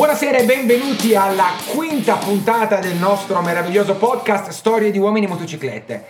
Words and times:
Buonasera 0.00 0.38
e 0.38 0.46
benvenuti 0.46 1.14
alla 1.14 1.50
quinta 1.74 2.16
puntata 2.16 2.78
del 2.78 2.96
nostro 2.96 3.42
meraviglioso 3.42 3.96
podcast 3.96 4.48
Storie 4.48 4.90
di 4.90 4.98
uomini 4.98 5.26
in 5.26 5.32
motociclette. 5.32 6.04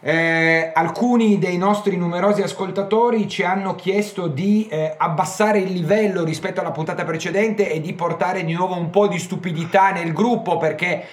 Eh, 0.00 0.70
alcuni 0.72 1.38
dei 1.38 1.58
nostri 1.58 1.98
numerosi 1.98 2.40
ascoltatori 2.40 3.28
ci 3.28 3.42
hanno 3.42 3.74
chiesto 3.74 4.28
di 4.28 4.66
eh, 4.70 4.94
abbassare 4.96 5.58
il 5.58 5.70
livello 5.72 6.24
rispetto 6.24 6.60
alla 6.60 6.70
puntata 6.70 7.04
precedente 7.04 7.70
e 7.70 7.82
di 7.82 7.92
portare 7.92 8.46
di 8.46 8.54
nuovo 8.54 8.78
un 8.78 8.88
po' 8.88 9.08
di 9.08 9.18
stupidità 9.18 9.90
nel 9.90 10.14
gruppo 10.14 10.56
perché 10.56 11.04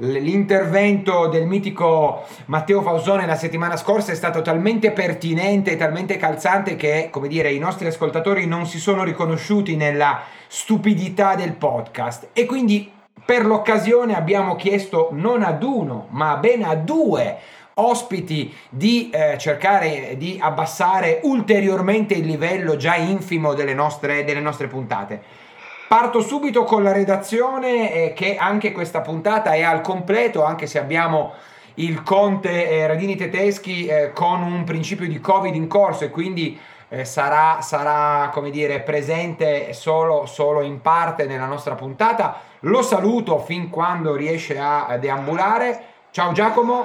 l'intervento 0.00 1.28
del 1.28 1.46
mitico 1.46 2.24
Matteo 2.46 2.82
Fausone 2.82 3.24
la 3.24 3.36
settimana 3.36 3.76
scorsa 3.76 4.12
è 4.12 4.14
stato 4.14 4.42
talmente 4.42 4.90
pertinente 4.90 5.72
e 5.72 5.76
talmente 5.76 6.16
calzante 6.16 6.76
che, 6.76 7.08
come 7.10 7.28
dire, 7.28 7.50
i 7.52 7.58
nostri 7.58 7.86
ascoltatori 7.86 8.46
non 8.46 8.66
si 8.66 8.78
sono 8.78 9.04
riconosciuti 9.04 9.76
nella 9.76 10.20
stupidità 10.48 11.34
del 11.34 11.54
podcast 11.54 12.28
e 12.32 12.44
quindi 12.44 12.92
per 13.24 13.46
l'occasione 13.46 14.14
abbiamo 14.14 14.54
chiesto 14.54 15.08
non 15.12 15.42
ad 15.42 15.62
uno, 15.62 16.08
ma 16.10 16.36
ben 16.36 16.62
a 16.62 16.74
due 16.74 17.38
ospiti 17.78 18.54
di 18.70 19.10
eh, 19.10 19.36
cercare 19.38 20.14
di 20.16 20.38
abbassare 20.40 21.20
ulteriormente 21.24 22.14
il 22.14 22.26
livello 22.26 22.76
già 22.76 22.94
infimo 22.96 23.54
delle 23.54 23.74
nostre, 23.74 24.24
delle 24.24 24.40
nostre 24.40 24.66
puntate. 24.66 25.44
Parto 25.88 26.20
subito 26.20 26.64
con 26.64 26.82
la 26.82 26.90
redazione 26.90 27.92
eh, 27.92 28.12
che 28.12 28.36
anche 28.36 28.72
questa 28.72 29.02
puntata 29.02 29.52
è 29.52 29.62
al 29.62 29.82
completo, 29.82 30.42
anche 30.42 30.66
se 30.66 30.80
abbiamo 30.80 31.32
il 31.74 32.02
Conte 32.02 32.68
eh, 32.68 32.86
Radini 32.88 33.14
Tedeschi 33.14 33.86
eh, 33.86 34.10
con 34.12 34.42
un 34.42 34.64
principio 34.64 35.06
di 35.06 35.20
Covid 35.20 35.54
in 35.54 35.68
corso 35.68 36.02
e 36.02 36.10
quindi 36.10 36.58
eh, 36.88 37.04
sarà, 37.04 37.60
sarà, 37.60 38.30
come 38.32 38.50
dire, 38.50 38.80
presente 38.80 39.72
solo, 39.74 40.26
solo, 40.26 40.62
in 40.62 40.80
parte 40.80 41.26
nella 41.26 41.46
nostra 41.46 41.76
puntata. 41.76 42.40
Lo 42.60 42.82
saluto 42.82 43.38
fin 43.38 43.70
quando 43.70 44.16
riesce 44.16 44.58
a 44.58 44.96
deambulare. 44.98 45.84
Ciao 46.10 46.32
Giacomo. 46.32 46.84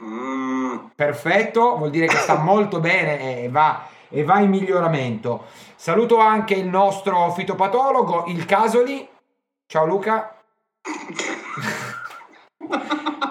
Mm. 0.00 0.76
Perfetto, 0.94 1.76
vuol 1.76 1.90
dire 1.90 2.06
che 2.06 2.16
sta 2.16 2.36
molto 2.36 2.78
bene 2.78 3.42
e 3.42 3.48
va 3.48 3.86
e 4.12 4.22
va 4.24 4.40
in 4.40 4.50
miglioramento. 4.50 5.46
Saluto 5.74 6.18
anche 6.18 6.54
il 6.54 6.66
nostro 6.66 7.32
fitopatologo, 7.32 8.26
il 8.28 8.44
Casoli. 8.44 9.08
Ciao 9.66 9.86
Luca. 9.86 10.36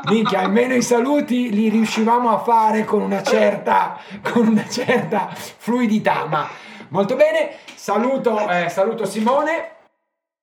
Minchia, 0.10 0.40
almeno 0.40 0.74
i 0.74 0.82
saluti 0.82 1.52
li 1.52 1.70
riuscivamo 1.70 2.32
a 2.32 2.40
fare 2.40 2.84
con 2.84 3.02
una 3.02 3.22
certa, 3.22 4.00
con 4.22 4.48
una 4.48 4.68
certa 4.68 5.30
fluidità, 5.30 6.26
ma 6.26 6.50
molto 6.90 7.16
bene. 7.16 7.58
Saluto, 7.76 8.50
eh, 8.50 8.68
saluto 8.70 9.06
Simone, 9.06 9.76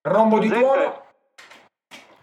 rombo 0.02 0.39
di 0.39 0.48
tuono. 0.48 1.02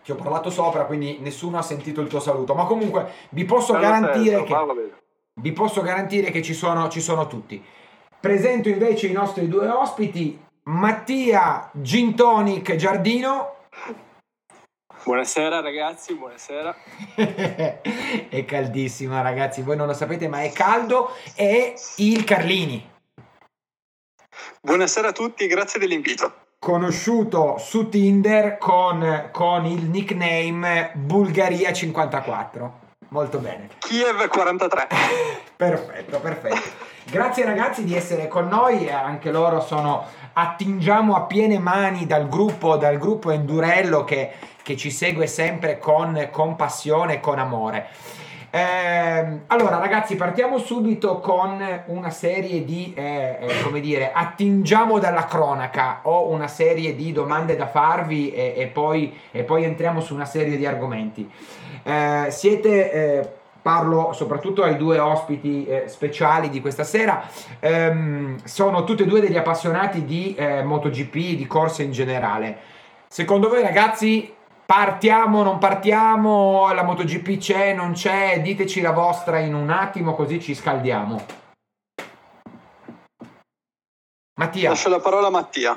Ti 0.03 0.11
ho 0.11 0.15
parlato 0.15 0.49
sopra, 0.49 0.85
quindi 0.85 1.17
nessuno 1.19 1.57
ha 1.57 1.61
sentito 1.61 1.99
il 1.99 2.07
tuo 2.07 2.19
saluto, 2.19 2.53
ma 2.53 2.65
comunque 2.65 3.11
vi 3.29 3.43
posso 3.43 3.73
garantire 3.73 4.43
che, 4.43 4.55
vi 5.33 5.51
posso 5.51 5.81
garantire 5.81 6.31
che 6.31 6.41
ci 6.41 6.53
sono, 6.53 6.87
ci 6.89 7.01
sono 7.01 7.27
tutti. 7.27 7.63
Presento 8.25 8.69
invece 8.69 9.05
i 9.05 9.11
nostri 9.11 9.47
due 9.47 9.67
ospiti, 9.67 10.43
Mattia 10.63 11.69
Gintonic 11.73 12.73
Giardino. 12.73 13.57
Buonasera 15.03 15.59
ragazzi, 15.59 16.15
buonasera. 16.15 16.75
è 18.27 18.43
caldissima 18.47 19.21
ragazzi, 19.21 19.61
voi 19.61 19.75
non 19.75 19.85
lo 19.85 19.93
sapete 19.93 20.27
ma 20.27 20.41
è 20.41 20.51
caldo 20.51 21.11
e 21.35 21.75
il 21.97 22.23
Carlini. 22.23 22.83
Buonasera 24.59 25.09
a 25.09 25.11
tutti, 25.11 25.45
grazie 25.45 25.79
dell'invito. 25.79 26.47
Conosciuto 26.57 27.59
su 27.59 27.89
Tinder 27.89 28.57
con, 28.57 29.29
con 29.31 29.67
il 29.67 29.83
nickname 29.83 30.93
Bulgaria54. 30.95 32.69
Molto 33.09 33.37
bene. 33.37 33.69
Kiev 33.77 34.27
43. 34.27 34.87
perfetto, 35.55 36.19
perfetto. 36.19 36.84
Grazie 37.07 37.45
ragazzi 37.45 37.83
di 37.83 37.95
essere 37.95 38.27
con 38.27 38.47
noi, 38.47 38.89
anche 38.89 39.29
loro 39.29 39.61
sono 39.61 40.03
attingiamo 40.33 41.15
a 41.15 41.21
piene 41.21 41.59
mani 41.59 42.07
dal 42.07 42.27
gruppo, 42.27 42.77
dal 42.77 42.97
gruppo 42.97 43.29
Endurello 43.29 44.03
che, 44.03 44.31
che 44.63 44.75
ci 44.75 44.89
segue 44.89 45.27
sempre 45.27 45.77
con, 45.77 46.29
con 46.31 46.55
passione 46.55 47.13
e 47.13 47.19
con 47.19 47.37
amore. 47.37 47.87
Eh, 48.49 49.39
allora 49.47 49.77
ragazzi 49.77 50.15
partiamo 50.15 50.57
subito 50.57 51.19
con 51.19 51.63
una 51.87 52.09
serie 52.09 52.65
di, 52.65 52.91
eh, 52.95 53.37
eh, 53.39 53.61
come 53.61 53.81
dire, 53.81 54.11
attingiamo 54.11 54.97
dalla 54.97 55.25
cronaca, 55.25 55.99
ho 56.03 56.29
una 56.29 56.47
serie 56.47 56.95
di 56.95 57.11
domande 57.11 57.55
da 57.55 57.67
farvi 57.67 58.31
e, 58.31 58.55
e, 58.57 58.65
poi, 58.65 59.15
e 59.29 59.43
poi, 59.43 59.63
entriamo 59.63 60.01
su 60.01 60.15
una 60.15 60.25
serie 60.25 60.57
di 60.57 60.65
argomenti. 60.65 61.29
Eh, 61.83 62.27
siete 62.29 62.91
eh, 62.91 63.29
parlo 63.65 64.13
soprattutto 64.13 64.61
ai 64.61 64.77
due 64.77 64.99
ospiti 64.99 65.65
eh, 65.65 65.87
speciali 65.87 66.51
di 66.51 66.61
questa 66.61 66.83
sera, 66.83 67.27
ehm, 67.59 68.37
sono 68.43 68.83
tutti 68.83 69.01
e 69.01 69.05
due 69.07 69.21
degli 69.21 69.37
appassionati 69.37 70.05
di 70.05 70.35
eh, 70.35 70.61
MotoGP, 70.61 71.35
di 71.35 71.47
corse 71.47 71.81
in 71.81 71.91
generale. 71.91 72.59
Secondo 73.07 73.49
voi 73.49 73.63
ragazzi 73.63 74.31
partiamo, 74.63 75.41
non 75.41 75.57
partiamo, 75.57 76.71
la 76.73 76.83
MotoGP 76.83 77.39
c'è, 77.39 77.73
non 77.73 77.93
c'è, 77.93 78.39
diteci 78.39 78.81
la 78.81 78.91
vostra 78.91 79.39
in 79.39 79.55
un 79.55 79.71
attimo 79.71 80.13
così 80.13 80.39
ci 80.39 80.53
scaldiamo. 80.53 81.25
Mattia. 84.39 84.69
Lascio 84.69 84.89
la 84.89 84.99
parola 84.99 85.25
a 85.25 85.31
Mattia. 85.31 85.75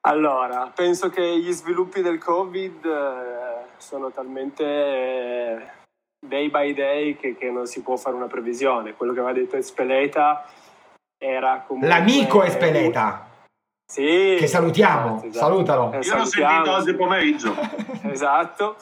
Allora, 0.00 0.72
penso 0.74 1.08
che 1.08 1.38
gli 1.38 1.52
sviluppi 1.52 2.02
del 2.02 2.18
Covid 2.18 2.84
eh, 2.84 3.66
sono 3.76 4.10
talmente 4.10 4.64
eh, 4.64 5.77
day 6.26 6.50
by 6.50 6.74
day 6.74 7.16
che, 7.16 7.36
che, 7.36 7.50
non 7.50 7.66
si 7.66 7.82
può 7.82 7.96
fare 7.96 8.16
una 8.16 8.26
previsione. 8.26 8.94
Quello 8.94 9.12
che 9.12 9.20
aveva 9.20 9.38
detto 9.38 9.56
Espeleta 9.56 10.44
era 11.16 11.64
comunque... 11.66 11.88
L'amico 11.88 12.42
Espeleta! 12.42 13.26
Sì. 13.90 14.36
Che 14.38 14.46
salutiamo, 14.46 15.16
esatto, 15.16 15.26
esatto. 15.26 15.44
salutalo. 15.46 15.92
Eh, 15.92 16.00
Io 16.00 16.16
l'ho 16.16 16.24
sentito 16.26 16.72
oggi 16.72 16.94
pomeriggio. 16.94 17.54
esatto. 18.10 18.76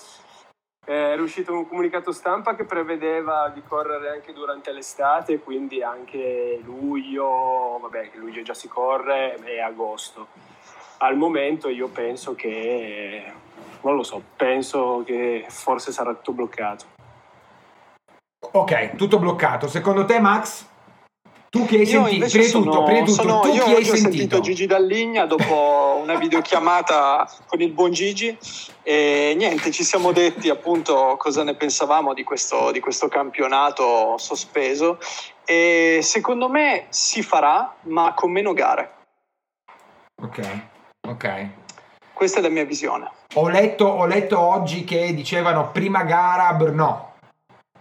Era 0.84 1.20
uscito 1.20 1.52
un 1.52 1.66
comunicato 1.66 2.12
stampa 2.12 2.54
che 2.54 2.64
prevedeva 2.64 3.50
di 3.52 3.62
correre 3.62 4.10
anche 4.10 4.32
durante 4.32 4.72
l'estate, 4.72 5.40
quindi 5.40 5.82
anche 5.82 6.60
luglio, 6.62 7.78
vabbè, 7.82 8.12
luglio 8.14 8.42
già 8.42 8.54
si 8.54 8.68
corre, 8.68 9.36
e 9.44 9.60
agosto. 9.60 10.28
Al 10.98 11.16
momento 11.16 11.68
io 11.68 11.88
penso 11.88 12.34
che, 12.34 13.32
non 13.82 13.96
lo 13.96 14.02
so, 14.04 14.22
penso 14.36 15.02
che 15.04 15.44
forse 15.48 15.90
sarà 15.90 16.14
tutto 16.14 16.32
bloccato. 16.32 16.95
Ok, 18.56 18.96
tutto 18.96 19.18
bloccato. 19.18 19.68
Secondo 19.68 20.06
te, 20.06 20.18
Max? 20.18 20.64
Tu 21.50 21.66
che 21.66 21.76
hai 21.76 21.86
sentito? 21.86 22.26
Prima 22.26 22.44
sono, 22.46 22.64
tutto, 22.64 22.82
prima 22.84 23.04
tutto, 23.04 23.22
sono, 23.22 23.40
tu 23.40 23.48
io 23.48 23.64
chi 23.64 23.74
hai 23.74 23.84
sentito? 23.84 24.08
sentito 24.08 24.40
Gigi 24.40 24.66
Dalligna 24.66 25.26
dopo 25.26 25.98
una 26.00 26.16
videochiamata 26.16 27.30
con 27.46 27.60
il 27.60 27.70
buon 27.72 27.92
Gigi 27.92 28.36
e 28.82 29.34
niente, 29.36 29.70
ci 29.70 29.84
siamo 29.84 30.12
detti 30.12 30.48
appunto 30.48 31.16
cosa 31.18 31.44
ne 31.44 31.54
pensavamo 31.54 32.14
di 32.14 32.24
questo, 32.24 32.70
di 32.72 32.80
questo 32.80 33.08
campionato 33.08 34.16
sospeso 34.16 34.98
e 35.44 36.00
secondo 36.02 36.48
me 36.48 36.86
si 36.88 37.22
farà 37.22 37.74
ma 37.82 38.14
con 38.14 38.32
meno 38.32 38.54
gare. 38.54 38.92
Ok, 40.22 40.60
ok. 41.08 41.48
Questa 42.14 42.38
è 42.38 42.42
la 42.42 42.48
mia 42.48 42.64
visione. 42.64 43.10
Ho 43.34 43.48
letto, 43.50 43.84
ho 43.84 44.06
letto 44.06 44.40
oggi 44.40 44.84
che 44.84 45.12
dicevano 45.12 45.70
prima 45.72 46.04
gara 46.04 46.52
Brno 46.54 47.15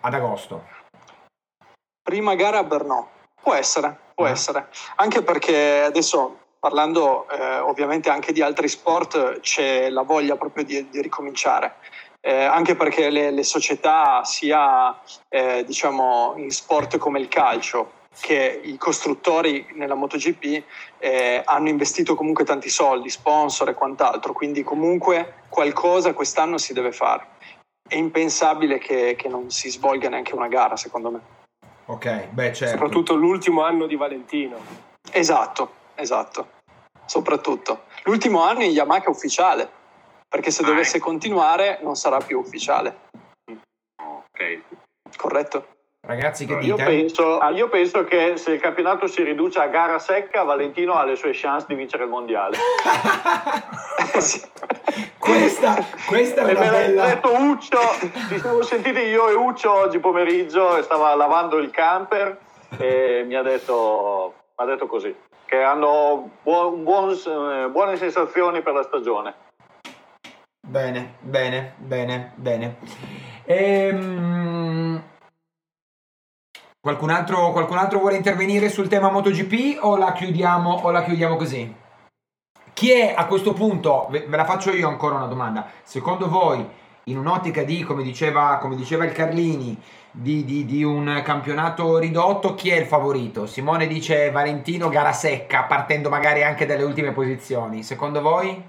ad 0.05 0.13
agosto. 0.13 0.63
Prima 2.01 2.35
gara 2.35 2.59
a 2.59 2.63
Brno, 2.63 3.09
può 3.41 3.53
essere, 3.53 3.97
può 4.13 4.25
ah. 4.25 4.29
essere, 4.29 4.69
anche 4.97 5.23
perché 5.23 5.81
adesso 5.81 6.39
parlando 6.59 7.27
eh, 7.29 7.57
ovviamente 7.57 8.09
anche 8.09 8.31
di 8.31 8.41
altri 8.41 8.67
sport 8.67 9.39
c'è 9.39 9.89
la 9.89 10.03
voglia 10.03 10.35
proprio 10.35 10.63
di, 10.63 10.87
di 10.89 11.01
ricominciare. 11.01 11.75
Eh, 12.21 12.43
anche 12.43 12.75
perché 12.75 13.11
le, 13.11 13.29
le 13.29 13.43
società 13.43 14.23
sia 14.23 14.99
eh, 15.29 15.63
diciamo 15.63 16.33
in 16.37 16.49
sport 16.49 16.97
come 16.97 17.19
il 17.19 17.27
calcio 17.27 18.03
che 18.19 18.61
i 18.63 18.77
costruttori 18.77 19.67
nella 19.73 19.93
MotoGP 19.93 20.63
eh, 20.97 21.41
hanno 21.45 21.69
investito 21.69 22.15
comunque 22.15 22.43
tanti 22.43 22.69
soldi, 22.69 23.09
sponsor 23.09 23.69
e 23.69 23.73
quant'altro, 23.73 24.33
quindi 24.33 24.63
comunque 24.63 25.43
qualcosa 25.49 26.13
quest'anno 26.13 26.57
si 26.57 26.73
deve 26.73 26.91
fare 26.91 27.27
è 27.87 27.95
impensabile 27.95 28.79
che, 28.79 29.15
che, 29.15 29.27
non 29.27 29.51
si 29.51 29.69
svolga 29.69 30.09
neanche 30.09 30.33
una 30.33 30.47
gara, 30.47 30.75
secondo 30.75 31.11
me. 31.11 31.19
Ok, 31.85 32.27
beh, 32.29 32.53
certo. 32.53 32.77
Soprattutto 32.77 33.15
l'ultimo 33.15 33.63
anno 33.63 33.85
di 33.85 33.95
Valentino. 33.95 34.57
Esatto, 35.11 35.71
esatto. 35.95 36.49
Soprattutto. 37.05 37.83
L'ultimo 38.03 38.43
anno 38.43 38.63
in 38.63 38.71
Yamaha 38.71 39.03
è 39.03 39.09
ufficiale, 39.09 39.69
perché 40.27 40.49
se 40.49 40.63
ah, 40.63 40.65
dovesse 40.65 40.97
ecco. 40.97 41.05
continuare 41.05 41.79
non 41.83 41.95
sarà 41.95 42.17
più 42.17 42.39
ufficiale. 42.39 43.01
Ok. 44.01 44.61
Corretto? 45.15 45.74
Ragazzi, 46.07 46.45
che 46.45 46.53
dite? 46.57 46.67
Io 46.67 46.75
penso, 46.75 47.39
ah, 47.39 47.49
io 47.49 47.67
penso, 47.67 48.03
che 48.03 48.33
se 48.37 48.51
il 48.53 48.59
campionato 48.59 49.07
si 49.07 49.23
riduce 49.23 49.57
a 49.59 49.67
gara 49.67 49.97
secca, 49.97 50.43
Valentino 50.43 50.93
ha 50.93 51.03
le 51.03 51.15
sue 51.15 51.31
chance 51.33 51.65
di 51.67 51.73
vincere 51.73 52.03
il 52.03 52.09
mondiale. 52.09 52.57
questa, 55.17 55.75
questa 56.07 56.41
è 56.41 56.47
E 56.47 56.51
una 56.51 56.59
me 56.59 56.65
l'ha 56.65 56.71
bella... 56.71 57.05
detto 57.07 57.33
Uccio, 57.33 57.79
ci 58.29 58.39
siamo 58.39 58.61
sentiti 58.61 58.99
io 58.99 59.29
e 59.29 59.33
Uccio 59.33 59.71
oggi 59.71 59.97
pomeriggio 59.99 60.81
stava 60.83 61.15
lavando 61.15 61.57
il 61.57 61.71
camper 61.71 62.37
e 62.77 63.23
mi 63.25 63.35
ha 63.35 63.41
detto, 63.41 64.33
mi 64.57 64.63
ha 64.63 64.67
detto 64.67 64.85
così, 64.85 65.13
che 65.45 65.61
hanno 65.61 66.29
buon- 66.43 66.83
buon- 66.83 67.09
eh, 67.11 67.67
buone 67.69 67.97
sensazioni 67.97 68.61
per 68.61 68.73
la 68.73 68.83
stagione. 68.83 69.33
Bene, 70.67 71.15
bene, 71.19 71.73
bene, 71.77 72.31
bene. 72.35 72.75
Ehm, 73.45 75.01
Qualcun 76.85 77.09
altro, 77.09 77.51
qualcun 77.51 77.79
altro 77.79 77.97
vuole 77.97 78.15
intervenire 78.15 78.69
sul 78.69 78.87
tema 78.87 79.09
MotoGP 79.09 79.79
o 79.83 79.97
la 79.97 80.11
chiudiamo, 80.11 80.81
o 80.83 80.91
la 80.91 81.01
chiudiamo 81.03 81.35
così? 81.35 81.75
Chi 82.73 82.91
è 82.91 83.15
a 83.17 83.25
questo 83.25 83.53
punto, 83.53 84.05
ve, 84.11 84.27
ve 84.27 84.37
la 84.37 84.45
faccio 84.45 84.71
io 84.71 84.87
ancora 84.87 85.15
una 85.15 85.25
domanda, 85.25 85.65
secondo 85.81 86.29
voi 86.29 86.63
in 87.05 87.17
un'ottica 87.17 87.63
di, 87.63 87.81
come 87.81 88.03
diceva, 88.03 88.59
come 88.61 88.75
diceva 88.75 89.03
il 89.03 89.13
Carlini, 89.13 89.75
di, 90.11 90.45
di- 90.45 90.63
di 90.65 90.83
un 90.83 91.23
campionato 91.25 91.97
ridotto, 91.97 92.53
chi 92.53 92.69
è 92.69 92.75
il 92.75 92.85
favorito? 92.85 93.47
Simone 93.47 93.87
dice 93.87 94.29
Valentino 94.29 94.87
gara 94.87 95.11
secca, 95.11 95.63
partendo 95.63 96.09
magari 96.09 96.43
anche 96.43 96.67
dalle 96.67 96.83
ultime 96.83 97.13
posizioni. 97.13 97.81
Secondo 97.81 98.21
voi? 98.21 98.63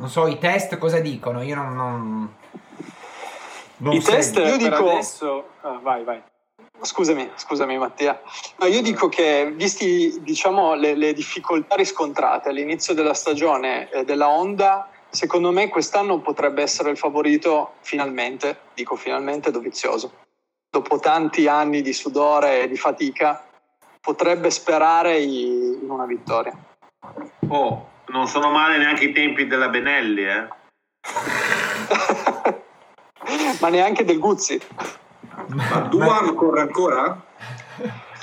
Non 0.00 0.08
so, 0.08 0.26
i 0.26 0.38
test 0.38 0.78
cosa 0.78 0.98
dicono? 0.98 1.42
Io 1.42 1.54
non... 1.54 1.76
non, 1.76 2.34
non 3.76 3.92
I 3.92 4.02
test 4.02 4.34
Io 4.38 4.42
per 4.42 4.56
dico- 4.56 4.90
adesso... 4.90 5.46
Ah, 5.60 5.78
vai, 5.80 6.02
vai. 6.02 6.20
Scusami, 6.80 7.30
scusami 7.34 7.78
Mattia. 7.78 8.20
No, 8.58 8.66
io 8.66 8.82
dico 8.82 9.08
che, 9.08 9.50
visti 9.54 10.20
diciamo, 10.20 10.74
le, 10.74 10.94
le 10.94 11.12
difficoltà 11.12 11.74
riscontrate 11.74 12.50
all'inizio 12.50 12.94
della 12.94 13.14
stagione 13.14 13.90
eh, 13.90 14.04
della 14.04 14.28
Honda, 14.28 14.88
secondo 15.08 15.50
me 15.50 15.68
quest'anno 15.68 16.20
potrebbe 16.20 16.62
essere 16.62 16.90
il 16.90 16.98
favorito 16.98 17.74
finalmente, 17.80 18.58
dico 18.74 18.96
finalmente, 18.96 19.50
Dovizioso. 19.50 20.12
Dopo 20.70 20.98
tanti 20.98 21.48
anni 21.48 21.80
di 21.80 21.92
sudore 21.92 22.62
e 22.62 22.68
di 22.68 22.76
fatica, 22.76 23.42
potrebbe 24.00 24.50
sperare 24.50 25.18
in 25.18 25.88
una 25.88 26.04
vittoria. 26.04 26.54
Oh, 27.48 27.88
non 28.08 28.26
sono 28.26 28.50
male 28.50 28.76
neanche 28.78 29.04
i 29.04 29.12
tempi 29.12 29.46
della 29.46 29.68
Benelli, 29.68 30.24
eh. 30.24 30.48
Ma 33.60 33.68
neanche 33.68 34.04
del 34.04 34.18
Guzzi. 34.18 34.60
Ma 35.48 35.80
Duan 35.80 36.34
corre 36.34 36.60
ancora? 36.60 37.24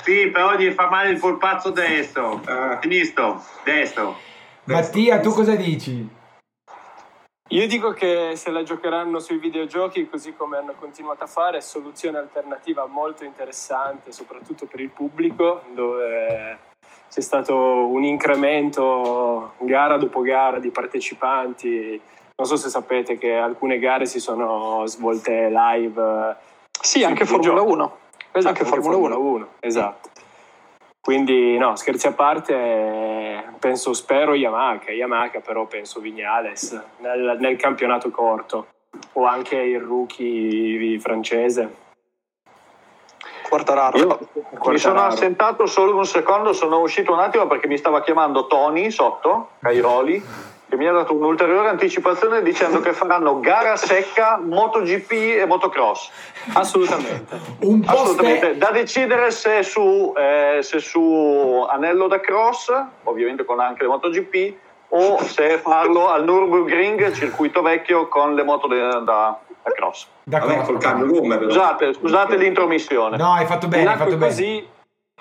Sì, 0.02 0.28
però 0.28 0.54
gli 0.54 0.70
fa 0.72 0.90
male 0.90 1.10
il 1.10 1.18
polpazzo 1.18 1.70
destro. 1.70 2.40
Ah. 2.44 2.78
Sinistro, 2.80 3.42
destro. 3.64 4.16
Mattia, 4.64 5.20
tu 5.20 5.30
cosa 5.30 5.54
dici? 5.54 6.22
Io 7.48 7.66
dico 7.68 7.92
che 7.92 8.32
se 8.34 8.50
la 8.50 8.62
giocheranno 8.62 9.18
sui 9.18 9.38
videogiochi 9.38 10.08
così 10.08 10.34
come 10.34 10.56
hanno 10.56 10.74
continuato 10.78 11.24
a 11.24 11.26
fare, 11.26 11.58
è 11.58 11.60
soluzione 11.60 12.18
alternativa 12.18 12.86
molto 12.86 13.24
interessante, 13.24 14.12
soprattutto 14.12 14.66
per 14.66 14.80
il 14.80 14.88
pubblico, 14.88 15.62
dove 15.72 16.58
c'è 17.10 17.20
stato 17.20 17.54
un 17.54 18.02
incremento 18.02 19.52
gara 19.58 19.96
dopo 19.98 20.22
gara 20.22 20.58
di 20.58 20.70
partecipanti. 20.70 22.00
Non 22.36 22.48
so 22.48 22.56
se 22.56 22.68
sapete 22.68 23.16
che 23.18 23.36
alcune 23.36 23.78
gare 23.78 24.06
si 24.06 24.18
sono 24.18 24.84
svolte 24.86 25.48
live. 25.48 26.36
Sì, 26.84 27.02
anche 27.02 27.24
Formula 27.24 27.62
videogiochi. 27.62 27.80
1. 27.80 27.98
Esatto, 28.32 28.58
Anche 28.58 28.64
Formula 28.64 29.16
1. 29.16 29.48
esatto. 29.60 30.10
Quindi 31.00 31.56
no, 31.56 31.76
scherzi 31.76 32.06
a 32.08 32.12
parte, 32.12 33.54
penso, 33.58 33.94
spero 33.94 34.34
Yamaha, 34.34 34.80
Yamaha 34.90 35.30
però 35.42 35.66
penso 35.66 36.00
Vignales 36.00 36.78
nel, 36.98 37.36
nel 37.40 37.56
campionato 37.56 38.10
corto 38.10 38.66
o 39.12 39.24
anche 39.24 39.56
il 39.56 39.80
rookie 39.80 40.98
francese. 41.00 41.74
Quartararo. 43.48 43.96
Io 43.98 44.06
mi 44.06 44.16
sono 44.32 44.58
Quartararo. 44.58 45.06
assentato 45.06 45.66
solo 45.66 45.96
un 45.96 46.04
secondo, 46.04 46.52
sono 46.52 46.80
uscito 46.80 47.12
un 47.12 47.20
attimo 47.20 47.46
perché 47.46 47.66
mi 47.66 47.78
stava 47.78 48.02
chiamando 48.02 48.46
Tony 48.46 48.90
sotto, 48.90 49.50
Cairoli, 49.60 50.22
che 50.74 50.76
mi 50.76 50.88
ha 50.88 50.92
dato 50.92 51.14
un'ulteriore 51.14 51.68
anticipazione 51.68 52.42
dicendo 52.42 52.80
che 52.80 52.92
faranno 52.92 53.38
gara 53.38 53.76
secca 53.76 54.40
MotoGP 54.42 55.12
e 55.12 55.44
motocross. 55.46 56.10
Assolutamente. 56.52 57.38
Un 57.60 57.80
po' 57.80 57.92
Assolutamente, 57.92 58.46
ste- 58.46 58.58
da 58.58 58.70
decidere 58.72 59.30
se 59.30 59.62
su, 59.62 60.12
eh, 60.16 60.58
se 60.62 60.80
su 60.80 61.64
anello 61.70 62.08
da 62.08 62.20
cross, 62.20 62.72
ovviamente 63.04 63.44
con 63.44 63.60
anche 63.60 63.82
le 63.82 63.88
MotoGP, 63.88 64.54
o 64.88 65.22
se 65.22 65.58
farlo 65.58 66.08
al 66.10 66.24
Nürburgring, 66.24 67.12
circuito 67.14 67.62
vecchio, 67.62 68.08
con 68.08 68.34
le 68.34 68.42
moto 68.42 68.66
da, 68.66 68.98
da- 68.98 69.38
da 69.62 69.72
cross. 69.72 70.06
D'accordo. 70.24 70.54
Vabbè, 70.56 70.66
col 70.66 70.78
cambio 70.78 71.06
gomme. 71.20 71.38
Scusate, 71.42 71.94
scusate 71.94 72.36
l'intromissione. 72.36 73.16
No, 73.16 73.32
hai 73.32 73.46
fatto 73.46 73.68
bene, 73.68 73.90
hai 73.90 73.96
fatto 73.96 74.16
bene. 74.16 74.26
così 74.26 74.68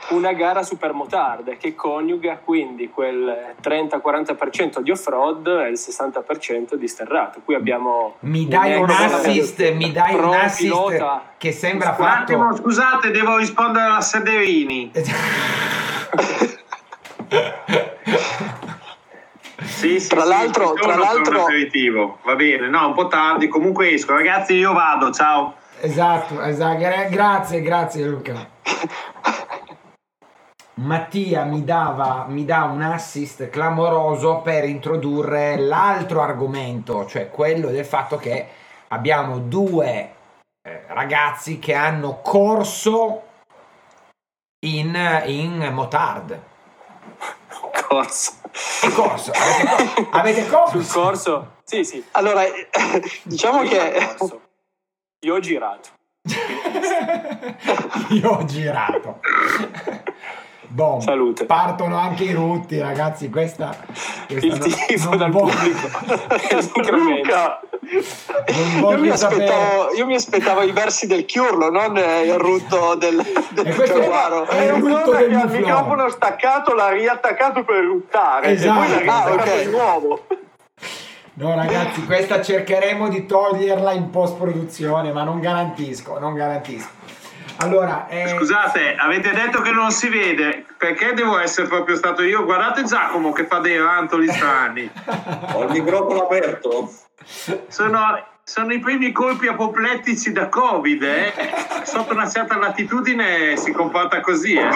una 0.09 0.33
gara 0.33 0.63
super 0.63 0.91
motard 0.93 1.57
che 1.57 1.75
coniuga 1.75 2.37
quindi 2.43 2.89
quel 2.89 3.55
30-40% 3.61 4.79
di 4.79 4.91
off-road 4.91 5.47
e 5.47 5.69
il 5.69 5.73
60% 5.79 6.73
di 6.75 6.87
sterrato. 6.87 7.39
Qui 7.43 7.55
abbiamo 7.55 8.15
Mi 8.19 8.47
dai 8.47 8.75
un 8.75 8.89
ex 8.89 8.99
assist, 9.13 9.71
mi 9.73 9.91
dai 9.91 10.15
un 10.15 10.33
assist 10.33 11.11
che 11.37 11.51
sembra 11.51 11.95
Un 11.97 12.05
attimo, 12.05 12.43
fatto... 12.49 12.55
scusate, 12.57 13.11
devo 13.11 13.37
rispondere 13.37 13.85
alla 13.85 14.01
Sederini. 14.01 14.91
Sì, 19.65 19.99
sì, 19.99 20.07
Tra 20.09 20.21
sì, 20.21 20.27
l'altro- 20.29 20.73
tra 20.73 20.95
l'altro- 20.95 21.35
un 21.39 21.41
aperitivo. 21.43 22.19
Va 22.23 22.35
bene, 22.35 22.69
no, 22.69 22.87
un 22.87 22.93
po' 22.93 23.07
tardi, 23.07 23.49
comunque 23.49 23.91
esco. 23.91 24.13
Ragazzi, 24.13 24.53
io 24.53 24.71
vado, 24.71 25.11
ciao. 25.11 25.55
Esatto, 25.81 26.41
esatto. 26.41 26.77
Gra- 26.77 27.07
Grazie, 27.09 27.61
grazie 27.61 28.05
Luca. 28.05 28.47
Mattia 30.75 31.43
mi 31.43 31.63
dava 31.63 32.25
mi 32.27 32.45
dà 32.45 32.63
un 32.63 32.81
assist 32.81 33.49
clamoroso 33.49 34.39
per 34.39 34.63
introdurre 34.63 35.55
l'altro 35.57 36.21
argomento, 36.21 37.05
cioè 37.05 37.29
quello 37.29 37.69
del 37.69 37.85
fatto 37.85 38.17
che 38.17 38.47
abbiamo 38.87 39.37
due 39.37 40.15
eh, 40.67 40.83
ragazzi 40.87 41.59
che 41.59 41.75
hanno 41.75 42.21
corso 42.21 43.21
in, 44.65 45.21
in 45.27 45.69
motard. 45.71 46.41
corso. 47.87 48.41
Corso, 48.95 49.31
avete, 49.31 50.07
avete 50.11 50.47
corso? 50.47 50.81
Sul 50.81 50.91
corso? 50.91 51.55
Sì, 51.63 51.83
sì. 51.83 52.03
Allora, 52.11 52.45
eh, 52.45 52.69
diciamo 53.23 53.61
Io 53.61 53.69
che 53.69 54.15
corso. 54.17 54.41
Io 55.19 55.35
ho 55.35 55.39
girato. 55.39 55.89
Io 58.09 58.29
ho 58.29 58.45
girato. 58.45 59.19
Boh, 60.73 60.99
Salute. 61.01 61.45
Partono 61.45 61.97
anche 61.97 62.23
i 62.23 62.31
rutti, 62.33 62.79
ragazzi. 62.79 63.29
Questa, 63.29 63.75
questa 64.27 64.45
Il 64.47 64.57
non- 64.57 64.73
tifo 64.87 65.09
non 65.09 65.17
dal 65.19 65.29
voglio- 65.31 65.53
pubblico. 65.53 66.81
Luca, 66.97 67.59
Non 68.79 68.91
io 68.93 68.97
mi, 68.97 69.07
io 69.97 70.05
mi 70.07 70.15
aspettavo 70.15 70.61
i 70.63 70.71
versi 70.71 71.05
del 71.05 71.25
Chiurlo, 71.25 71.69
non 71.69 71.95
eh, 71.95 72.23
il 72.23 72.39
rutto 72.39 72.95
del, 72.95 73.21
del 73.51 73.75
questo 73.75 73.97
è- 73.99 74.63
il 74.65 74.73
un 74.73 74.79
rutto 74.87 75.11
che 75.11 75.17
al 75.25 75.29
muflone. 75.29 75.59
microfono 75.59 76.09
staccato 76.09 76.73
l'ha 76.73 76.89
riattaccato 76.89 77.63
per 77.63 77.83
ruttare 77.83 78.47
Esatto. 78.47 78.81
e 78.81 78.87
poi 78.95 79.05
l'ha 79.05 79.13
Ah, 79.13 79.25
riattaccato 79.25 79.51
ok. 79.51 79.63
di 79.63 79.69
nuovo. 79.69 80.25
No, 81.35 81.55
ragazzi, 81.55 82.03
questa 82.05 82.41
cercheremo 82.41 83.09
di 83.09 83.25
toglierla 83.27 83.91
in 83.91 84.09
post 84.09 84.37
produzione, 84.37 85.11
ma 85.11 85.23
non 85.23 85.39
garantisco, 85.39 86.17
non 86.17 86.33
garantisco. 86.33 86.89
Allora, 87.57 88.07
eh, 88.07 88.27
Scusate, 88.27 88.95
avete 88.95 89.31
detto 89.31 89.61
che 89.61 89.71
non 89.71 89.91
si 89.91 90.09
vede. 90.09 90.65
Perché 90.77 91.13
devo 91.13 91.39
essere 91.39 91.67
proprio 91.67 91.95
stato 91.95 92.23
io? 92.23 92.43
Guardate 92.43 92.83
Giacomo 92.83 93.31
che 93.31 93.45
fa 93.45 93.59
dei 93.59 93.77
rantoli 93.77 94.27
strani. 94.27 94.89
Ho 95.53 95.63
il 95.63 95.71
microfono 95.71 96.23
aperto. 96.23 96.91
Sono, 97.67 98.25
sono 98.45 98.73
i 98.73 98.79
primi 98.79 99.13
colpi 99.13 99.47
apoplettici 99.47 100.33
da 100.33 100.49
Covid, 100.49 101.01
eh? 101.01 101.33
Sotto 101.83 102.13
una 102.13 102.29
certa 102.29 102.57
latitudine 102.57 103.55
si 103.55 103.71
comporta 103.71 104.19
così, 104.19 104.53
eh? 104.55 104.69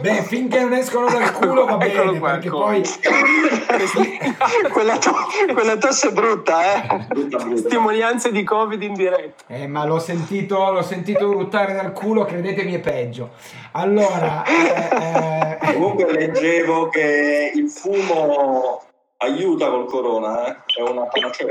beh, 0.00 0.22
finché 0.24 0.60
non 0.60 0.74
escono 0.74 1.08
dal 1.08 1.32
culo 1.32 1.64
va 1.64 1.78
Eccolo 1.84 2.06
bene, 2.06 2.18
qua, 2.18 2.30
perché 2.32 2.46
ecco. 2.48 2.58
poi 2.58 2.82
quella, 4.72 4.98
to- 4.98 5.14
quella 5.52 5.76
tosse 5.78 6.08
è 6.08 6.12
brutta, 6.12 6.74
eh. 6.74 7.06
Brutta, 7.08 7.38
brutta. 7.38 7.54
Testimonianze 7.54 8.30
di 8.30 8.42
Covid 8.44 8.82
in 8.82 8.94
diretta. 8.94 9.44
Eh, 9.46 9.66
ma 9.66 9.84
l'ho 9.86 9.98
sentito, 9.98 10.70
l'ho 10.70 10.82
sentito 10.82 11.32
ruttare 11.32 11.72
dal 11.74 11.92
culo, 11.92 12.24
credetemi 12.24 12.74
è 12.74 12.80
peggio. 12.80 13.30
Allora, 13.72 14.44
eh, 14.44 15.58
eh, 15.60 15.72
Comunque 15.72 16.12
leggevo 16.12 16.88
che 16.88 17.52
il 17.54 17.70
fumo 17.70 18.82
aiuta 19.18 19.68
col 19.70 19.86
corona, 19.86 20.46
eh? 20.46 20.56
è 20.76 20.82
una 20.82 21.04
panacea, 21.06 21.46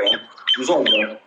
risolve. 0.57 1.21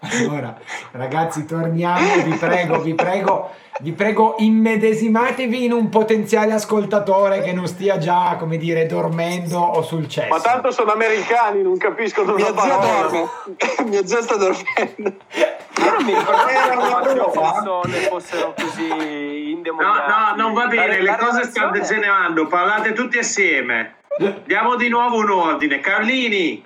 Allora, 0.00 0.56
ragazzi, 0.92 1.44
torniamo, 1.44 2.22
vi 2.22 2.34
prego, 2.36 2.78
vi 2.80 2.94
prego, 2.94 3.50
vi 3.80 3.92
prego, 3.92 4.36
immedesimatevi 4.38 5.64
in 5.64 5.72
un 5.72 5.88
potenziale 5.88 6.52
ascoltatore 6.52 7.42
che 7.42 7.52
non 7.52 7.66
stia 7.66 7.98
già, 7.98 8.36
come 8.38 8.58
dire, 8.58 8.86
dormendo 8.86 9.58
o 9.58 9.82
sul 9.82 10.08
cesso. 10.08 10.28
Ma 10.28 10.40
tanto 10.40 10.70
sono 10.70 10.92
americani, 10.92 11.62
non 11.62 11.76
capiscono 11.78 12.34
Mia 12.34 12.50
una 12.50 12.60
zia 12.60 12.76
parola. 12.76 13.00
dorme. 13.08 13.28
Mia 13.90 14.06
zia 14.06 14.22
sta 14.22 14.36
dormendo. 14.36 15.16
Io 15.34 15.92
non 15.92 16.04
mi 16.04 16.14
ricordo 16.14 17.30
prova? 17.32 17.52
persone 17.52 17.98
fossero 18.08 18.54
così 18.56 18.86
No, 18.88 19.02
indemoniate. 19.02 20.12
no, 20.36 20.42
non 20.44 20.54
va 20.54 20.66
bene, 20.68 21.00
le 21.02 21.16
cose 21.18 21.42
stanno 21.44 21.72
degenerando, 21.72 22.46
parlate 22.46 22.92
tutti 22.92 23.18
assieme. 23.18 23.96
Diamo 24.44 24.76
di 24.76 24.88
nuovo 24.88 25.16
un 25.18 25.30
ordine. 25.30 25.80
Carlini, 25.80 26.64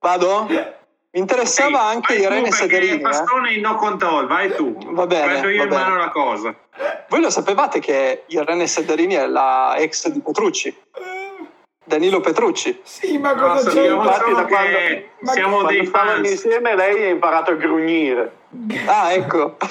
Vado? 0.00 0.46
Mi 1.10 1.20
interessava 1.20 1.88
Ehi, 1.90 1.94
anche 1.94 2.14
Irene 2.14 2.50
Sederini. 2.52 2.98
eh. 2.98 3.00
Fastone 3.00 3.52
in 3.54 3.60
no 3.60 3.74
control, 3.76 4.26
vai 4.26 4.54
tu. 4.54 4.76
Va 4.92 5.06
bene, 5.06 5.26
Prendo 5.26 5.48
io 5.48 5.62
in 5.64 5.68
mano 5.68 5.96
la 5.96 6.10
cosa. 6.10 6.54
Voi 7.08 7.20
lo 7.20 7.30
sapevate 7.30 7.80
che 7.80 8.24
Irene 8.26 8.66
Sederini 8.66 9.14
è 9.14 9.26
la 9.26 9.74
ex 9.78 10.08
di 10.08 10.20
Petrucci? 10.20 10.76
Danilo 11.84 12.20
Petrucci. 12.20 12.78
Sì, 12.84 13.16
ma 13.16 13.32
No, 13.32 13.40
cosa 13.54 13.70
sappiamo 13.70 14.02
c'è? 14.02 14.06
infatti, 14.08 14.32
da 14.34 14.44
che 14.44 14.50
quando- 14.52 15.06
ma 15.20 15.32
siamo 15.32 15.52
Quando 15.60 15.70
dei 15.72 15.86
fans. 15.86 16.30
insieme 16.30 16.76
lei 16.76 17.04
ha 17.04 17.08
imparato 17.08 17.50
a 17.52 17.54
grugnire. 17.54 18.32
Ah, 18.86 19.12
ecco. 19.14 19.56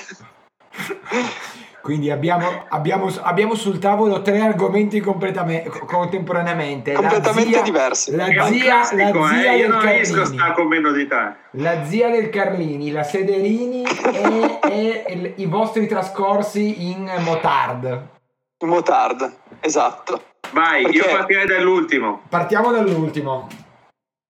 Quindi 1.88 2.12
abbiamo, 2.12 2.66
abbiamo, 2.68 3.10
abbiamo 3.22 3.56
sul 3.56 3.80
tavolo 3.80 4.22
tre 4.22 4.42
argomenti 4.42 5.00
contemporaneamente. 5.00 6.92
La 6.92 7.00
Completamente 7.00 7.54
zia- 7.54 7.62
diversi. 7.62 8.14
La 8.14 8.26
zia, 8.26 8.62
classico, 8.62 9.20
la 9.20 9.28
zia 9.30 9.52
eh, 9.54 9.56
io 9.56 9.62
del 9.62 9.70
non 9.70 9.82
riesco 9.82 10.14
a 10.14 10.18
Carlini. 10.18 10.38
stare 10.38 10.54
con 10.54 10.68
meno 10.68 10.92
di 10.92 11.08
te. 11.08 11.34
La 11.52 11.86
zia 11.86 12.10
del 12.10 12.30
Carlini, 12.30 12.92
la 12.92 13.04
Sederini 13.04 13.84
e, 13.84 14.60
e 14.70 15.04
il- 15.14 15.34
i 15.38 15.46
vostri 15.46 15.88
trascorsi 15.88 16.90
in 16.90 17.10
Motard. 17.20 18.08
Motard, 18.66 19.34
esatto. 19.62 20.22
Vai, 20.52 20.82
io 20.82 21.04
Perché- 21.04 21.16
partirei 21.16 21.46
dall'ultimo. 21.48 22.20
Partiamo 22.28 22.72
dall'ultimo. 22.74 23.48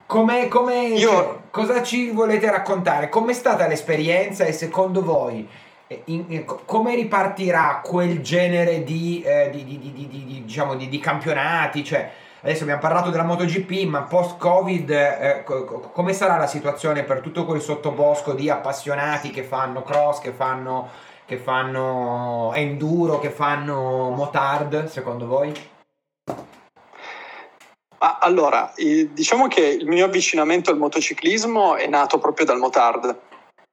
Come, 0.06 0.48
come, 0.48 0.90
Io- 0.90 1.10
cioè, 1.10 1.36
cosa 1.50 1.82
ci 1.82 2.12
volete 2.12 2.52
raccontare? 2.52 3.10
Com'è 3.10 3.34
stata 3.34 3.66
l'esperienza 3.66 4.44
e 4.46 4.52
secondo 4.54 5.02
voi 5.04 5.50
in- 6.06 6.26
in- 6.28 6.46
co- 6.46 6.62
come 6.66 6.96
ripartirà 6.96 7.82
quel 7.84 8.22
genere 8.22 8.84
di, 8.84 9.22
eh, 9.26 9.50
di- 9.52 9.64
di- 9.64 9.80
di- 9.80 9.94
di- 9.94 10.08
di- 10.08 10.26
di- 10.26 10.44
diciamo, 10.46 10.76
di- 10.76 11.00
campionati? 11.00 11.84
Cioè, 11.84 12.12
adesso 12.42 12.64
abbiamo 12.64 12.82
parlato 12.82 13.10
della 13.10 13.24
MotoGP, 13.24 13.86
ma 13.88 14.02
post-Covid 14.04 14.90
eh, 14.90 15.44
co- 15.46 15.64
co- 15.66 15.80
come 15.94 16.14
sarà 16.14 16.38
la 16.38 16.48
situazione 16.48 17.04
per 17.04 17.22
tutto 17.22 17.46
quel 17.46 17.62
sottobosco 17.62 18.34
di 18.34 18.50
appassionati 18.50 19.30
che 19.30 19.44
fanno 19.44 19.84
cross, 19.84 20.20
che 20.20 20.32
fanno, 20.32 20.90
che 21.26 21.38
fanno 21.38 22.52
enduro, 22.54 23.20
che 23.20 23.30
fanno 23.30 24.10
motard, 24.10 24.88
secondo 24.88 25.26
voi? 25.28 25.54
Ma 28.00 28.20
allora, 28.20 28.74
eh, 28.76 29.10
diciamo 29.12 29.48
che 29.48 29.62
il 29.62 29.88
mio 29.88 30.06
avvicinamento 30.06 30.70
al 30.70 30.78
motociclismo 30.78 31.76
è 31.78 31.88
nato 31.88 32.20
proprio 32.20 32.46
dal 32.46 32.60
Motard, 32.60 33.22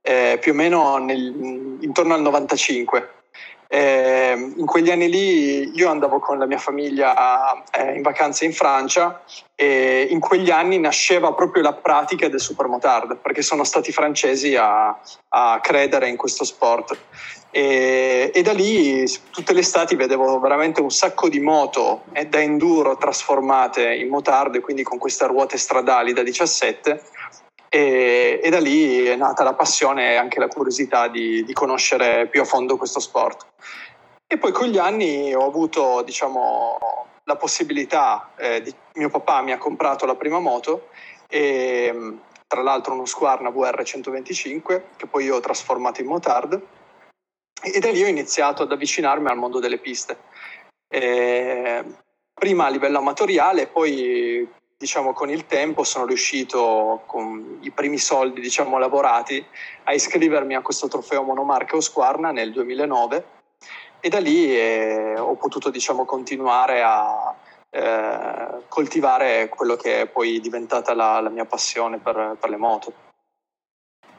eh, 0.06 0.36
più 0.38 0.52
o 0.52 0.54
meno 0.54 0.98
nel- 0.98 1.78
intorno 1.80 2.12
al 2.12 2.20
95. 2.20 3.08
Eh, 3.66 4.52
in 4.56 4.66
quegli 4.66 4.90
anni 4.90 5.08
lì 5.08 5.74
io 5.74 5.88
andavo 5.88 6.18
con 6.20 6.38
la 6.38 6.46
mia 6.46 6.58
famiglia 6.58 7.64
eh, 7.72 7.94
in 7.94 8.02
vacanza 8.02 8.44
in 8.44 8.52
Francia 8.52 9.22
e 9.54 10.06
in 10.10 10.20
quegli 10.20 10.50
anni 10.50 10.78
nasceva 10.78 11.32
proprio 11.32 11.62
la 11.62 11.72
pratica 11.72 12.28
del 12.28 12.40
supermotard 12.40 13.16
perché 13.16 13.40
sono 13.40 13.64
stati 13.64 13.88
i 13.88 13.92
francesi 13.92 14.54
a, 14.54 14.96
a 15.28 15.58
credere 15.60 16.08
in 16.08 16.16
questo 16.16 16.44
sport 16.44 16.96
e, 17.50 18.30
e 18.34 18.42
da 18.42 18.52
lì 18.52 19.04
tutte 19.30 19.54
le 19.54 19.60
estati 19.60 19.96
vedevo 19.96 20.38
veramente 20.38 20.82
un 20.82 20.90
sacco 20.90 21.28
di 21.28 21.40
moto 21.40 22.02
eh, 22.12 22.26
da 22.26 22.40
enduro 22.40 22.98
trasformate 22.98 23.94
in 23.94 24.08
motard 24.08 24.60
quindi 24.60 24.82
con 24.82 24.98
queste 24.98 25.26
ruote 25.26 25.56
stradali 25.56 26.12
da 26.12 26.22
17 26.22 27.02
e, 27.74 28.38
e 28.40 28.50
da 28.50 28.60
lì 28.60 29.04
è 29.04 29.16
nata 29.16 29.42
la 29.42 29.54
passione 29.54 30.12
e 30.12 30.14
anche 30.14 30.38
la 30.38 30.46
curiosità 30.46 31.08
di, 31.08 31.42
di 31.42 31.52
conoscere 31.52 32.28
più 32.28 32.40
a 32.40 32.44
fondo 32.44 32.76
questo 32.76 33.00
sport. 33.00 33.48
E 34.28 34.38
poi 34.38 34.52
con 34.52 34.68
gli 34.68 34.78
anni 34.78 35.34
ho 35.34 35.44
avuto, 35.44 36.02
diciamo, 36.02 36.78
la 37.24 37.34
possibilità, 37.34 38.30
eh, 38.36 38.62
di, 38.62 38.72
mio 38.94 39.08
papà 39.08 39.42
mi 39.42 39.50
ha 39.50 39.58
comprato 39.58 40.06
la 40.06 40.14
prima 40.14 40.38
moto, 40.38 40.90
e, 41.28 42.16
tra 42.46 42.62
l'altro 42.62 42.92
uno 42.92 43.06
Squarna 43.06 43.50
VR 43.50 43.82
125, 43.82 44.90
che 44.94 45.06
poi 45.08 45.24
io 45.24 45.34
ho 45.34 45.40
trasformato 45.40 46.00
in 46.00 46.06
motard, 46.06 46.62
e 47.60 47.80
da 47.80 47.90
lì 47.90 48.04
ho 48.04 48.06
iniziato 48.06 48.62
ad 48.62 48.70
avvicinarmi 48.70 49.26
al 49.26 49.36
mondo 49.36 49.58
delle 49.58 49.78
piste. 49.78 50.18
E, 50.86 51.82
prima 52.32 52.66
a 52.66 52.70
livello 52.70 52.98
amatoriale, 52.98 53.66
poi 53.66 54.48
diciamo 54.76 55.12
con 55.12 55.30
il 55.30 55.46
tempo 55.46 55.84
sono 55.84 56.04
riuscito 56.04 57.02
con 57.06 57.58
i 57.62 57.70
primi 57.70 57.98
soldi 57.98 58.40
diciamo 58.40 58.78
lavorati 58.78 59.44
a 59.84 59.92
iscrivermi 59.92 60.54
a 60.54 60.62
questo 60.62 60.88
trofeo 60.88 61.22
monomarca 61.22 61.76
Osquarna 61.76 62.32
nel 62.32 62.52
2009 62.52 63.24
e 64.00 64.08
da 64.08 64.18
lì 64.18 64.54
eh, 64.54 65.14
ho 65.18 65.34
potuto 65.36 65.70
diciamo 65.70 66.04
continuare 66.04 66.82
a 66.82 67.34
eh, 67.70 68.62
coltivare 68.68 69.48
quello 69.48 69.76
che 69.76 70.02
è 70.02 70.06
poi 70.06 70.40
diventata 70.40 70.94
la, 70.94 71.20
la 71.20 71.30
mia 71.30 71.44
passione 71.44 71.98
per, 71.98 72.36
per 72.38 72.50
le 72.50 72.56
moto. 72.56 72.92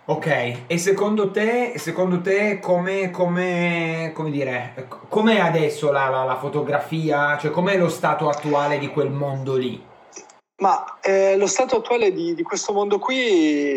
Ok, 0.07 0.63
e 0.67 0.77
secondo 0.77 1.31
te, 1.31 1.77
secondo 1.77 2.21
te 2.21 2.59
come, 2.59 3.11
come, 3.11 4.11
come 4.13 4.29
dire, 4.29 4.89
com'è 5.07 5.39
adesso 5.39 5.91
la, 5.91 6.09
la, 6.09 6.23
la 6.23 6.35
fotografia, 6.35 7.37
cioè 7.37 7.49
com'è 7.49 7.77
lo 7.77 7.89
stato 7.89 8.27
attuale 8.27 8.77
di 8.77 8.89
quel 8.89 9.09
mondo 9.09 9.55
lì? 9.55 9.93
Ma 10.57 10.99
eh, 11.01 11.35
lo 11.35 11.47
stato 11.47 11.77
attuale 11.77 12.13
di, 12.13 12.33
di 12.33 12.43
questo 12.43 12.71
mondo 12.71 12.97
qui 12.97 13.75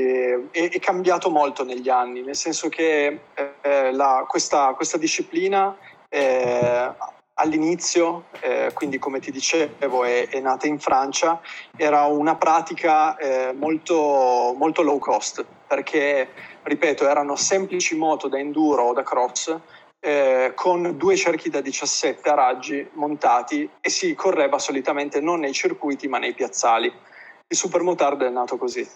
è, 0.53 0.71
è 0.71 0.79
cambiato 0.79 1.29
molto 1.29 1.65
negli 1.65 1.89
anni, 1.89 2.23
nel 2.23 2.37
senso 2.37 2.69
che 2.69 3.21
eh, 3.61 3.93
la- 3.93 4.25
questa, 4.29 4.75
questa 4.75 4.97
disciplina 4.97 5.77
eh, 6.09 6.93
all'inizio, 7.35 8.27
eh, 8.41 8.71
quindi 8.75 8.99
come 8.99 9.19
ti 9.19 9.33
dicevo, 9.33 10.05
è, 10.05 10.29
è 10.29 10.39
nata 10.39 10.69
in 10.69 10.79
Francia, 10.79 11.41
era 11.77 12.05
una 12.05 12.37
pratica 12.37 13.17
eh, 13.17 13.53
molto, 13.53 14.55
molto 14.57 14.83
low 14.83 14.99
cost, 14.99 15.45
perché, 15.67 16.29
ripeto, 16.63 17.09
erano 17.09 17.35
semplici 17.35 17.97
moto 17.97 18.29
da 18.29 18.39
enduro 18.39 18.85
o 18.85 18.93
da 18.93 19.03
cross 19.03 19.57
eh, 20.01 20.53
con 20.55 20.97
due 20.97 21.17
cerchi 21.17 21.51
da 21.51 21.61
17 21.61 22.29
a 22.29 22.35
raggi 22.35 22.89
montati 22.93 23.69
e 23.81 23.91
si 23.91 24.15
correva 24.15 24.59
solitamente 24.59 25.21
non 25.21 25.41
nei 25.41 25.53
circuiti 25.53 26.09
ma 26.09 26.19
nei 26.19 26.35
piazzali. 26.35 26.93
Il 27.47 27.57
supermotard 27.57 28.23
è 28.23 28.29
nato 28.29 28.57
così. 28.57 28.87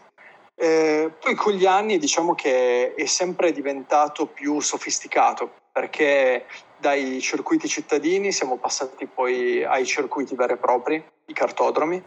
Eh, 0.55 1.11
poi 1.19 1.35
con 1.35 1.53
gli 1.53 1.67
anni 1.67 1.99
diciamo 1.99 2.35
che 2.35 2.95
è 2.95 3.07
sempre 3.07 3.53
diventato 3.53 4.27
più 4.27 4.61
sofisticato 4.61 5.51
perché 5.73 6.45
dai 6.79 7.21
circuiti 7.21 7.67
cittadini 7.67 8.31
siamo 8.31 8.59
passati 8.59 9.07
poi 9.07 9.65
ai 9.65 9.87
circuiti 9.87 10.35
veri 10.35 10.53
e 10.53 10.57
propri, 10.57 11.03
i 11.27 11.33
cartodromi, 11.33 12.03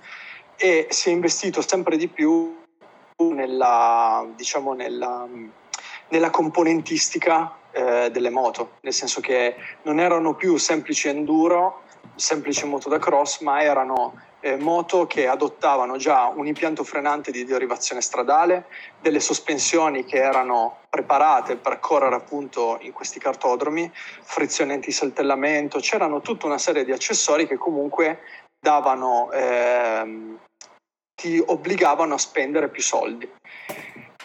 e 0.56 0.88
si 0.90 1.10
è 1.10 1.12
investito 1.12 1.62
sempre 1.62 1.98
di 1.98 2.08
più 2.08 2.62
nella, 3.18 4.26
diciamo, 4.36 4.74
nella, 4.74 5.28
nella 6.10 6.30
componentistica 6.30 7.58
eh, 7.76 8.10
delle 8.10 8.30
moto, 8.30 8.78
nel 8.82 8.94
senso 8.94 9.20
che 9.20 9.56
non 9.82 10.00
erano 10.00 10.34
più 10.34 10.56
semplici 10.56 11.10
enduro, 11.10 11.82
semplici 12.16 12.66
moto 12.66 12.88
da 12.88 13.00
cross, 13.00 13.42
ma 13.42 13.62
erano 13.62 14.14
eh, 14.40 14.56
moto 14.56 15.06
che 15.08 15.28
adottavano 15.28 15.98
già 15.98 16.32
un 16.34 16.48
impianto 16.48 16.86
frenante 16.86 17.32
di 17.32 17.44
derivazione 17.44 18.00
stradale, 18.00 18.68
delle 19.02 19.20
sospensioni 19.20 20.06
che 20.06 20.18
erano 20.18 20.84
preparate 20.90 21.58
per 21.58 21.80
correre 21.82 22.16
appunto 22.16 22.78
in 22.80 22.94
questi 22.94 23.20
cartodromi, 23.20 23.92
frizione 23.94 24.74
antisaltellamento, 24.74 25.80
c'erano 25.80 26.22
tutta 26.22 26.46
una 26.46 26.58
serie 26.58 26.86
di 26.86 26.94
accessori 26.94 27.46
che 27.46 27.58
comunque 27.58 28.20
davano, 28.58 29.32
ehm, 29.34 30.40
ti 31.14 31.44
obbligavano 31.46 32.14
a 32.14 32.20
spendere 32.20 32.70
più 32.70 32.82
soldi. 32.82 33.30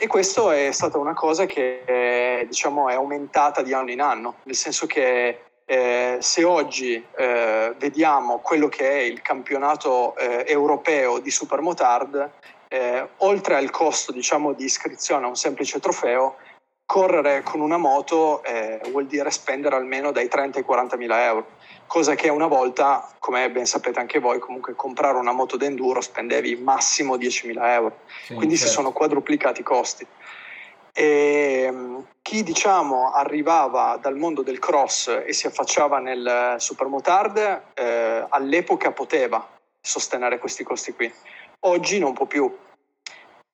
E 0.03 0.07
questo 0.07 0.51
è 0.51 0.73
stata 0.73 0.97
una 0.97 1.13
cosa 1.13 1.45
che 1.45 1.83
eh, 1.85 2.47
diciamo 2.47 2.89
è 2.89 2.95
aumentata 2.95 3.61
di 3.61 3.75
anno 3.75 3.91
in 3.91 4.01
anno, 4.01 4.37
nel 4.45 4.55
senso 4.55 4.87
che 4.87 5.43
eh, 5.67 6.17
se 6.19 6.43
oggi 6.43 7.05
eh, 7.15 7.75
vediamo 7.77 8.39
quello 8.39 8.69
che 8.69 8.89
è 8.89 9.01
il 9.01 9.21
campionato 9.21 10.17
eh, 10.17 10.47
europeo 10.47 11.19
di 11.19 11.31
supermotard, 11.31 12.31
eh, 12.69 13.09
oltre 13.19 13.57
al 13.57 13.69
costo 13.69 14.11
diciamo, 14.11 14.55
di 14.55 14.65
iscrizione 14.65 15.27
a 15.27 15.29
un 15.29 15.37
semplice 15.37 15.81
trofeo, 15.81 16.37
correre 16.87 17.43
con 17.43 17.61
una 17.61 17.77
moto 17.77 18.43
eh, 18.43 18.81
vuol 18.91 19.05
dire 19.05 19.31
spendere 19.31 19.77
almeno 19.77 20.13
dai 20.13 20.29
30 20.29 20.61
ai 20.61 20.65
40 20.65 20.97
mila 20.97 21.25
euro, 21.27 21.47
cosa 21.91 22.15
che 22.15 22.29
una 22.29 22.47
volta, 22.47 23.11
come 23.19 23.51
ben 23.51 23.67
sapete 23.67 23.99
anche 23.99 24.21
voi, 24.21 24.39
comunque 24.39 24.77
comprare 24.77 25.19
una 25.19 25.33
moto 25.33 25.57
d'enduro 25.57 26.01
spendevi 26.01 26.55
massimo 26.55 27.17
10 27.17 27.49
mila 27.49 27.75
euro 27.75 28.03
Sì, 28.23 28.35
quindi 28.35 28.55
si 28.55 28.67
certo. 28.67 28.75
sono 28.75 28.93
quadruplicati 28.93 29.63
i 29.63 29.65
costi. 29.65 30.07
E 30.93 31.69
mm, 31.69 31.99
chi 32.23 32.45
diciamo 32.45 33.11
arrivava 33.11 33.99
dal 34.01 34.15
mondo 34.15 34.43
del 34.43 34.61
cross 34.61 35.09
e 35.27 35.33
si 35.33 35.49
affacciava 35.49 35.99
nel 35.99 36.55
supermotard 36.59 37.63
eh, 37.75 38.25
all'epoca 38.29 38.93
poteva 38.93 39.45
sostenere 39.81 40.39
questi 40.39 40.63
costi 40.63 40.93
qui. 40.93 41.13
Oggi 41.65 41.99
non 41.99 42.13
può 42.13 42.27
più. 42.27 42.57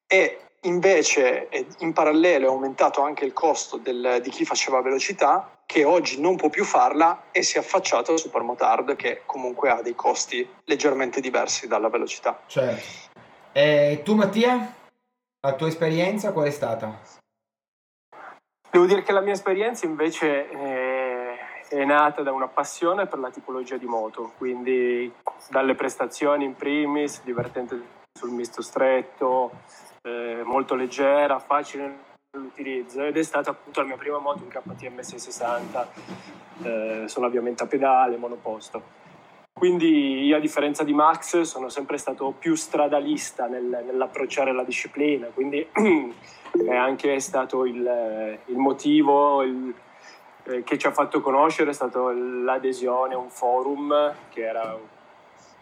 E 0.06 0.45
invece 0.62 1.48
in 1.78 1.92
parallelo 1.92 2.46
è 2.46 2.50
aumentato 2.50 3.02
anche 3.02 3.24
il 3.24 3.32
costo 3.32 3.76
del, 3.76 4.20
di 4.22 4.30
chi 4.30 4.44
faceva 4.44 4.80
velocità 4.80 5.56
che 5.66 5.84
oggi 5.84 6.20
non 6.20 6.36
può 6.36 6.48
più 6.48 6.64
farla 6.64 7.24
e 7.30 7.42
si 7.42 7.56
è 7.56 7.60
affacciato 7.60 8.12
al 8.12 8.18
supermotard 8.18 8.94
che 8.96 9.22
comunque 9.26 9.70
ha 9.70 9.82
dei 9.82 9.94
costi 9.94 10.48
leggermente 10.64 11.20
diversi 11.20 11.66
dalla 11.66 11.88
velocità. 11.88 12.40
Certo. 12.46 12.84
E 13.52 14.00
tu 14.04 14.14
Mattia? 14.14 14.74
La 15.40 15.54
tua 15.54 15.68
esperienza 15.68 16.32
qual 16.32 16.46
è 16.46 16.50
stata? 16.50 17.00
Devo 18.70 18.86
dire 18.86 19.02
che 19.02 19.12
la 19.12 19.20
mia 19.20 19.32
esperienza 19.32 19.86
invece 19.86 20.48
è, 20.50 21.36
è 21.68 21.84
nata 21.84 22.22
da 22.22 22.32
una 22.32 22.48
passione 22.48 23.06
per 23.06 23.18
la 23.18 23.30
tipologia 23.30 23.76
di 23.76 23.86
moto, 23.86 24.32
quindi 24.36 25.12
dalle 25.48 25.74
prestazioni 25.74 26.44
in 26.44 26.54
primis, 26.54 27.22
divertente 27.22 27.94
sul 28.12 28.30
misto 28.30 28.62
stretto, 28.62 29.50
eh, 30.06 30.42
molto 30.44 30.76
leggera, 30.76 31.38
facile 31.40 32.04
nell'utilizzo 32.30 33.02
ed 33.02 33.16
è 33.16 33.22
stata 33.22 33.50
appunto 33.50 33.80
la 33.80 33.86
mia 33.86 33.96
prima 33.96 34.18
moto 34.18 34.42
un 34.42 34.48
KTM 34.48 35.00
660, 35.00 35.88
eh, 36.62 37.02
sono 37.06 37.26
ovviamente 37.26 37.64
a 37.64 37.66
pedale, 37.66 38.16
monoposto. 38.16 39.04
Quindi 39.52 40.24
io 40.24 40.36
a 40.36 40.40
differenza 40.40 40.84
di 40.84 40.92
Max 40.92 41.40
sono 41.40 41.70
sempre 41.70 41.96
stato 41.96 42.34
più 42.38 42.54
stradalista 42.54 43.46
nel, 43.46 43.84
nell'approcciare 43.86 44.52
la 44.52 44.64
disciplina, 44.64 45.28
quindi 45.28 45.66
è 45.72 46.74
anche 46.74 47.18
stato 47.20 47.64
il, 47.64 48.38
il 48.44 48.56
motivo 48.56 49.42
il, 49.42 49.74
eh, 50.44 50.62
che 50.62 50.76
ci 50.76 50.86
ha 50.86 50.92
fatto 50.92 51.20
conoscere, 51.20 51.70
è 51.70 51.74
stato 51.74 52.10
l'adesione 52.10 53.14
a 53.14 53.18
un 53.18 53.30
forum 53.30 54.14
che 54.28 54.42
era 54.42 54.78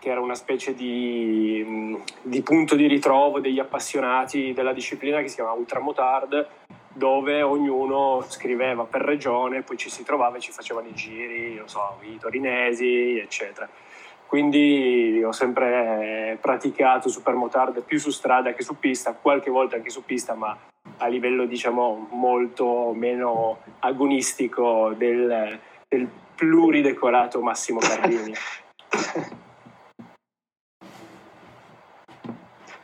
che 0.05 0.11
era 0.11 0.21
una 0.21 0.35
specie 0.35 0.75
di, 0.75 1.99
di, 2.21 2.43
punto 2.43 2.75
di 2.75 2.87
ritrovo 2.87 3.41
degli 3.41 3.59
appassionati 3.59 4.53
della 4.53 4.75
disciplina 4.75 5.23
che 5.23 5.29
si 5.29 5.37
chiama 5.37 5.53
Ultramotard, 5.53 6.47
dove 6.93 7.41
ognuno 7.41 8.23
scriveva 8.29 8.85
per 8.85 9.01
regione, 9.01 9.63
poi 9.63 9.79
ci 9.79 9.89
si 9.89 10.05
trovava 10.05 10.37
e 10.37 10.41
ci 10.41 10.53
facevano 10.53 10.89
i 10.89 10.93
giri, 10.93 11.55
non 11.55 11.69
so, 11.69 11.97
i 12.03 12.19
torinesi, 12.19 13.17
eccetera. 13.17 13.67
Quindi 14.27 15.23
ho 15.25 15.33
sempre 15.33 16.37
praticato 16.39 17.09
supermotard 17.09 17.83
più 17.83 17.99
su 17.99 18.11
strada 18.11 18.53
che 18.53 18.63
su 18.63 18.79
pista, 18.79 19.15
qualche 19.15 19.49
volta 19.49 19.77
anche 19.77 19.89
su 19.89 20.05
pista, 20.05 20.35
ma 20.35 20.55
a 20.99 21.07
livello 21.07 21.47
diciamo 21.47 22.09
molto 22.11 22.93
meno 22.93 23.61
agonistico 23.79 24.93
del, 24.95 25.59
del 25.89 26.09
pluridecorato 26.35 27.41
Massimo 27.41 27.79
Cardini. 27.79 28.35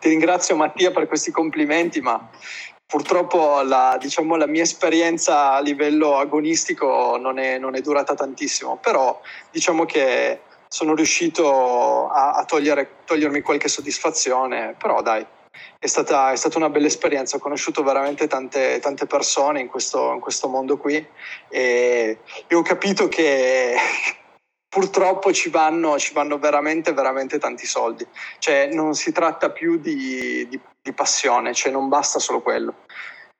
Ti 0.00 0.08
ringrazio 0.08 0.56
Mattia 0.56 0.90
per 0.92 1.06
questi 1.06 1.30
complimenti, 1.30 2.00
ma 2.00 2.30
purtroppo 2.86 3.60
la, 3.60 3.96
diciamo, 4.00 4.34
la 4.34 4.46
mia 4.46 4.62
esperienza 4.62 5.52
a 5.52 5.60
livello 5.60 6.16
agonistico 6.16 7.18
non 7.18 7.38
è, 7.38 7.58
non 7.58 7.76
è, 7.76 7.80
durata 7.82 8.14
tantissimo, 8.14 8.78
però 8.78 9.20
diciamo 9.50 9.84
che 9.84 10.40
sono 10.66 10.94
riuscito 10.94 12.08
a, 12.08 12.32
a 12.32 12.44
togliere, 12.44 12.96
togliermi 13.04 13.42
qualche 13.42 13.68
soddisfazione, 13.68 14.74
però 14.78 15.02
dai, 15.02 15.24
è 15.78 15.86
stata, 15.86 16.32
è 16.32 16.36
stata, 16.36 16.58
una 16.58 16.70
bella 16.70 16.86
esperienza, 16.86 17.36
ho 17.36 17.40
conosciuto 17.40 17.82
veramente 17.82 18.26
tante, 18.26 18.78
tante 18.80 19.06
persone 19.06 19.60
in 19.60 19.68
questo, 19.68 20.12
in 20.12 20.20
questo, 20.20 20.48
mondo 20.48 20.76
qui 20.76 21.06
e, 21.48 22.18
e 22.46 22.54
ho 22.54 22.62
capito 22.62 23.08
che, 23.08 23.74
purtroppo 24.70 25.32
ci 25.32 25.50
vanno, 25.50 25.98
ci 25.98 26.14
vanno, 26.14 26.38
veramente, 26.38 26.92
veramente 26.92 27.38
tanti 27.38 27.66
soldi. 27.66 28.06
Cioè, 28.38 28.68
non 28.72 28.94
si 28.94 29.12
tratta 29.12 29.50
più 29.50 29.78
di, 29.78 30.46
di, 30.48 30.58
di 30.80 30.92
passione, 30.92 31.52
cioè 31.52 31.72
non 31.72 31.88
basta 31.88 32.18
solo 32.20 32.40
quello. 32.40 32.74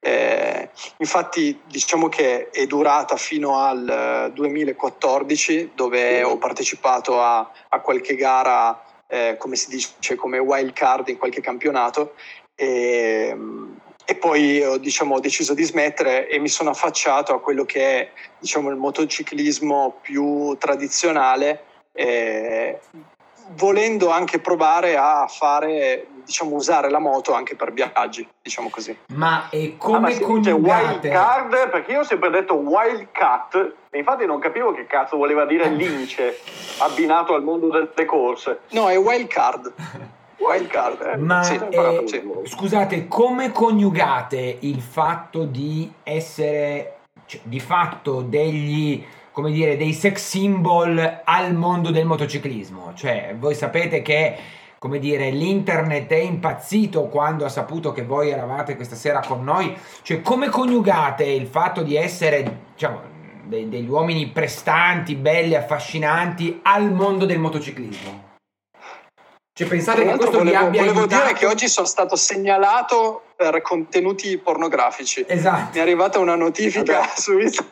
Eh, 0.03 0.69
infatti, 0.97 1.61
diciamo 1.67 2.09
che 2.09 2.49
è 2.49 2.65
durata 2.65 3.15
fino 3.15 3.59
al 3.59 4.31
2014, 4.33 5.57
eh, 5.57 5.69
dove 5.73 6.21
ho 6.21 6.37
partecipato 6.37 7.21
a, 7.21 7.49
a 7.69 7.79
qualche 7.79 8.15
gara, 8.15 8.83
eh, 9.07 9.37
come 9.37 9.55
si 9.55 9.69
dice, 9.69 10.15
come 10.15 10.37
wild 10.37 10.73
card 10.73 11.07
in 11.07 11.17
qualche 11.17 11.39
campionato. 11.39 12.15
E, 12.55 13.35
e 14.05 14.15
poi 14.15 14.61
ho, 14.63 14.77
diciamo, 14.77 15.15
ho 15.15 15.19
deciso 15.19 15.53
di 15.53 15.63
smettere 15.63 16.27
e 16.27 16.39
mi 16.39 16.47
sono 16.47 16.69
affacciato 16.71 17.33
a 17.33 17.39
quello 17.39 17.65
che 17.65 17.99
è 17.99 18.09
diciamo, 18.39 18.69
il 18.69 18.75
motociclismo 18.75 19.99
più 20.01 20.55
tradizionale, 20.57 21.63
eh, 21.93 22.79
volendo 23.55 24.09
anche 24.09 24.39
provare 24.39 24.97
a 24.97 25.27
fare, 25.27 26.07
diciamo, 26.23 26.55
usare 26.55 26.89
la 26.89 26.99
moto 26.99 27.33
anche 27.33 27.55
per 27.55 27.73
viaggi, 27.73 28.27
diciamo 28.41 28.69
così. 28.69 28.97
Ma 29.13 29.49
è 29.49 29.77
come 29.77 29.97
ah, 29.97 29.99
ma 29.99 30.19
coniugate? 30.19 31.07
Wild 31.07 31.09
card, 31.09 31.69
perché 31.69 31.91
io 31.91 31.99
ho 31.99 32.03
sempre 32.03 32.29
detto 32.29 32.55
wild 32.55 33.07
cat, 33.11 33.73
e 33.89 33.97
infatti 33.97 34.25
non 34.25 34.39
capivo 34.39 34.73
che 34.73 34.85
cazzo 34.87 35.17
voleva 35.17 35.45
dire 35.45 35.69
lince 35.69 36.39
abbinato 36.79 37.33
al 37.33 37.43
mondo 37.43 37.69
delle 37.69 38.05
corse. 38.05 38.61
No, 38.71 38.89
è 38.89 38.97
wild 38.97 39.27
card. 39.27 39.73
Wildcard, 40.41 41.01
eh. 41.01 41.17
Ma 41.17 41.43
sì, 41.43 41.59
eh, 41.69 42.03
sì. 42.05 42.21
scusate, 42.45 43.07
come 43.07 43.51
coniugate 43.51 44.57
il 44.61 44.81
fatto 44.81 45.45
di 45.45 45.91
essere 46.03 46.97
cioè, 47.25 47.41
di 47.43 47.59
fatto 47.59 48.21
degli 48.21 49.03
come 49.31 49.51
dire 49.51 49.77
dei 49.77 49.93
sex 49.93 50.17
symbol 50.27 51.21
al 51.23 51.53
mondo 51.53 51.91
del 51.91 52.05
motociclismo? 52.05 52.93
Cioè, 52.95 53.35
voi 53.37 53.55
sapete 53.55 54.01
che 54.01 54.37
come 54.81 54.97
dire, 54.97 55.29
l'internet 55.29 56.09
è 56.09 56.15
impazzito 56.15 57.03
quando 57.03 57.45
ha 57.45 57.49
saputo 57.49 57.91
che 57.91 58.03
voi 58.03 58.31
eravate 58.31 58.75
questa 58.75 58.95
sera 58.95 59.19
con 59.19 59.43
noi. 59.43 59.77
Cioè, 60.01 60.21
come 60.21 60.49
coniugate 60.49 61.23
il 61.23 61.45
fatto 61.45 61.83
di 61.83 61.95
essere, 61.95 62.61
diciamo, 62.73 62.99
degli 63.45 63.87
uomini 63.87 64.25
prestanti, 64.29 65.13
belli, 65.13 65.53
affascinanti 65.53 66.61
al 66.63 66.91
mondo 66.91 67.27
del 67.27 67.37
motociclismo? 67.37 68.30
Cioè, 69.61 69.69
pensate 69.69 70.03
che 70.03 70.15
questo 70.15 70.37
volevo, 70.39 70.49
vi 70.49 70.55
abbia 70.55 70.81
volevo 70.81 70.99
aiutato? 71.01 71.23
dire 71.23 71.33
che 71.37 71.45
oggi 71.45 71.67
sono 71.67 71.85
stato 71.85 72.15
segnalato 72.15 73.23
per 73.35 73.61
contenuti 73.61 74.37
pornografici. 74.37 75.23
Esatto. 75.27 75.69
Mi 75.73 75.77
è 75.77 75.81
arrivata 75.81 76.19
una 76.19 76.35
notifica 76.35 77.07
su 77.15 77.37
Instagram. 77.37 77.71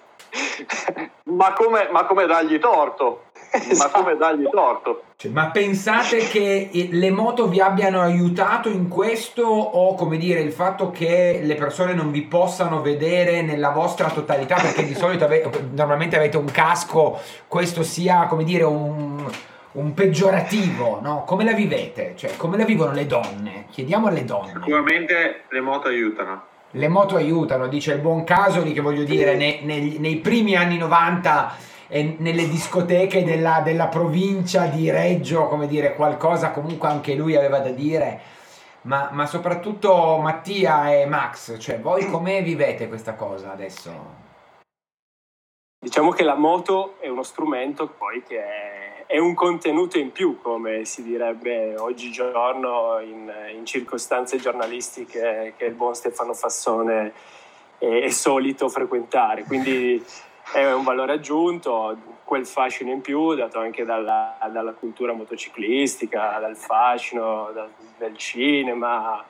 ma, 1.36 1.54
come, 1.54 1.90
ma 1.92 2.06
come 2.06 2.28
dargli 2.28 2.60
torto? 2.60 3.24
Esatto. 3.52 3.98
Ma 3.98 4.04
come 4.04 4.18
dargli 4.18 4.48
torto? 4.48 5.04
Cioè, 5.16 5.32
ma 5.32 5.50
pensate 5.50 6.20
che 6.20 6.70
le 6.92 7.10
moto 7.10 7.48
vi 7.48 7.60
abbiano 7.60 8.02
aiutato 8.02 8.70
in 8.70 8.88
questo 8.88 9.42
o 9.42 9.96
come 9.96 10.18
dire 10.18 10.42
il 10.42 10.52
fatto 10.52 10.92
che 10.92 11.40
le 11.44 11.56
persone 11.56 11.96
non 11.96 12.12
vi 12.12 12.22
possano 12.22 12.82
vedere 12.84 13.42
nella 13.42 13.70
vostra 13.70 14.10
totalità 14.10 14.56
perché 14.56 14.86
di 14.86 14.94
solito 14.94 15.24
ave- 15.24 15.50
normalmente 15.72 16.16
avete 16.16 16.38
un 16.38 16.46
casco, 16.46 17.20
questo 17.48 17.82
sia 17.82 18.28
come 18.28 18.44
dire 18.44 18.64
un 18.64 19.28
un 19.74 19.94
peggiorativo, 19.94 21.00
no? 21.02 21.24
Come 21.26 21.44
la 21.44 21.54
vivete? 21.54 22.14
Cioè, 22.16 22.36
come 22.38 22.58
la 22.58 22.66
vivono 22.66 22.92
le 22.92 23.06
donne? 23.06 23.66
Chiediamo 23.70 24.08
alle 24.08 24.26
donne. 24.26 24.54
Sicuramente 24.54 25.44
le 25.50 25.62
moto 25.62 25.88
aiutano. 25.88 26.44
Le 26.72 26.88
moto 26.88 27.16
aiutano, 27.16 27.68
dice 27.68 27.94
il 27.94 28.00
buon 28.00 28.24
Casoli, 28.24 28.74
che 28.74 28.82
voglio 28.82 29.04
dire, 29.04 29.36
nei, 29.36 29.62
nei, 29.64 29.98
nei 30.00 30.18
primi 30.18 30.56
anni 30.56 30.78
90 30.78 31.56
e 31.88 32.16
nelle 32.20 32.48
discoteche 32.48 33.24
della, 33.24 33.62
della, 33.64 33.88
provincia 33.88 34.66
di 34.66 34.92
Reggio, 34.92 35.48
come 35.48 35.68
dire, 35.68 35.96
qualcosa 35.96 36.52
comunque 36.52 36.88
anche 36.88 37.16
lui 37.16 37.36
aveva 37.36 37.60
da 37.60 37.72
dire. 37.72 38.22
Ma, 38.82 39.10
ma 39.12 39.26
soprattutto 39.26 40.18
Mattia 40.20 40.94
e 40.94 41.06
Max, 41.06 41.60
cioè 41.60 41.80
voi 41.80 42.06
come 42.06 42.42
vivete 42.42 42.88
questa 42.88 43.16
cosa 43.16 43.52
adesso? 43.52 44.18
Diciamo 45.82 46.12
che 46.12 46.24
la 46.24 46.36
moto 46.36 46.96
è 47.00 47.08
uno 47.08 47.24
strumento 47.24 47.88
poi 47.88 48.22
che 48.24 48.38
è, 48.38 48.89
è 49.12 49.18
un 49.18 49.34
contenuto 49.34 49.98
in 49.98 50.12
più, 50.12 50.40
come 50.40 50.86
si 50.86 51.02
direbbe 51.02 51.76
oggigiorno 51.76 53.00
in, 53.00 53.28
in 53.56 53.66
circostanze 53.66 54.38
giornalistiche 54.38 55.56
che 55.58 55.66
il 55.66 55.74
buon 55.74 55.96
Stefano 55.96 56.36
Fassone 56.36 57.14
è, 57.80 58.02
è 58.04 58.10
solito 58.10 58.70
frequentare. 58.70 59.46
Quindi 59.46 60.06
è 60.54 60.72
un 60.72 60.84
valore 60.84 61.14
aggiunto, 61.14 61.98
quel 62.24 62.46
fascino 62.46 62.92
in 62.92 63.02
più 63.02 63.34
dato 63.34 63.58
anche 63.58 63.84
dalla, 63.84 64.38
dalla 64.52 64.74
cultura 64.74 65.12
motociclistica, 65.12 66.38
dal 66.40 66.56
fascino 66.56 67.50
dal, 67.52 67.72
del 67.98 68.16
cinema 68.16 69.26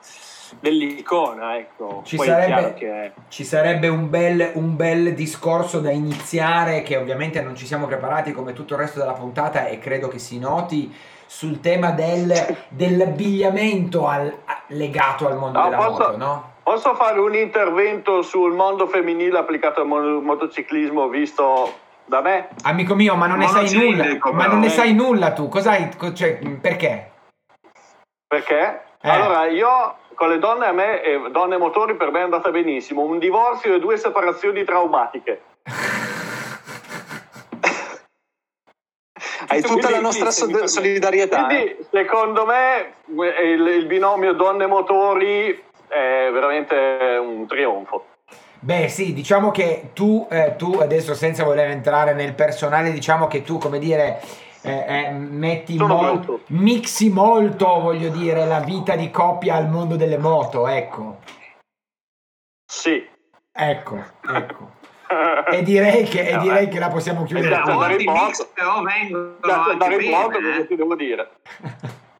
dell'icona, 0.58 1.56
ecco. 1.56 2.02
Ci 2.04 2.18
sarebbe, 2.18 2.74
che... 2.74 3.12
ci 3.28 3.44
sarebbe 3.44 3.88
un, 3.88 4.10
bel, 4.10 4.52
un, 4.54 4.76
bel, 4.76 5.14
discorso 5.14 5.80
da 5.80 5.90
iniziare 5.90 6.82
che 6.82 6.96
ovviamente 6.96 7.40
non 7.42 7.54
ci 7.54 7.66
siamo 7.66 7.86
preparati 7.86 8.32
come 8.32 8.52
tutto 8.52 8.74
il 8.74 8.80
resto 8.80 8.98
della 8.98 9.12
puntata 9.12 9.66
e 9.66 9.78
credo 9.78 10.08
che 10.08 10.18
si 10.18 10.38
noti 10.38 10.92
sul 11.26 11.60
tema 11.60 11.92
del, 11.92 12.32
dell'abbigliamento 12.68 14.06
al, 14.06 14.34
legato 14.68 15.28
al 15.28 15.36
mondo 15.36 15.60
no, 15.60 15.64
della 15.64 15.76
posso, 15.76 15.90
moto, 15.90 16.16
no? 16.16 16.52
Posso 16.62 16.94
fare 16.94 17.20
un 17.20 17.34
intervento 17.34 18.22
sul 18.22 18.52
mondo 18.52 18.86
femminile 18.88 19.38
applicato 19.38 19.80
al 19.80 19.86
mo- 19.86 20.20
motociclismo 20.20 21.08
visto 21.08 21.72
da 22.04 22.20
me? 22.20 22.48
Amico 22.62 22.94
mio, 22.94 23.14
ma 23.14 23.26
non 23.26 23.38
ne 23.38 23.46
sai 23.46 23.72
nulla. 23.72 24.32
Ma 24.32 24.46
non 24.46 24.58
ne 24.58 24.66
eh. 24.66 24.70
sai 24.70 24.92
nulla 24.92 25.32
tu. 25.32 25.48
Cos'hai? 25.48 25.90
co- 25.96 26.12
Cioè, 26.12 26.38
perché? 26.60 27.12
Perché? 28.26 28.82
Eh. 29.00 29.08
Allora, 29.08 29.46
io 29.46 29.68
con 30.20 30.28
le 30.28 30.38
donne 30.38 30.66
a 30.66 30.72
me, 30.72 31.00
e 31.02 31.18
donne 31.30 31.54
e 31.54 31.58
motori 31.58 31.96
per 31.96 32.10
me 32.10 32.18
è 32.18 32.24
andata 32.24 32.50
benissimo. 32.50 33.00
Un 33.00 33.18
divorzio 33.18 33.74
e 33.74 33.78
due 33.78 33.96
separazioni 33.96 34.64
traumatiche. 34.64 35.40
Hai 39.48 39.62
tutta 39.62 39.88
la 39.88 39.98
Quindi, 39.98 40.02
nostra 40.02 40.30
sì, 40.30 40.44
so- 40.52 40.66
solidarietà. 40.66 41.48
eh. 41.48 41.54
Quindi, 41.64 41.86
secondo 41.90 42.44
me, 42.44 42.96
il, 43.06 43.66
il 43.66 43.86
binomio 43.86 44.34
donne-motori 44.34 45.64
è 45.88 46.28
veramente 46.30 46.74
un 47.18 47.46
trionfo. 47.46 48.04
Beh, 48.58 48.88
sì, 48.88 49.14
diciamo 49.14 49.50
che 49.50 49.92
tu, 49.94 50.26
eh, 50.30 50.52
tu 50.58 50.76
adesso 50.82 51.14
senza 51.14 51.44
voler 51.44 51.70
entrare 51.70 52.12
nel 52.12 52.34
personale, 52.34 52.92
diciamo 52.92 53.26
che 53.26 53.40
tu, 53.40 53.56
come 53.56 53.78
dire, 53.78 54.20
eh, 54.62 54.84
eh, 55.06 55.10
metti 55.12 55.76
brutto. 55.76 56.42
mixi 56.48 57.10
molto, 57.10 57.80
voglio 57.80 58.10
dire, 58.10 58.44
la 58.46 58.60
vita 58.60 58.96
di 58.96 59.10
coppia 59.10 59.56
al 59.56 59.68
mondo 59.68 59.96
delle 59.96 60.18
moto, 60.18 60.66
ecco. 60.66 61.18
Sì. 62.70 63.08
Ecco, 63.52 64.04
ecco. 64.22 64.78
E 65.50 65.64
direi 65.64 66.04
che, 66.04 66.28
e 66.28 66.38
direi 66.38 66.66
eh. 66.66 66.68
che 66.68 66.78
la 66.78 66.86
possiamo 66.86 67.24
chiudere 67.24 67.48
Esatto, 67.48 67.64
qui. 67.64 67.72
andare 67.72 67.92
Molti 67.94 68.04
in 68.04 68.12
moto. 68.12 68.26
mix 68.26 68.46
però 68.54 68.82
vengono 68.82 69.34
Piace 69.40 69.58
anche 69.58 69.70
andare 69.72 70.04
in 70.04 70.10
moto, 70.10 70.28
bene, 70.28 70.48
cosa 70.50 70.60
eh. 70.60 70.66
ti 70.68 70.76
devo 70.76 70.94
dire? 70.94 71.30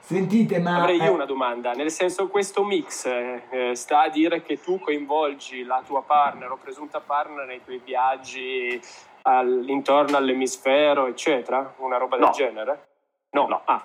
Sentite, 0.00 0.58
ma... 0.58 0.76
Avrei 0.78 0.98
eh, 1.00 1.04
io 1.04 1.12
una 1.12 1.24
domanda, 1.24 1.70
nel 1.72 1.90
senso 1.90 2.26
questo 2.26 2.64
mix 2.64 3.06
eh, 3.06 3.42
eh, 3.48 3.74
sta 3.74 4.02
a 4.02 4.08
dire 4.08 4.42
che 4.42 4.60
tu 4.60 4.80
coinvolgi 4.80 5.62
la 5.62 5.82
tua 5.86 6.02
partner 6.02 6.50
o 6.50 6.56
presunta 6.56 7.00
partner 7.00 7.46
nei 7.46 7.62
tuoi 7.64 7.80
viaggi 7.82 8.78
al- 9.22 9.64
intorno 9.68 10.16
all'emisfero, 10.16 11.06
eccetera? 11.06 11.74
Una 11.78 11.96
roba 11.96 12.16
del 12.16 12.26
No. 12.26 12.32
genere? 12.32 12.88
No, 13.30 13.46
No. 13.46 13.62
Ah. 13.64 13.84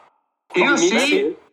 Io 0.54 0.76
sì. 0.78 0.94
mix- 0.94 1.44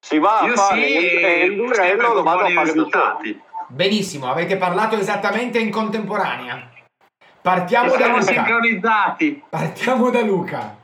Si 0.00 0.18
va 0.18 0.38
a 0.40 0.46
Io 0.46 0.54
fare 0.54 0.80
sì, 0.86 0.92
il, 0.92 1.24
e 1.24 1.44
il 1.44 1.56
sempre 1.74 1.96
durello, 1.96 2.14
lo 2.14 2.22
vado 2.22 2.44
a 2.44 2.48
fare 2.50 2.64
risultati. 2.64 3.42
Benissimo, 3.66 4.30
avete 4.30 4.56
parlato 4.56 4.96
esattamente 4.96 5.58
in 5.58 5.70
contemporanea. 5.70 6.70
Partiamo 7.42 7.90
da 7.90 7.96
Siamo 7.96 8.18
Luca. 8.18 8.32
sincronizzati. 8.32 9.42
Partiamo 9.48 10.10
da 10.10 10.20
Luca. 10.20 10.76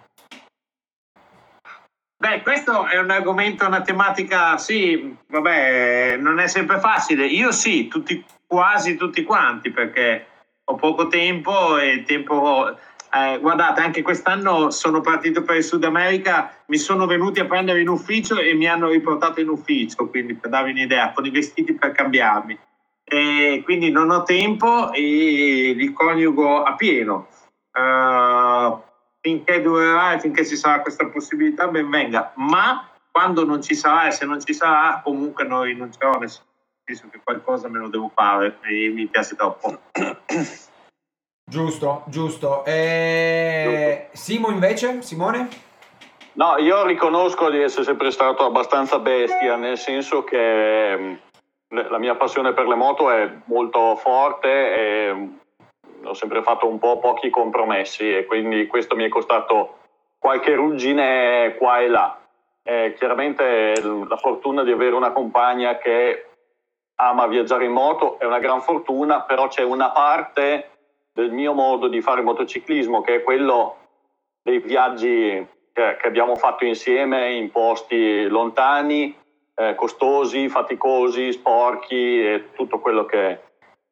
Beh, 2.16 2.42
questo 2.42 2.86
è 2.86 2.98
un 2.98 3.10
argomento, 3.10 3.66
una 3.66 3.82
tematica, 3.82 4.56
sì, 4.56 5.14
vabbè, 5.28 6.16
non 6.18 6.38
è 6.40 6.46
sempre 6.48 6.78
facile. 6.80 7.26
Io 7.26 7.52
sì, 7.52 7.86
tutti, 7.88 8.24
quasi 8.46 8.96
tutti 8.96 9.22
quanti, 9.24 9.70
perché 9.70 10.26
ho 10.64 10.74
poco 10.76 11.08
tempo 11.08 11.78
e 11.78 12.04
tempo... 12.06 12.76
eh, 13.12 13.38
guardate, 13.38 13.80
anche 13.80 14.02
quest'anno 14.02 14.70
sono 14.70 15.00
partito 15.00 15.42
per 15.42 15.56
il 15.56 15.64
Sud 15.64 15.84
America, 15.84 16.54
mi 16.66 16.78
sono 16.78 17.06
venuti 17.06 17.40
a 17.40 17.46
prendere 17.46 17.80
in 17.80 17.88
ufficio 17.88 18.38
e 18.38 18.54
mi 18.54 18.66
hanno 18.66 18.88
riportato 18.88 19.40
in 19.40 19.48
ufficio, 19.48 20.08
quindi 20.08 20.34
per 20.34 20.50
darvi 20.50 20.70
un'idea, 20.70 21.12
con 21.12 21.24
i 21.26 21.30
vestiti 21.30 21.74
per 21.74 21.92
cambiarmi. 21.92 22.58
E 23.04 23.60
quindi 23.64 23.90
non 23.90 24.10
ho 24.10 24.22
tempo 24.22 24.90
e 24.92 25.74
li 25.76 25.92
coniugo 25.92 26.62
a 26.62 26.74
pieno. 26.74 27.28
Eh, 27.72 28.76
finché 29.20 29.60
durerà 29.60 30.14
e 30.14 30.20
finché 30.20 30.44
ci 30.46 30.56
sarà 30.56 30.80
questa 30.80 31.06
possibilità, 31.06 31.68
ben 31.68 31.88
venga. 31.90 32.32
Ma 32.36 32.88
quando 33.10 33.44
non 33.44 33.62
ci 33.62 33.74
sarà 33.74 34.08
e 34.08 34.10
se 34.10 34.24
non 34.26 34.40
ci 34.40 34.54
sarà, 34.54 35.00
comunque 35.04 35.44
non 35.44 35.62
rinuncerò, 35.62 36.18
nel 36.18 36.30
senso 36.84 37.08
che 37.10 37.20
qualcosa 37.24 37.68
me 37.68 37.78
lo 37.78 37.88
devo 37.88 38.10
fare 38.14 38.58
e 38.62 38.90
mi 38.90 39.06
piace 39.06 39.34
troppo. 39.34 39.78
Giusto, 41.46 42.04
giusto. 42.06 42.64
E... 42.64 44.08
Simo 44.12 44.50
invece? 44.50 45.02
Simone? 45.02 45.48
No, 46.32 46.56
io 46.58 46.84
riconosco 46.84 47.48
di 47.48 47.60
essere 47.60 47.84
sempre 47.84 48.10
stato 48.10 48.44
abbastanza 48.44 48.98
bestia, 48.98 49.56
nel 49.56 49.78
senso 49.78 50.24
che 50.24 50.96
mh, 51.68 51.88
la 51.88 51.98
mia 51.98 52.16
passione 52.16 52.52
per 52.52 52.66
le 52.66 52.74
moto 52.74 53.10
è 53.10 53.30
molto 53.44 53.94
forte 53.96 54.48
e 54.74 55.12
mh, 55.12 55.40
ho 56.04 56.14
sempre 56.14 56.42
fatto 56.42 56.66
un 56.66 56.78
po' 56.78 56.98
pochi 56.98 57.30
compromessi 57.30 58.14
e 58.14 58.26
quindi 58.26 58.66
questo 58.66 58.96
mi 58.96 59.04
è 59.04 59.08
costato 59.08 59.78
qualche 60.18 60.54
ruggine 60.54 61.54
qua 61.56 61.80
e 61.80 61.88
là. 61.88 62.18
Eh, 62.62 62.94
chiaramente 62.96 63.78
l- 63.80 64.06
la 64.08 64.16
fortuna 64.16 64.64
di 64.64 64.72
avere 64.72 64.94
una 64.94 65.12
compagna 65.12 65.76
che 65.78 66.30
ama 66.96 67.26
viaggiare 67.26 67.64
in 67.64 67.72
moto 67.72 68.18
è 68.18 68.24
una 68.24 68.38
gran 68.38 68.60
fortuna, 68.60 69.22
però 69.22 69.48
c'è 69.48 69.62
una 69.62 69.90
parte 69.90 70.70
del 71.12 71.30
mio 71.30 71.52
modo 71.52 71.88
di 71.88 72.00
fare 72.00 72.22
motociclismo 72.22 73.00
che 73.00 73.16
è 73.16 73.22
quello 73.22 73.76
dei 74.42 74.58
viaggi 74.58 75.46
che, 75.72 75.96
che 76.00 76.06
abbiamo 76.06 76.36
fatto 76.36 76.64
insieme 76.64 77.32
in 77.32 77.50
posti 77.50 78.26
lontani, 78.28 79.16
eh, 79.56 79.74
costosi, 79.74 80.48
faticosi, 80.48 81.32
sporchi 81.32 82.24
e 82.24 82.50
tutto 82.54 82.78
quello 82.78 83.04
che, 83.04 83.40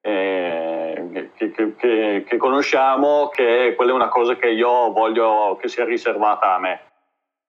eh, 0.01 1.31
che, 1.37 1.51
che- 1.77 2.25
che- 2.27 2.37
conosciamo, 2.37 3.29
che 3.29 3.75
quella 3.77 3.93
è 3.93 3.95
una 3.95 4.09
cosa 4.09 4.37
che 4.37 4.49
io 4.49 4.93
voglio 4.93 5.57
che 5.61 5.69
sia 5.69 5.85
riservata 5.85 6.55
a 6.55 6.59
me. 6.59 6.92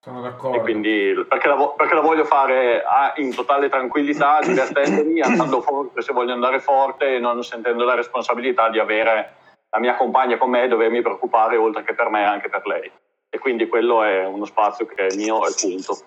Sono 0.03 0.19
E 0.19 0.21
d'accordo. 0.23 0.59
quindi 0.59 1.13
perché 1.29 1.47
la, 1.47 1.55
perché 1.77 1.93
la 1.93 2.01
voglio 2.01 2.25
fare 2.25 2.83
ah, 2.83 3.13
in 3.15 3.33
totale 3.33 3.69
tranquillità, 3.69 4.39
divertendomi, 4.43 5.21
andando 5.21 5.61
forte 5.61 6.01
se 6.01 6.11
voglio 6.11 6.33
andare 6.33 6.59
forte 6.59 7.15
e 7.15 7.19
non 7.19 7.41
sentendo 7.41 7.85
la 7.85 7.95
responsabilità 7.95 8.69
di 8.69 8.79
avere 8.79 9.35
la 9.69 9.79
mia 9.79 9.95
compagna 9.95 10.37
con 10.37 10.49
me 10.49 10.63
e 10.63 10.67
dovermi 10.67 11.01
preoccupare 11.01 11.55
oltre 11.55 11.83
che 11.83 11.93
per 11.93 12.09
me 12.09 12.25
anche 12.25 12.49
per 12.49 12.67
lei. 12.67 12.91
E 13.29 13.39
quindi 13.39 13.67
quello 13.69 14.03
è 14.03 14.25
uno 14.25 14.43
spazio 14.43 14.85
che 14.85 15.07
è 15.07 15.15
mio 15.15 15.47
e 15.47 15.53
punto. 15.57 15.97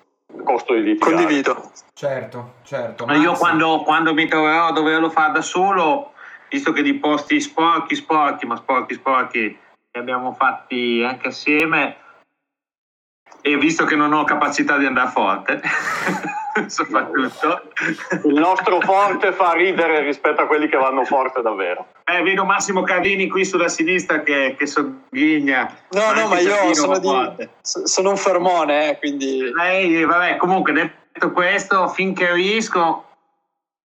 Costo 0.45 0.75
di 0.75 0.83
litigare. 0.83 1.15
Condivido. 1.15 1.71
Certo, 1.95 2.53
certo. 2.65 3.07
Ma 3.07 3.15
io 3.15 3.33
quando, 3.33 3.81
quando 3.83 4.13
mi 4.13 4.27
troverò 4.27 4.67
a 4.67 4.73
doverlo 4.73 5.09
fare 5.09 5.33
da 5.33 5.41
solo, 5.41 6.13
visto 6.51 6.73
che 6.73 6.83
di 6.83 6.95
posti 6.95 7.41
sporchi, 7.41 7.95
sporchi, 7.95 8.45
ma 8.45 8.57
sporchi, 8.57 8.95
sporchi, 8.95 9.41
li 9.41 9.99
abbiamo 9.99 10.33
fatti 10.35 11.03
anche 11.03 11.29
assieme, 11.29 11.97
e 13.47 13.57
visto 13.57 13.85
che 13.85 13.95
non 13.95 14.13
ho 14.13 14.25
capacità 14.25 14.77
di 14.77 14.87
andare 14.87 15.11
forte, 15.11 15.61
soprattutto, 16.67 17.71
Il 18.25 18.35
nostro 18.35 18.81
forte 18.81 19.33
fa 19.33 19.53
ridere 19.53 20.01
rispetto 20.01 20.43
a 20.43 20.47
quelli 20.47 20.69
che 20.69 20.77
vanno 20.77 21.05
forte 21.05 21.43
davvero. 21.43 21.87
eh, 22.05 22.23
vedo 22.23 22.45
Massimo 22.45 22.83
Carlini 22.83 23.29
qui 23.29 23.45
sulla 23.45 23.69
sinistra 23.69 24.23
che, 24.23 24.57
che 24.59 24.67
sogghigna. 24.67 25.73
No, 25.91 26.13
no, 26.13 26.27
ma 26.27 26.41
io 26.41 26.75
sono, 26.75 26.99
di, 26.99 27.49
sono 27.61 28.11
un 28.11 28.17
fermone, 28.17 28.91
eh, 28.91 28.99
quindi 28.99 29.51
Lei, 29.53 30.05
vabbè, 30.05 30.37
comunque 30.39 30.73
detto 30.73 31.31
questo, 31.31 31.87
finché 31.89 32.33
riesco, 32.33 33.05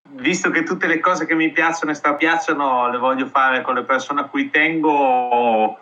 visto 0.10 0.50
che 0.50 0.64
tutte 0.64 0.88
le 0.88 1.00
cose 1.00 1.28
che 1.28 1.36
mi 1.36 1.52
piacciono 1.52 1.92
e 1.92 1.96
strapiacciono 1.96 2.90
le 2.90 2.98
voglio 2.98 3.28
fare 3.28 3.62
con 3.62 3.76
le 3.76 3.84
persone 3.84 4.22
a 4.22 4.26
cui 4.26 4.50
tengo, 4.50 5.78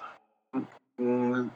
mm, 1.01 1.47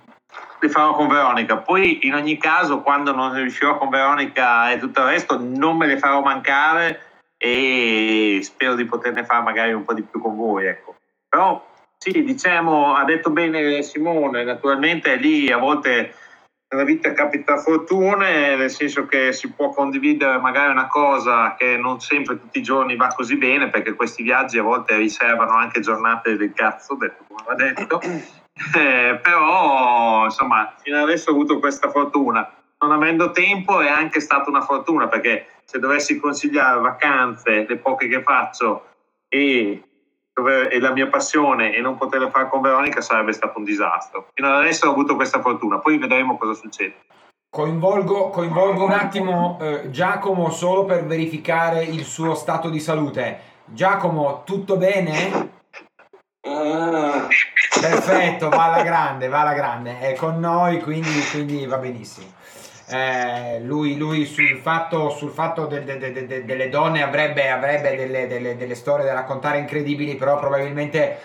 le 0.60 0.70
farò 0.70 0.94
con 0.94 1.08
Veronica. 1.08 1.58
Poi 1.58 2.06
in 2.06 2.14
ogni 2.14 2.38
caso, 2.38 2.82
quando 2.82 3.14
non 3.14 3.34
riuscirò 3.34 3.78
con 3.78 3.90
Veronica 3.90 4.72
e 4.72 4.80
tutto 4.80 5.02
il 5.02 5.08
resto, 5.08 5.38
non 5.40 5.78
me 5.78 5.88
le 5.88 5.98
farò 5.98 6.22
mancare 6.22 7.02
e 7.38 8.40
spero 8.42 8.76
di 8.76 8.86
poterne 8.86 9.26
fare 9.26 9.44
magari 9.44 9.74
un 9.74 9.84
po' 9.84 9.94
di 9.94 10.04
più 10.04 10.22
con 10.22 10.36
voi. 10.36 10.66
Ecco. 10.66 10.96
Però 11.28 11.66
sì, 11.98 12.24
diciamo, 12.24 12.96
ha 12.96 13.04
detto 13.04 13.30
bene 13.30 13.82
Simone, 13.82 14.44
naturalmente 14.44 15.16
lì 15.16 15.52
a 15.52 15.58
volte 15.58 16.16
nella 16.74 16.86
vita 16.86 17.14
capita 17.14 17.58
fortune, 17.58 18.56
nel 18.56 18.70
senso 18.70 19.06
che 19.06 19.32
si 19.32 19.52
può 19.52 19.70
condividere 19.70 20.40
magari 20.40 20.72
una 20.72 20.88
cosa 20.88 21.56
che 21.56 21.78
non 21.78 22.00
sempre 22.00 22.40
tutti 22.40 22.60
i 22.60 22.64
giorni 22.64 22.96
va 22.96 23.08
così 23.08 23.38
bene, 23.38 23.70
perché 23.70 23.94
questi 23.94 24.24
viaggi 24.24 24.58
a 24.58 24.64
volte 24.64 24.98
riservano 24.98 25.52
anche 25.52 25.82
giornate 25.82 26.36
del 26.36 26.52
cazzo, 26.54 26.96
detto 26.96 27.24
come 27.28 27.44
va 27.46 27.56
detto. 27.56 28.02
Eh, 28.56 29.20
però 29.22 30.26
insomma 30.26 30.76
fino 30.78 31.02
adesso 31.02 31.32
ho 31.32 31.34
avuto 31.34 31.58
questa 31.58 31.90
fortuna 31.90 32.48
non 32.80 32.92
avendo 32.92 33.32
tempo 33.32 33.82
è 33.82 33.90
anche 33.90 34.20
stata 34.20 34.48
una 34.50 34.62
fortuna 34.62 35.08
perché 35.08 35.48
se 35.64 35.80
dovessi 35.80 36.20
consigliare 36.20 36.80
vacanze 36.80 37.66
le 37.68 37.78
poche 37.78 38.08
che 38.08 38.22
faccio 38.22 38.90
e, 39.28 39.84
e 40.70 40.80
la 40.80 40.92
mia 40.92 41.08
passione 41.08 41.74
e 41.74 41.82
non 41.82 41.98
poterle 41.98 42.30
fare 42.30 42.48
con 42.48 42.62
Veronica 42.62 43.02
sarebbe 43.02 43.34
stato 43.34 43.58
un 43.58 43.64
disastro 43.64 44.28
fino 44.36 44.48
ad 44.50 44.62
adesso 44.62 44.88
ho 44.88 44.92
avuto 44.92 45.16
questa 45.16 45.42
fortuna 45.42 45.80
poi 45.80 45.98
vedremo 45.98 46.38
cosa 46.38 46.54
succede 46.54 46.94
Coinvolgo, 47.50 48.30
coinvolgo 48.30 48.84
un 48.84 48.92
attimo 48.92 49.60
eh, 49.62 49.92
Giacomo 49.92 50.50
solo 50.50 50.86
per 50.86 51.06
verificare 51.06 51.84
il 51.84 52.04
suo 52.04 52.34
stato 52.34 52.68
di 52.68 52.80
salute. 52.80 53.40
Giacomo, 53.66 54.42
tutto 54.44 54.76
bene? 54.76 55.62
Ah, 56.46 57.28
Perfetto, 57.80 58.50
va 58.50 58.66
alla 58.66 58.84
grande, 58.84 59.28
va 59.30 59.42
alla 59.42 59.54
grande. 59.54 60.00
È 60.00 60.14
con 60.16 60.40
noi, 60.40 60.82
quindi, 60.82 61.10
quindi 61.32 61.66
va 61.66 61.78
benissimo. 61.78 62.28
eh, 62.90 63.62
lui, 63.62 63.96
lui 63.98 64.26
sul 64.26 64.58
fatto, 64.62 65.10
sul 65.10 65.32
fatto 65.32 65.66
de- 65.68 65.84
de- 65.86 65.98
de- 65.98 66.28
de- 66.28 66.44
delle 66.46 66.68
donne 66.70 67.02
avrebbe, 67.02 67.50
avrebbe 67.50 67.96
delle, 67.96 68.28
delle- 68.28 68.58
delle 68.58 68.76
storie 68.76 69.06
da 69.06 69.14
raccontare 69.14 69.58
incredibili, 69.58 70.16
però 70.16 70.38
probabilmente, 70.38 71.18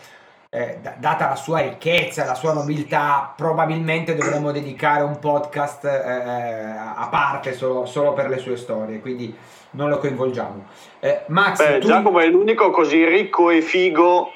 eh, 0.50 0.78
da- 0.81 0.94
data 0.96 1.28
la 1.28 1.35
sua 1.35 1.59
ricchezza, 1.61 2.24
la 2.24 2.35
sua 2.37 2.52
nobiltà, 2.54 3.35
probabilmente 3.37 4.14
dovremmo 4.14 4.52
dedicare 4.52 5.02
un 5.02 5.18
podcast 5.18 5.85
eh, 5.85 5.90
a 5.90 7.09
parte 7.11 7.52
solo, 7.54 7.85
solo 7.87 8.12
per 8.12 8.28
le 8.28 8.38
sue 8.38 8.57
storie, 8.57 9.00
quindi 9.00 9.37
non 9.72 9.88
lo 9.90 9.98
coinvolgiamo. 9.98 10.64
Eh, 11.00 11.22
Max, 11.26 11.59
Beh, 11.59 11.78
tu... 11.81 11.88
Giacomo 11.88 12.20
è 12.20 12.26
l'unico 12.28 12.70
così 12.70 13.04
ricco 13.04 13.50
e 13.50 13.61
figo 13.61 14.33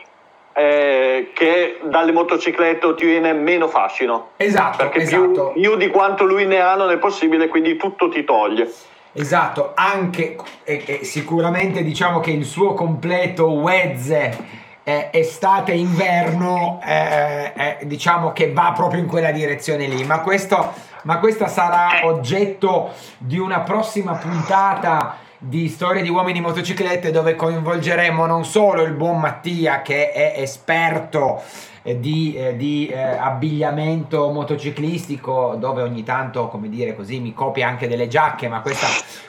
eh, 0.52 1.30
che 1.34 1.80
dalle 1.84 2.12
motociclette 2.12 2.86
ottiene 2.86 3.32
meno 3.32 3.68
fascino. 3.68 4.30
Esatto, 4.36 4.76
Perché 4.78 5.00
esatto. 5.00 5.52
più, 5.52 5.60
più 5.60 5.76
di 5.76 5.88
quanto 5.88 6.24
lui 6.24 6.46
ne 6.46 6.60
ha 6.60 6.74
non 6.74 6.90
è 6.90 6.98
possibile, 6.98 7.48
quindi 7.48 7.76
tutto 7.76 8.08
ti 8.08 8.24
toglie. 8.24 8.70
Esatto, 9.14 9.72
anche 9.74 10.36
e, 10.64 10.82
e 10.86 11.04
sicuramente 11.04 11.82
diciamo 11.82 12.20
che 12.20 12.30
il 12.30 12.46
suo 12.46 12.72
completo 12.72 13.50
Wezze 13.50 14.60
eh, 14.84 15.10
estate-inverno 15.12 16.80
eh, 16.84 17.52
eh, 17.54 17.78
diciamo 17.82 18.32
che 18.32 18.52
va 18.52 18.72
proprio 18.74 19.00
in 19.00 19.06
quella 19.06 19.30
direzione 19.30 19.86
lì, 19.86 20.02
ma 20.04 20.20
questo, 20.20 20.72
ma 21.02 21.18
questa 21.18 21.46
sarà 21.46 22.06
oggetto 22.06 22.90
di 23.18 23.38
una 23.38 23.60
prossima 23.60 24.14
puntata 24.14 25.18
di 25.44 25.68
Storie 25.68 26.02
di 26.02 26.08
uomini 26.08 26.38
in 26.38 26.44
motociclette 26.44 27.10
dove 27.10 27.34
coinvolgeremo 27.34 28.26
non 28.26 28.44
solo 28.44 28.82
il 28.82 28.92
buon 28.92 29.18
Mattia 29.18 29.82
che 29.82 30.12
è 30.12 30.34
esperto 30.36 31.42
eh, 31.82 31.98
di, 31.98 32.34
eh, 32.36 32.56
di, 32.56 32.86
eh, 32.86 32.96
abbigliamento 32.96 34.30
motociclistico 34.30 35.56
dove 35.58 35.82
ogni 35.82 36.04
tanto 36.04 36.46
come 36.46 36.68
dire 36.68 36.94
così 36.94 37.18
mi 37.18 37.34
copia 37.34 37.66
anche 37.66 37.88
delle 37.88 38.06
giacche 38.06 38.46
ma 38.46 38.60
questa, 38.60 38.86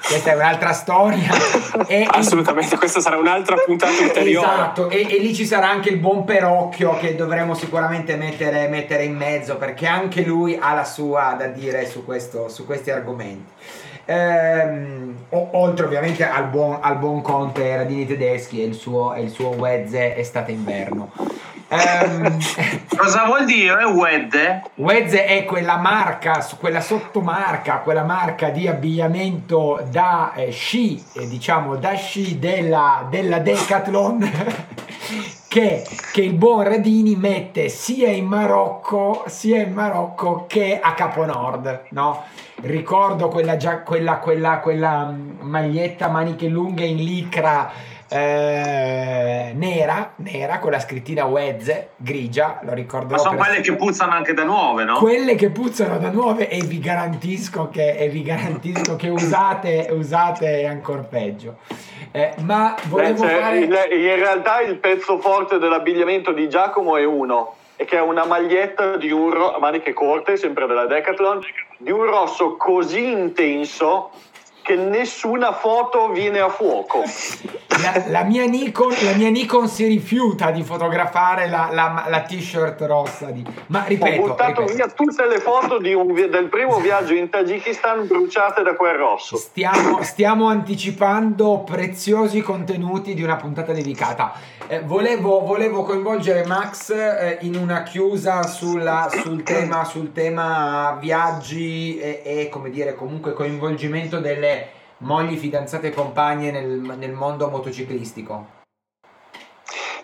questa 0.07 0.33
è 0.33 0.35
un'altra 0.35 0.71
storia 0.71 1.31
e 1.87 2.05
Assolutamente, 2.07 2.77
questa 2.77 2.99
sarà 2.99 3.17
un'altra 3.17 3.55
puntata 3.65 3.99
ulteriore. 4.03 4.47
Esatto, 4.47 4.89
e, 4.91 5.07
e 5.09 5.17
lì 5.17 5.33
ci 5.33 5.47
sarà 5.47 5.67
anche 5.67 5.89
il 5.89 5.97
buon 5.97 6.25
Perocchio 6.25 6.95
che 6.99 7.15
dovremo 7.15 7.55
sicuramente 7.55 8.15
mettere, 8.17 8.67
mettere 8.67 9.03
in 9.03 9.15
mezzo 9.15 9.57
perché 9.57 9.87
anche 9.87 10.21
lui 10.21 10.55
ha 10.61 10.75
la 10.75 10.85
sua 10.85 11.35
da 11.35 11.47
dire 11.47 11.87
su, 11.87 12.05
questo, 12.05 12.49
su 12.49 12.67
questi 12.67 12.91
argomenti. 12.91 13.51
Ehm, 14.05 15.15
oltre 15.29 15.85
ovviamente 15.85 16.27
al 16.27 16.47
buon, 16.47 16.77
al 16.81 16.97
buon 16.97 17.21
Conte 17.21 17.75
Radini 17.75 18.05
Tedeschi 18.05 18.61
e 18.61 18.65
il 18.65 18.73
suo, 18.73 19.13
e 19.13 19.21
il 19.21 19.29
suo 19.29 19.49
Wezze 19.49 20.17
estate-inverno. 20.17 21.11
Ehm, 21.69 22.37
Cosa 22.95 23.25
vuol 23.25 23.45
dire 23.45 23.83
WED? 23.85 24.61
Wezze 24.75 25.25
è 25.25 25.43
quella 25.45 25.77
marca, 25.77 26.45
quella 26.59 26.81
sottomarca, 26.81 27.77
quella 27.77 28.03
marca 28.03 28.49
di 28.49 28.67
abbigliamento 28.67 29.83
da 29.89 30.33
eh, 30.35 30.51
sci, 30.51 31.03
eh, 31.13 31.27
diciamo 31.27 31.75
da 31.75 31.93
sci 31.93 32.37
della, 32.37 33.07
della 33.09 33.39
Decathlon 33.39 34.31
che, 35.53 35.83
che 36.11 36.21
il 36.23 36.33
buon 36.33 36.63
Radini 36.63 37.15
mette 37.15 37.69
sia 37.69 38.09
in 38.09 38.25
Marocco 38.25 39.23
sia 39.27 39.61
in 39.61 39.71
Marocco 39.71 40.45
che 40.47 40.79
a 40.81 40.95
Capo 40.95 41.25
Nord, 41.25 41.83
no? 41.89 42.23
Ricordo 42.61 43.27
quella, 43.27 43.55
gia- 43.55 43.81
quella, 43.81 44.17
quella, 44.17 44.57
quella 44.57 45.05
mm, 45.05 45.41
maglietta 45.41 46.07
maniche 46.07 46.47
lunghe 46.47 46.85
in 46.85 46.95
licra 46.95 47.71
eh, 48.07 49.53
nera, 49.55 50.13
nera 50.15 50.57
con 50.57 50.71
la 50.71 50.79
scrittina 50.79 51.25
Wezze, 51.25 51.89
grigia, 51.97 52.59
lo 52.63 52.73
ricordo. 52.73 53.13
Ma 53.13 53.19
sono 53.19 53.37
quelle 53.37 53.61
che 53.61 53.75
puzzano 53.75 54.11
anche 54.11 54.33
da 54.33 54.43
nuove, 54.43 54.83
no? 54.85 54.95
quelle 54.95 55.35
che 55.35 55.51
puzzano 55.51 55.99
da 55.99 56.09
nuove 56.09 56.49
e 56.49 56.61
vi 56.61 56.79
garantisco 56.79 57.69
che, 57.69 57.95
e 57.95 58.09
vi 58.09 58.23
garantisco 58.23 58.95
che 58.95 59.09
usate, 59.09 59.89
usate 59.91 60.61
è 60.61 60.65
ancora 60.65 61.03
peggio. 61.03 61.57
Eh, 62.15 62.33
ma 62.45 62.75
volevo 62.89 63.23
Beh, 63.23 63.27
cioè, 63.27 63.39
fare... 63.41 63.57
il- 63.57 63.87
in 63.91 64.15
realtà 64.15 64.61
il 64.61 64.77
pezzo 64.77 65.17
forte 65.17 65.57
dell'abbigliamento 65.57 66.31
di 66.31 66.47
Giacomo 66.47 66.95
è 66.95 67.03
uno, 67.03 67.55
e 67.75 67.85
che 67.85 67.97
è 67.97 68.01
una 68.01 68.23
maglietta 68.25 68.97
di 68.97 69.11
un 69.11 69.31
ro- 69.31 69.57
maniche 69.59 69.93
corte, 69.93 70.37
sempre 70.37 70.67
della 70.67 70.85
Decathlon, 70.85 71.41
di 71.77 71.89
un 71.89 72.03
rosso 72.03 72.55
così 72.55 73.11
intenso 73.11 74.11
che 74.63 74.75
nessuna 74.75 75.51
foto 75.51 76.09
viene 76.09 76.39
a 76.39 76.49
fuoco. 76.49 77.03
La, 77.81 78.03
la 78.07 78.23
mia 78.23 78.45
Nikon, 78.45 78.93
la 79.03 79.13
mia 79.13 79.29
Nikon 79.29 79.67
si 79.67 79.85
rifiuta 79.85 80.51
di 80.51 80.63
fotografare 80.63 81.49
la, 81.49 81.69
la- 81.71 82.21
t-shirt 82.21 82.81
rossa. 82.81 83.25
Di... 83.25 83.45
Ma 83.67 83.83
Ho 83.83 83.87
ripeto, 83.87 84.21
buttato 84.21 84.61
ripeto, 84.61 84.73
via 84.73 84.87
tutte 84.87 85.27
le 85.27 85.39
foto 85.39 85.79
di 85.79 85.93
un 85.93 86.13
del 86.13 86.47
primo 86.47 86.79
viaggio 86.79 87.13
in 87.13 87.29
Tagikistan 87.29 88.07
bruciate 88.07 88.63
da 88.63 88.75
quel 88.75 88.93
rosso. 88.93 89.35
Stiamo, 89.35 90.01
stiamo 90.01 90.47
anticipando 90.47 91.59
preziosi 91.65 92.41
contenuti 92.41 93.13
di 93.13 93.21
una 93.21 93.35
puntata 93.35 93.73
dedicata. 93.73 94.33
Eh, 94.67 94.79
volevo, 94.79 95.41
volevo 95.41 95.83
coinvolgere 95.83 96.45
Max 96.45 96.89
eh, 96.89 97.37
in 97.41 97.55
una 97.55 97.83
chiusa 97.83 98.43
sulla- 98.43 99.09
sul, 99.09 99.43
tema, 99.43 99.83
sul 99.83 100.13
tema 100.13 100.97
viaggi 101.01 101.99
e, 101.99 102.21
e, 102.23 102.49
come 102.49 102.69
dire 102.69 102.95
comunque 102.95 103.33
coinvolgimento 103.33 104.19
delle 104.19 104.69
mogli, 104.99 105.37
fidanzate 105.37 105.87
e 105.87 105.93
compagne 105.93 106.49
nel, 106.49 106.67
nel 106.97 107.11
mondo 107.11 107.49
motociclistico. 107.49 108.61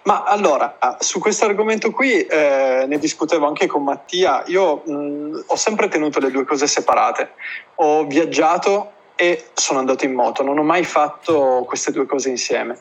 Ma 0.04 0.24
allora, 0.24 0.78
su 1.00 1.20
questo 1.20 1.46
argomento 1.46 1.92
qui 1.92 2.26
eh, 2.26 2.86
ne 2.86 2.98
discutevo 3.00 3.48
anche 3.48 3.66
con 3.66 3.84
Mattia. 3.84 4.44
Io 4.48 4.82
mh, 4.86 5.44
ho 5.48 5.56
sempre 5.56 5.88
tenuto 5.88 6.20
le 6.20 6.32
due 6.32 6.44
cose 6.44 6.68
separate. 6.68 7.32
Ho 7.76 8.06
viaggiato 8.06 8.92
e 9.16 9.46
sono 9.54 9.80
andato 9.80 10.06
in 10.06 10.14
moto, 10.14 10.44
non 10.44 10.58
ho 10.58 10.64
mai 10.64 10.84
fatto 10.84 11.64
queste 11.68 11.92
due 11.92 12.06
cose 12.06 12.30
insieme. 12.30 12.78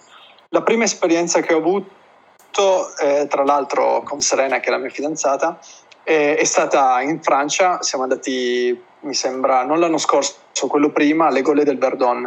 La 0.50 0.62
prima 0.62 0.84
esperienza 0.84 1.40
che 1.40 1.52
ho 1.52 1.58
avuto, 1.58 2.96
eh, 2.96 3.26
tra 3.28 3.44
l'altro 3.44 4.02
con 4.02 4.22
Serena, 4.22 4.60
che 4.60 4.68
è 4.68 4.70
la 4.70 4.78
mia 4.78 4.88
fidanzata, 4.88 5.58
eh, 6.04 6.36
è 6.36 6.44
stata 6.44 7.02
in 7.02 7.22
Francia. 7.22 7.82
Siamo 7.82 8.04
andati, 8.04 8.82
mi 9.00 9.12
sembra, 9.12 9.62
non 9.64 9.78
l'anno 9.78 9.98
scorso, 9.98 10.38
quello 10.66 10.88
prima, 10.88 11.26
alle 11.26 11.42
Gole 11.42 11.64
del 11.64 11.76
Verdon. 11.76 12.26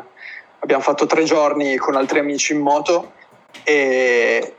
Abbiamo 0.59 0.83
fatto 0.83 1.07
tre 1.07 1.23
giorni 1.23 1.77
con 1.77 1.95
altri 1.95 2.19
amici 2.19 2.53
in 2.53 2.59
moto 2.59 3.13
e 3.63 4.55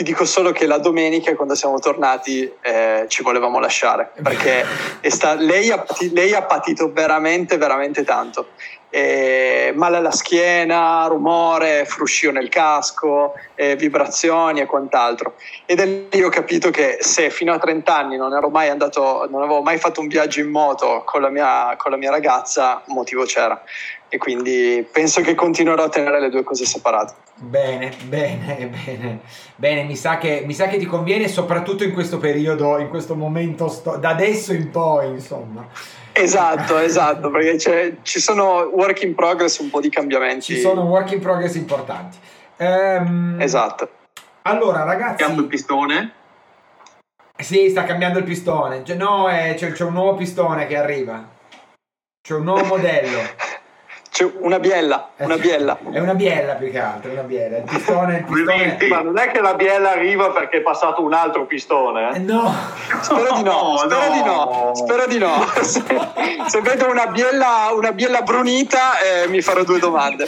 ti 0.00 0.06
dico 0.06 0.24
solo 0.24 0.50
che 0.50 0.64
la 0.64 0.78
domenica 0.78 1.34
quando 1.34 1.54
siamo 1.54 1.78
tornati 1.78 2.50
eh, 2.62 3.04
ci 3.08 3.22
volevamo 3.22 3.60
lasciare 3.60 4.10
perché 4.22 4.64
sta- 5.02 5.34
lei, 5.34 5.70
ha 5.70 5.78
pati- 5.78 6.10
lei 6.14 6.32
ha 6.32 6.40
patito 6.40 6.90
veramente 6.90 7.58
veramente 7.58 8.02
tanto 8.02 8.48
Eh, 8.92 9.72
male 9.76 9.98
alla 9.98 10.10
schiena, 10.10 11.06
rumore, 11.06 11.84
fruscio 11.84 12.32
nel 12.32 12.48
casco, 12.48 13.34
eh, 13.54 13.76
vibrazioni 13.76 14.58
e 14.58 14.66
quant'altro. 14.66 15.34
Ed 15.64 15.78
è 15.78 15.86
lì 16.10 16.22
ho 16.24 16.28
capito 16.28 16.70
che 16.70 16.96
se 16.98 17.30
fino 17.30 17.52
a 17.52 17.58
30 17.60 17.96
anni 17.96 18.16
non 18.16 18.34
ero 18.34 18.48
mai 18.48 18.68
andato, 18.68 19.28
non 19.30 19.42
avevo 19.42 19.62
mai 19.62 19.78
fatto 19.78 20.00
un 20.00 20.08
viaggio 20.08 20.40
in 20.40 20.50
moto 20.50 21.04
con 21.06 21.20
la 21.22 21.28
mia, 21.28 21.76
con 21.76 21.92
la 21.92 21.96
mia 21.96 22.10
ragazza, 22.10 22.82
motivo 22.86 23.22
c'era. 23.26 23.62
E 24.08 24.18
quindi 24.18 24.84
penso 24.90 25.20
che 25.20 25.36
continuerò 25.36 25.84
a 25.84 25.88
tenere 25.88 26.18
le 26.18 26.28
due 26.28 26.42
cose 26.42 26.64
separate. 26.64 27.14
Bene, 27.42 27.90
bene, 28.04 28.66
bene, 28.84 29.20
bene, 29.56 29.82
mi 29.84 29.96
sa 29.96 30.18
che, 30.18 30.42
mi 30.46 30.52
sa 30.52 30.66
che 30.66 30.76
ti 30.76 30.84
conviene 30.84 31.26
soprattutto 31.26 31.84
in 31.84 31.92
questo 31.92 32.18
periodo, 32.18 32.78
in 32.78 32.88
questo 32.90 33.14
momento, 33.14 33.68
sto- 33.68 33.96
da 33.96 34.10
adesso 34.10 34.52
in 34.52 34.70
poi, 34.70 35.08
insomma. 35.08 35.66
Esatto, 36.12 36.76
esatto, 36.78 37.30
perché 37.30 37.56
c'è- 37.56 37.94
ci 38.02 38.20
sono 38.20 38.64
work 38.72 39.02
in 39.02 39.14
progress, 39.14 39.58
un 39.58 39.70
po' 39.70 39.80
di 39.80 39.88
cambiamenti. 39.88 40.54
Ci 40.54 40.60
sono 40.60 40.82
work 40.82 41.12
in 41.12 41.20
progress 41.20 41.54
importanti. 41.54 42.18
Ehm, 42.58 43.36
Esatto. 43.40 43.88
Allora, 44.42 44.84
ragazzi, 44.84 45.16
Cambiando 45.16 45.42
il 45.42 45.48
pistone. 45.48 46.12
sì, 47.38 47.70
sta 47.70 47.84
cambiando 47.84 48.18
il 48.18 48.24
pistone. 48.24 48.84
Cioè, 48.84 48.96
no, 48.96 49.28
eh, 49.30 49.54
c'è, 49.56 49.72
c'è 49.72 49.84
un 49.84 49.94
nuovo 49.94 50.14
pistone 50.14 50.66
che 50.66 50.76
arriva. 50.76 51.26
C'è 52.20 52.34
un 52.34 52.42
nuovo 52.44 52.64
modello. 52.64 53.18
C'è 54.10 54.28
una 54.40 54.58
biella, 54.58 55.10
una 55.18 55.36
biella. 55.36 55.78
È 55.92 56.00
una 56.00 56.14
biella 56.14 56.54
più 56.54 56.68
che 56.72 56.80
altro, 56.80 57.12
una 57.12 57.22
biella. 57.22 57.58
Il 57.58 57.62
pistone, 57.62 58.16
il 58.16 58.24
pistone. 58.24 58.88
Ma 58.88 59.00
non 59.02 59.18
è 59.18 59.30
che 59.30 59.40
la 59.40 59.54
biella 59.54 59.92
arriva 59.92 60.30
perché 60.30 60.56
è 60.58 60.60
passato 60.62 61.02
un 61.04 61.12
altro 61.14 61.46
pistone, 61.46 62.10
Eh, 62.12 62.16
eh? 62.16 62.18
No, 62.18 62.52
Spero 63.02 63.34
di 63.36 63.42
no, 63.44 63.52
No, 63.52 63.76
spero 63.78 64.12
di 64.12 64.22
no, 64.24 64.34
no. 64.66 64.74
spero 64.74 65.06
di 65.06 65.18
no. 65.18 65.46
Se, 65.62 65.82
se 66.48 66.60
vedo 66.60 66.90
una 66.90 67.06
biella, 67.06 67.68
una 67.72 67.92
biella 67.92 68.22
brunita 68.22 68.98
eh, 69.00 69.28
mi 69.28 69.40
farò 69.42 69.62
due 69.62 69.78
domande. 69.78 70.26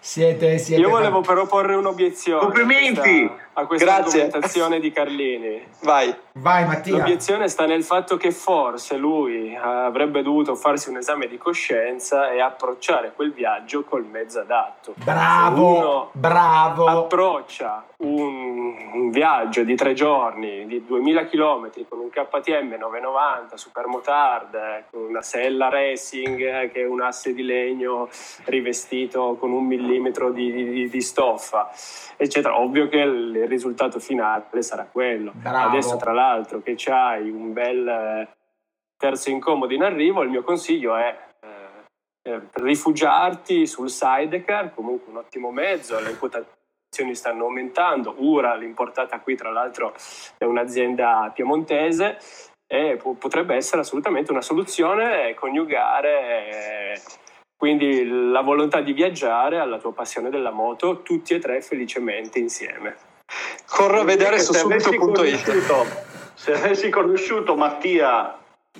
siete, 0.00 0.58
siete 0.58 0.80
Io 0.80 0.88
volevo 0.88 1.20
però 1.20 1.46
porre 1.46 1.74
un'obiezione. 1.76 2.40
Complimenti! 2.40 3.26
Questa- 3.28 3.44
a 3.58 3.64
questa 3.66 3.84
Grazie. 3.86 4.22
argomentazione 4.22 4.80
di 4.80 4.92
Carlini. 4.92 5.66
Vai. 5.82 6.14
Vai 6.32 6.66
Mattia. 6.66 6.98
L'obiezione 6.98 7.48
sta 7.48 7.64
nel 7.64 7.82
fatto 7.82 8.18
che 8.18 8.30
forse 8.30 8.96
lui 8.96 9.56
avrebbe 9.56 10.22
dovuto 10.22 10.54
farsi 10.54 10.90
un 10.90 10.98
esame 10.98 11.26
di 11.26 11.38
coscienza 11.38 12.30
e 12.30 12.40
approcciare 12.40 13.12
quel 13.16 13.32
viaggio 13.32 13.82
col 13.84 14.04
mezzo 14.04 14.40
adatto. 14.40 14.92
Se 14.98 15.04
Bravo, 15.04 15.76
uno 15.76 16.08
bravo. 16.12 16.86
approccia 16.86 17.84
un, 17.98 18.76
un 18.92 19.10
viaggio 19.10 19.62
di 19.62 19.74
tre 19.74 19.94
giorni 19.94 20.66
di 20.66 20.84
2000 20.84 21.24
km 21.24 21.70
con 21.88 22.00
un 22.00 22.10
KTM 22.10 22.74
990 22.78 23.56
supermotard 23.56 24.54
eh, 24.54 24.84
con 24.90 25.00
una 25.04 25.22
sella 25.22 25.70
racing 25.70 26.38
eh, 26.40 26.70
che 26.70 26.82
è 26.82 26.86
un 26.86 27.00
asse 27.00 27.32
di 27.32 27.42
legno 27.42 28.10
rivestito 28.44 29.36
con 29.40 29.50
un 29.50 29.64
millimetro 29.64 30.30
di, 30.30 30.52
di- 30.52 30.88
di 30.90 31.00
stoffa 31.00 31.70
eccetera 32.18 32.60
ovvio 32.60 32.88
che 32.88 32.98
il 32.98 33.45
il 33.46 33.52
risultato 33.52 33.98
finale 33.98 34.62
sarà 34.62 34.86
quello 34.90 35.32
Bravo. 35.34 35.68
adesso 35.68 35.96
tra 35.96 36.12
l'altro 36.12 36.60
che 36.60 36.74
c'hai 36.76 37.30
un 37.30 37.52
bel 37.52 37.88
eh, 37.88 38.28
terzo 38.96 39.30
incomodo 39.30 39.72
in 39.72 39.82
arrivo 39.82 40.22
il 40.22 40.28
mio 40.28 40.42
consiglio 40.42 40.96
è 40.96 41.16
eh, 41.40 42.30
eh, 42.30 42.40
rifugiarti 42.52 43.66
sul 43.66 43.88
sidecar 43.88 44.74
comunque 44.74 45.10
un 45.10 45.18
ottimo 45.18 45.50
mezzo 45.50 45.98
le 46.00 46.16
quotazioni 46.16 47.14
stanno 47.14 47.44
aumentando 47.44 48.14
Ura 48.18 48.54
l'importata 48.54 49.20
qui 49.20 49.36
tra 49.36 49.50
l'altro 49.50 49.94
è 50.36 50.44
un'azienda 50.44 51.30
piemontese 51.34 52.18
e 52.66 52.96
po- 53.00 53.14
potrebbe 53.14 53.54
essere 53.54 53.82
assolutamente 53.82 54.32
una 54.32 54.42
soluzione 54.42 55.34
coniugare 55.34 56.48
eh, 56.48 57.00
quindi 57.56 58.04
la 58.04 58.42
volontà 58.42 58.80
di 58.80 58.92
viaggiare 58.92 59.58
alla 59.58 59.78
tua 59.78 59.92
passione 59.92 60.28
della 60.28 60.50
moto 60.50 61.02
tutti 61.02 61.32
e 61.32 61.38
tre 61.38 61.62
felicemente 61.62 62.38
insieme 62.38 63.05
Corro 63.68 64.00
a 64.00 64.04
vedere 64.04 64.38
su 64.38 64.52
subito.it. 64.52 66.04
Se 66.34 66.52
avessi 66.52 66.88
conosciuto 66.88 67.56
Mattia 67.56 68.38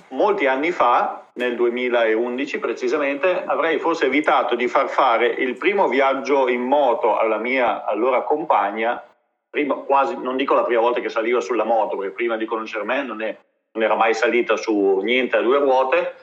molti 0.09 0.47
anni 0.47 0.71
fa, 0.71 1.27
nel 1.33 1.55
2011 1.55 2.57
precisamente, 2.59 3.43
avrei 3.45 3.79
forse 3.79 4.05
evitato 4.05 4.55
di 4.55 4.67
far 4.67 4.89
fare 4.89 5.27
il 5.27 5.55
primo 5.55 5.87
viaggio 5.87 6.47
in 6.47 6.61
moto 6.61 7.17
alla 7.17 7.37
mia 7.37 7.85
allora 7.85 8.23
compagna, 8.23 9.03
prima, 9.49 9.75
quasi, 9.75 10.17
non 10.19 10.35
dico 10.35 10.55
la 10.55 10.63
prima 10.63 10.81
volta 10.81 10.99
che 10.99 11.09
saliva 11.09 11.41
sulla 11.41 11.63
moto, 11.63 11.97
perché 11.97 12.13
prima 12.13 12.37
di 12.37 12.45
conoscere 12.45 12.83
me 12.83 13.03
non, 13.03 13.21
è- 13.21 13.37
non 13.73 13.83
era 13.83 13.95
mai 13.95 14.13
salita 14.13 14.55
su 14.55 14.99
niente 15.03 15.37
a 15.37 15.41
due 15.41 15.59
ruote, 15.59 16.15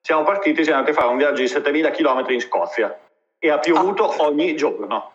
siamo 0.00 0.22
partiti, 0.22 0.62
siamo 0.62 0.78
andati 0.78 0.96
a 0.96 1.00
fare 1.00 1.12
un 1.12 1.18
viaggio 1.18 1.42
di 1.42 1.48
7000 1.48 1.90
km 1.90 2.24
in 2.28 2.40
Scozia 2.40 2.98
e 3.38 3.50
ha 3.50 3.58
piovuto 3.58 4.22
ogni 4.22 4.56
giorno. 4.56 5.10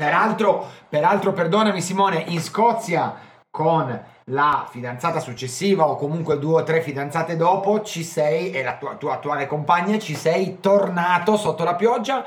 Peraltro, 0.00 0.66
peraltro, 0.90 1.32
perdonami 1.32 1.80
Simone, 1.80 2.22
in 2.26 2.40
Scozia 2.42 3.14
con 3.50 4.04
la 4.26 4.66
fidanzata 4.70 5.20
successiva 5.20 5.88
o 5.88 5.96
comunque 5.96 6.38
due 6.38 6.60
o 6.60 6.64
tre 6.64 6.82
fidanzate 6.82 7.34
dopo 7.34 7.80
ci 7.80 8.04
sei 8.04 8.50
e 8.50 8.62
la 8.62 8.76
tua, 8.76 8.96
tua 8.96 9.14
attuale 9.14 9.46
compagna 9.46 9.98
ci 9.98 10.14
sei 10.14 10.60
tornato 10.60 11.38
sotto 11.38 11.64
la 11.64 11.76
pioggia 11.76 12.22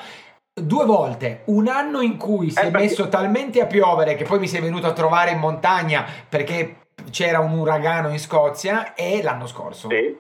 due 0.52 0.84
volte, 0.86 1.44
un 1.46 1.68
anno 1.68 2.02
in 2.02 2.18
cui 2.18 2.50
si 2.50 2.58
Eh, 2.58 2.64
è 2.64 2.72
perché- 2.72 2.88
messo 2.88 3.08
talmente 3.08 3.62
a 3.62 3.68
piovere 3.68 4.16
che 4.16 4.24
poi 4.24 4.40
mi 4.40 4.48
sei 4.48 4.62
venuto 4.62 4.88
a 4.88 4.92
trovare 4.94 5.30
in 5.30 5.38
montagna 5.40 6.04
perché 6.28 6.78
c'era 7.12 7.38
un 7.40 7.52
uragano 7.56 8.10
in 8.10 8.18
Scozia 8.20 8.96
e 8.96 9.22
l'anno 9.22 9.46
scorso. 9.46 9.90
Sì. 9.90 10.18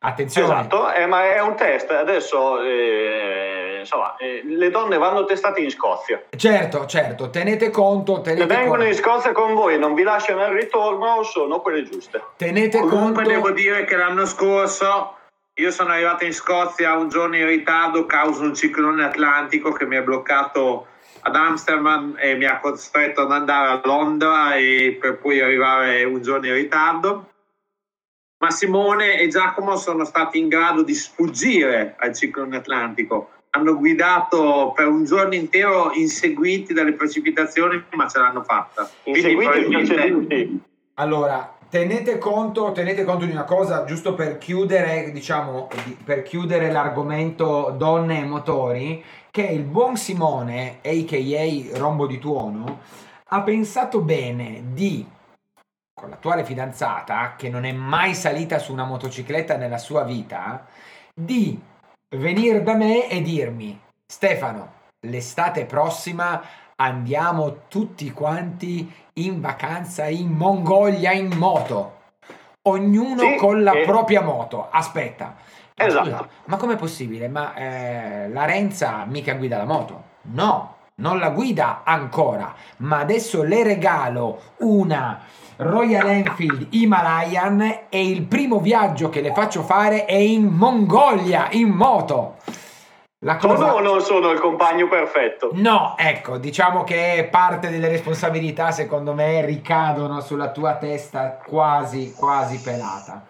Attenzione. 0.00 0.46
Esatto, 0.52 0.92
eh, 0.92 1.06
ma 1.06 1.24
è 1.24 1.40
un 1.40 1.56
test. 1.56 1.90
Adesso 1.90 2.60
eh, 2.62 3.73
insomma, 3.84 4.16
eh, 4.16 4.42
le 4.44 4.70
donne 4.70 4.98
vanno 4.98 5.24
testate 5.24 5.60
in 5.60 5.70
Scozia. 5.70 6.22
Certo, 6.36 6.86
certo, 6.86 7.30
tenete 7.30 7.70
conto, 7.70 8.16
Se 8.16 8.22
tenete 8.22 8.46
vengono 8.46 8.82
conto. 8.82 8.84
in 8.86 8.94
Scozia 8.94 9.32
con 9.32 9.54
voi 9.54 9.74
e 9.74 9.78
non 9.78 9.94
vi 9.94 10.02
lasciano 10.02 10.42
al 10.42 10.52
ritorno, 10.52 11.22
sono 11.22 11.60
quelle 11.60 11.84
giuste. 11.84 12.22
Tenete 12.36 12.78
Comunque 12.80 13.22
conto. 13.22 13.28
devo 13.28 13.50
dire 13.50 13.84
che 13.84 13.96
l'anno 13.96 14.24
scorso 14.26 15.16
io 15.54 15.70
sono 15.70 15.92
arrivato 15.92 16.24
in 16.24 16.32
Scozia 16.34 16.96
un 16.96 17.08
giorno 17.08 17.36
in 17.36 17.46
ritardo 17.46 18.06
causa 18.06 18.42
un 18.42 18.54
ciclone 18.54 19.04
atlantico 19.04 19.70
che 19.70 19.86
mi 19.86 19.96
ha 19.96 20.02
bloccato 20.02 20.88
ad 21.26 21.36
Amsterdam 21.36 22.16
e 22.18 22.34
mi 22.34 22.44
ha 22.44 22.58
costretto 22.58 23.20
ad 23.22 23.30
andare 23.30 23.68
a 23.70 23.80
Londra 23.84 24.56
e 24.56 24.98
per 25.00 25.18
poi 25.18 25.40
arrivare 25.40 26.02
un 26.04 26.20
giorno 26.22 26.46
in 26.48 26.54
ritardo. 26.54 27.28
Ma 28.42 28.50
Simone 28.50 29.20
e 29.20 29.28
Giacomo 29.28 29.76
sono 29.76 30.04
stati 30.04 30.38
in 30.38 30.48
grado 30.48 30.82
di 30.82 30.92
sfuggire 30.92 31.94
al 31.98 32.14
ciclone 32.14 32.56
atlantico. 32.56 33.30
Hanno 33.56 33.76
guidato 33.76 34.72
per 34.74 34.88
un 34.88 35.04
giorno 35.04 35.34
intero 35.34 35.92
inseguiti 35.92 36.72
dalle 36.72 36.94
precipitazioni, 36.94 37.84
ma 37.90 38.08
ce 38.08 38.18
l'hanno 38.18 38.42
fatta. 38.42 38.90
Inseguiti 39.04 39.62
probabilmente-. 39.62 40.48
Allora, 40.94 41.56
tenete 41.68 42.18
conto, 42.18 42.72
tenete 42.72 43.04
conto 43.04 43.24
di 43.24 43.32
una 43.32 43.44
cosa, 43.44 43.84
giusto 43.84 44.14
per 44.14 44.38
chiudere, 44.38 45.10
diciamo, 45.12 45.68
di- 45.84 45.96
per 46.04 46.22
chiudere 46.22 46.70
l'argomento 46.70 47.74
donne 47.76 48.20
e 48.20 48.24
motori, 48.24 49.04
che 49.30 49.42
il 49.42 49.62
buon 49.62 49.96
Simone, 49.96 50.78
a.k.a. 50.84 51.78
Rombo 51.78 52.06
di 52.06 52.18
Tuono, 52.18 52.80
ha 53.26 53.42
pensato 53.42 54.00
bene 54.00 54.62
di, 54.72 55.04
con 55.92 56.10
l'attuale 56.10 56.44
fidanzata, 56.44 57.34
che 57.36 57.48
non 57.48 57.64
è 57.64 57.72
mai 57.72 58.14
salita 58.14 58.58
su 58.58 58.72
una 58.72 58.84
motocicletta 58.84 59.56
nella 59.56 59.78
sua 59.78 60.04
vita, 60.04 60.66
di 61.12 61.60
venire 62.16 62.62
da 62.62 62.74
me 62.74 63.08
e 63.08 63.20
dirmi, 63.22 63.78
Stefano, 64.06 64.72
l'estate 65.00 65.64
prossima 65.64 66.42
andiamo 66.76 67.66
tutti 67.68 68.10
quanti 68.10 68.92
in 69.14 69.40
vacanza 69.40 70.06
in 70.06 70.28
Mongolia 70.30 71.12
in 71.12 71.32
moto. 71.36 71.92
Ognuno 72.62 73.20
Sì, 73.20 73.36
con 73.36 73.62
la 73.62 73.72
e- 73.72 73.84
propria 73.84 74.22
moto. 74.22 74.68
Aspetta. 74.70 75.34
Ma 75.76 75.84
Esatto. 75.86 76.04
scusa, 76.04 76.28
ma 76.46 76.56
com'è 76.56 76.76
possibile? 76.76 77.28
Ma 77.28 77.54
eh, 77.54 78.28
la 78.28 78.44
Renza 78.44 79.04
mica 79.06 79.34
guida 79.34 79.56
la 79.58 79.64
moto? 79.64 80.02
No, 80.22 80.76
non 80.96 81.18
la 81.18 81.30
guida 81.30 81.82
ancora. 81.84 82.54
Ma 82.78 83.00
adesso 83.00 83.42
le 83.42 83.62
regalo 83.64 84.40
una 84.58 85.20
Royal 85.56 86.06
Enfield 86.08 86.66
Himalayan 86.70 87.60
e 87.88 88.08
il 88.08 88.22
primo 88.22 88.58
viaggio 88.58 89.08
che 89.08 89.20
le 89.20 89.32
faccio 89.32 89.62
fare 89.62 90.04
è 90.04 90.14
in 90.14 90.44
Mongolia 90.46 91.48
in 91.50 91.68
moto. 91.68 92.36
La 93.20 93.38
Sono 93.40 93.54
cosa... 93.54 93.74
o 93.74 93.80
non 93.80 94.00
sono 94.02 94.30
il 94.32 94.38
compagno 94.40 94.86
perfetto? 94.86 95.50
No, 95.54 95.94
ecco, 95.96 96.36
diciamo 96.36 96.84
che 96.84 97.26
parte 97.30 97.70
delle 97.70 97.88
responsabilità 97.88 98.70
secondo 98.70 99.14
me 99.14 99.44
ricadono 99.46 100.20
sulla 100.20 100.50
tua 100.50 100.74
testa 100.74 101.38
quasi, 101.46 102.12
quasi 102.14 102.60
pelata. 102.60 103.24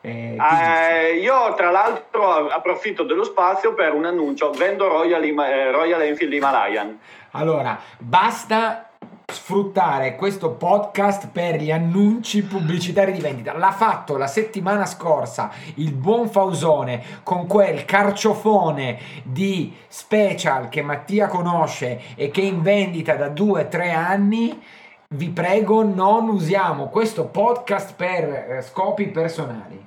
Eh, 0.00 0.36
quindi- 0.36 0.64
Eh, 0.64 1.18
io 1.20 1.54
tra 1.54 1.70
l'altro 1.70 2.48
approfitto 2.48 3.02
dello 3.02 3.24
spazio 3.24 3.74
per 3.74 3.94
un 3.94 4.04
annuncio, 4.04 4.50
vendo 4.50 4.86
Royal, 4.88 5.22
eh, 5.24 5.70
Royal 5.72 6.02
Enfield 6.02 6.32
Himalayan. 6.32 6.98
Allora, 7.32 7.78
basta 7.98 8.90
sfruttare 9.32 10.16
questo 10.16 10.50
podcast 10.50 11.28
per 11.30 11.60
gli 11.60 11.70
annunci 11.70 12.42
pubblicitari 12.42 13.12
di 13.12 13.20
vendita. 13.20 13.56
L'ha 13.56 13.72
fatto 13.72 14.16
la 14.16 14.26
settimana 14.26 14.86
scorsa 14.86 15.50
il 15.76 15.92
buon 15.92 16.28
Fausone 16.28 17.20
con 17.22 17.46
quel 17.46 17.84
carciofone 17.84 18.98
di 19.24 19.74
special 19.88 20.68
che 20.68 20.82
Mattia 20.82 21.26
conosce 21.26 22.14
e 22.14 22.30
che 22.30 22.42
è 22.42 22.44
in 22.44 22.62
vendita 22.62 23.14
da 23.14 23.28
due 23.28 23.62
o 23.62 23.68
tre 23.68 23.92
anni. 23.92 24.60
Vi 25.08 25.28
prego, 25.30 25.82
non 25.82 26.28
usiamo 26.28 26.88
questo 26.88 27.26
podcast 27.26 27.94
per 27.94 28.24
eh, 28.24 28.62
scopi 28.62 29.08
personali. 29.08 29.86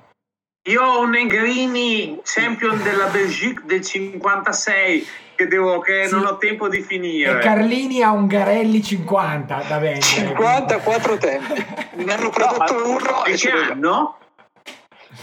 Io 0.68 0.82
ho 0.82 1.00
un 1.02 1.10
Negrini 1.10 2.20
champion 2.22 2.82
della 2.82 3.06
Belgique 3.06 3.64
del 3.66 3.82
56 3.82 5.06
che, 5.36 5.46
devo, 5.46 5.78
che 5.78 6.06
Sì. 6.08 6.14
non 6.14 6.26
ho 6.26 6.36
tempo 6.38 6.68
di 6.68 6.78
E 6.78 6.82
finire. 6.82 7.38
Carlini 7.38 8.02
ha 8.02 8.10
un 8.10 8.26
Garelli 8.26 8.82
50 8.82 9.62
da 9.68 9.78
vendere. 9.78 10.00
54 10.00 11.16
tempi. 11.18 11.64
Ne 11.94 12.12
hanno 12.14 12.30
prodotto 12.30 12.88
uno 12.88 13.24
E 13.24 13.32
e 13.32 13.36
ce 13.36 13.50
l'ho. 13.52 13.72
anno? 13.72 14.18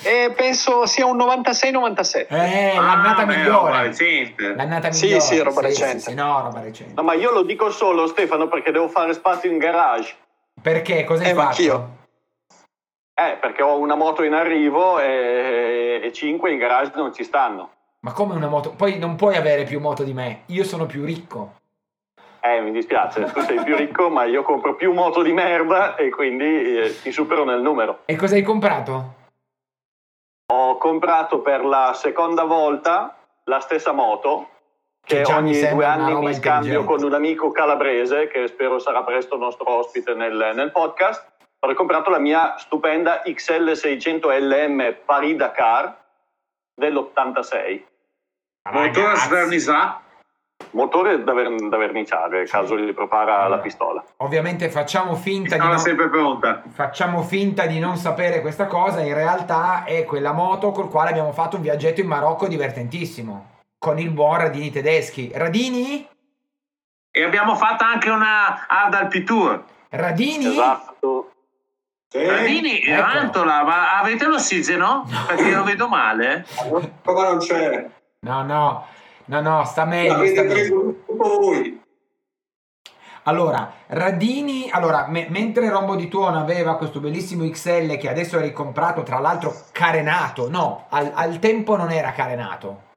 E 0.06 0.34
penso 0.36 0.86
sia 0.86 1.06
un 1.06 1.18
96-97. 1.18 2.28
Eh, 2.30 2.74
l'annata 2.76 3.22
Ah, 3.22 3.26
beh, 3.26 3.36
migliore. 3.38 3.82
recente. 3.84 4.54
L'annata 4.56 4.92
Sì, 4.92 5.06
migliore. 5.06 5.22
sì, 5.22 5.40
roba 5.40 5.62
sì, 5.62 5.68
recente. 5.68 6.00
sì, 6.00 6.14
no, 6.14 6.42
roba 6.42 6.62
recente. 6.62 6.94
No, 6.96 7.04
ma 7.04 7.14
io 7.14 7.32
lo 7.32 7.44
dico 7.44 7.70
solo 7.70 8.08
Stefano 8.08 8.48
perché 8.48 8.72
devo 8.72 8.88
fare 8.90 9.14
spazio 9.14 9.50
in 9.52 9.58
garage. 9.58 10.16
Perché? 10.62 11.04
Cosa 11.04 11.24
hai 11.24 11.32
Eh, 11.32 11.34
fatto? 11.34 11.48
anch'io. 11.50 11.90
Eh, 13.16 13.38
perché 13.40 13.62
ho 13.62 13.78
una 13.78 13.96
moto 13.96 14.24
in 14.24 14.34
arrivo 14.34 15.00
e, 15.00 16.02
e 16.04 16.12
5 16.12 16.52
in 16.52 16.58
garage 16.58 16.92
non 16.96 17.14
ci 17.14 17.24
stanno. 17.24 17.70
Ma 18.04 18.12
come 18.12 18.36
una 18.36 18.50
moto? 18.50 18.72
Poi 18.72 19.00
non 19.00 19.16
puoi 19.16 19.38
avere 19.38 19.64
più 19.64 19.80
moto 19.80 20.04
di 20.04 20.14
me. 20.14 20.44
Io 20.48 20.66
sono 20.66 20.86
più 20.86 21.06
ricco. 21.06 21.54
Eh, 22.42 22.60
mi 22.60 22.72
dispiace, 22.72 23.24
tu 23.32 23.40
sei 23.40 23.64
più 23.64 23.78
ricco, 23.78 24.10
ma 24.10 24.26
io 24.26 24.44
compro 24.44 24.76
più 24.76 24.92
moto 24.92 25.22
di 25.22 25.32
merda 25.32 25.96
e 25.96 26.10
quindi 26.10 26.44
eh, 26.78 27.02
ti 27.02 27.14
supero 27.14 27.46
nel 27.46 27.62
numero. 27.62 28.00
E 28.04 28.18
cosa 28.18 28.36
hai 28.36 28.42
comprato? 28.42 29.14
Ho 30.52 30.78
comprato 30.78 31.40
per 31.40 31.64
la 31.64 31.94
seconda 31.96 32.44
volta 32.44 33.16
la 33.46 33.62
stessa 33.62 33.94
moto 33.94 34.50
Che 35.06 35.22
che 35.22 35.34
ogni 35.34 35.58
due 35.70 35.86
anni 35.86 36.14
mi 36.14 36.34
scambio 36.34 36.84
con 36.84 37.02
un 37.02 37.14
amico 37.14 37.52
calabrese, 37.52 38.28
che 38.28 38.48
spero 38.48 38.80
sarà 38.80 39.04
presto 39.04 39.38
nostro 39.38 39.70
ospite 39.70 40.14
nel, 40.14 40.52
nel 40.54 40.72
podcast. 40.72 41.26
Ho 41.60 41.74
comprato 41.74 42.10
la 42.10 42.20
mia 42.20 42.58
stupenda 42.58 43.22
XL600 43.26 44.28
LM 44.42 44.98
Paris 45.06 45.36
Dakar 45.38 45.98
dell'86. 46.76 47.92
Motore 48.72 49.12
a 49.12 49.16
sverniciare. 49.16 50.02
Motore 50.72 51.24
da, 51.24 51.34
ver- 51.34 51.68
da 51.68 51.78
verniciare, 51.78 52.46
caso 52.46 52.78
gli 52.78 52.94
prepara 52.94 53.40
Allora, 53.40 53.56
la 53.58 53.62
pistola. 53.62 54.04
Ovviamente 54.18 54.70
facciamo 54.70 55.16
finta 55.16 55.58
di 55.58 55.68
non... 55.68 55.78
sempre 55.78 56.10
pronta. 56.10 56.64
Facciamo 56.72 57.22
finta 57.22 57.66
di 57.66 57.80
non 57.80 57.98
sapere 57.98 58.42
questa 58.42 58.66
cosa, 58.68 59.02
in 59.02 59.14
realtà 59.14 59.84
è 59.84 60.06
quella 60.06 60.32
moto 60.32 60.72
col 60.72 60.90
quale 60.90 61.10
abbiamo 61.10 61.34
fatto 61.34 61.58
un 61.58 61.62
viaggetto 61.62 62.02
in 62.02 62.08
Marocco 62.08 62.48
divertentissimo. 62.48 63.52
Con 63.78 64.00
il 64.00 64.12
buon 64.12 64.38
Radini 64.38 64.72
tedeschi. 64.72 65.32
Radini? 65.34 66.08
E 67.12 67.24
abbiamo 67.24 67.56
fatto 67.56 67.84
anche 67.84 68.10
una 68.10 68.66
Hard 68.68 68.94
Alpi 68.94 69.24
Tour. 69.24 69.64
Radini? 69.90 70.48
Esatto. 70.48 71.32
Sì. 72.08 72.26
Radini, 72.26 72.82
Eccolo. 72.82 73.08
Antola, 73.08 73.64
ma 73.64 74.00
avete 74.00 74.26
l'ossigeno? 74.26 75.08
Perché 75.28 75.52
lo 75.52 75.64
vedo 75.64 75.88
male. 75.88 76.46
Come 77.04 77.22
non 77.28 77.38
c'è? 77.40 77.90
No, 78.24 78.44
no, 78.44 78.86
no, 79.26 79.42
no, 79.42 79.64
sta 79.66 79.86
meglio. 79.86 80.26
Sta 80.26 80.44
meglio. 80.44 80.96
voi. 81.08 81.82
Allora, 83.26 83.72
Radini, 83.88 84.70
allora, 84.70 85.08
me- 85.08 85.28
mentre 85.30 85.70
Rombo 85.70 85.96
di 85.96 86.10
Tuono 86.10 86.40
aveva 86.40 86.76
questo 86.76 87.00
bellissimo 87.00 87.50
XL 87.50 87.98
che 87.98 88.10
adesso 88.10 88.38
è 88.38 88.42
ricomprato, 88.42 89.04
tra 89.04 89.20
l'altro 89.20 89.54
carenato, 89.72 90.50
no, 90.50 90.88
al, 90.90 91.10
al 91.14 91.40
tempo 91.40 91.78
non 91.78 91.90
era 91.92 92.12
carenato. 92.12 92.92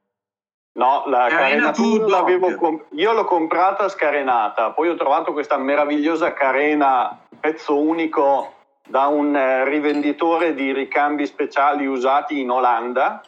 No, 0.79 1.05
la 1.07 1.29
Carena 1.29 1.71
carenatura 1.71 2.05
tutto. 2.05 2.11
l'avevo 2.11 2.55
com- 2.57 2.83
io 2.91 3.13
l'ho 3.13 3.25
comprata 3.25 3.89
scarenata, 3.89 4.73
poi 4.73 4.89
ho 4.89 4.97
trovato 4.97 5.33
questa 5.33 5.57
meravigliosa 5.57 6.33
carena 6.33 7.19
pezzo 7.39 7.79
unico 7.79 8.53
da 8.87 9.07
un 9.07 9.35
eh, 9.35 9.65
rivenditore 9.65 10.55
di 10.55 10.73
ricambi 10.73 11.25
speciali 11.27 11.87
usati 11.87 12.41
in 12.41 12.51
Olanda. 12.51 13.23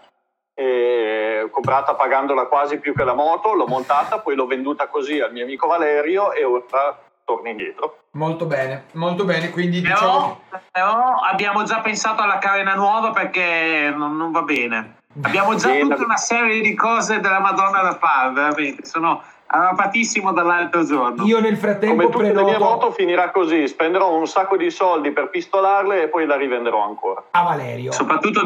Ho 0.61 1.51
comprata 1.51 1.95
pagandola 1.95 2.47
quasi 2.47 2.79
più 2.79 2.93
che 2.95 3.05
la 3.05 3.15
moto, 3.15 3.55
l'ho 3.55 3.67
montata, 3.67 4.19
poi 4.19 4.35
l'ho 4.35 4.47
venduta 4.47 4.89
così 4.89 5.21
al 5.21 5.33
mio 5.33 5.45
amico 5.45 5.67
Valerio 5.67 6.33
e 6.33 6.45
ora 6.45 6.99
torno 7.25 7.49
indietro. 7.49 7.99
Molto 8.13 8.47
bene, 8.47 8.87
molto 8.93 9.25
bene, 9.25 9.51
quindi 9.51 9.81
diciamo 9.81 10.41
Però, 10.49 10.63
però 10.71 11.15
abbiamo 11.31 11.63
già 11.65 11.81
pensato 11.81 12.23
alla 12.23 12.39
carena 12.39 12.75
nuova 12.75 13.11
perché 13.11 13.93
non, 13.95 14.17
non 14.17 14.33
va 14.33 14.43
bene. 14.43 14.97
Abbiamo 15.23 15.55
già 15.57 15.75
tutta 15.79 16.05
una 16.05 16.17
serie 16.17 16.61
di 16.61 16.75
cose 16.75 17.21
della 17.21 17.41
Madonna 17.41 17.83
da 17.83 17.97
fare, 17.97 18.33
veramente. 18.33 18.85
Sono 18.85 19.23
arrapatissimo 19.47 20.33
dall'altro 20.33 20.85
giorno. 20.85 21.25
io 21.25 21.41
nel 21.41 21.57
frattempo 21.57 21.97
Come 21.97 22.11
tutte 22.11 22.33
le 22.33 22.33
mie 22.35 22.53
prenoto 22.55 22.65
moto 22.65 22.93
finirà 22.93 23.31
così, 23.31 23.67
spenderò 23.67 24.15
un 24.15 24.27
sacco 24.27 24.57
di 24.57 24.71
soldi 24.71 25.11
per 25.11 25.31
pistolarle 25.31 26.03
e 26.03 26.09
poi 26.09 26.27
la 26.27 26.37
rivenderò 26.37 26.83
ancora. 26.85 27.23
a 27.31 27.43
Valerio. 27.43 27.93
Soprattutto 27.93 28.43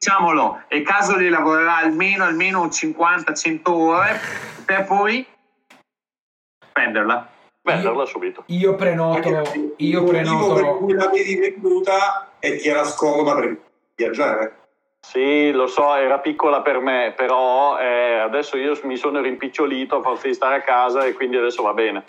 diciamolo, 0.00 0.62
e 0.68 0.80
Casoli 0.80 1.28
lavorerà 1.28 1.76
almeno, 1.76 2.24
almeno 2.24 2.64
50-100 2.64 3.60
ore 3.64 4.20
per 4.64 4.86
poi 4.86 5.26
prenderla. 6.72 7.28
Venderla 7.62 8.06
subito. 8.06 8.44
Io 8.46 8.74
prenoto, 8.74 9.28
io 9.76 10.00
motivo 10.00 10.04
per 10.04 10.22
prenoto, 10.22 10.76
cui 10.78 10.94
l'avevi 10.94 11.36
venduta 11.36 12.30
è 12.38 12.56
che 12.56 12.70
era 12.70 12.84
scomoda 12.84 13.34
per 13.34 13.58
viaggiare. 13.94 14.54
Sì, 15.06 15.50
lo 15.50 15.66
so, 15.66 15.94
era 15.94 16.18
piccola 16.18 16.62
per 16.62 16.78
me, 16.80 17.12
però 17.14 17.78
eh, 17.78 18.18
adesso 18.20 18.56
io 18.56 18.78
mi 18.84 18.96
sono 18.96 19.20
rimpicciolito 19.20 19.96
a 19.96 20.02
forza 20.02 20.26
di 20.26 20.34
stare 20.34 20.56
a 20.56 20.62
casa 20.62 21.04
e 21.04 21.12
quindi 21.12 21.36
adesso 21.36 21.62
va 21.62 21.74
bene. 21.74 22.04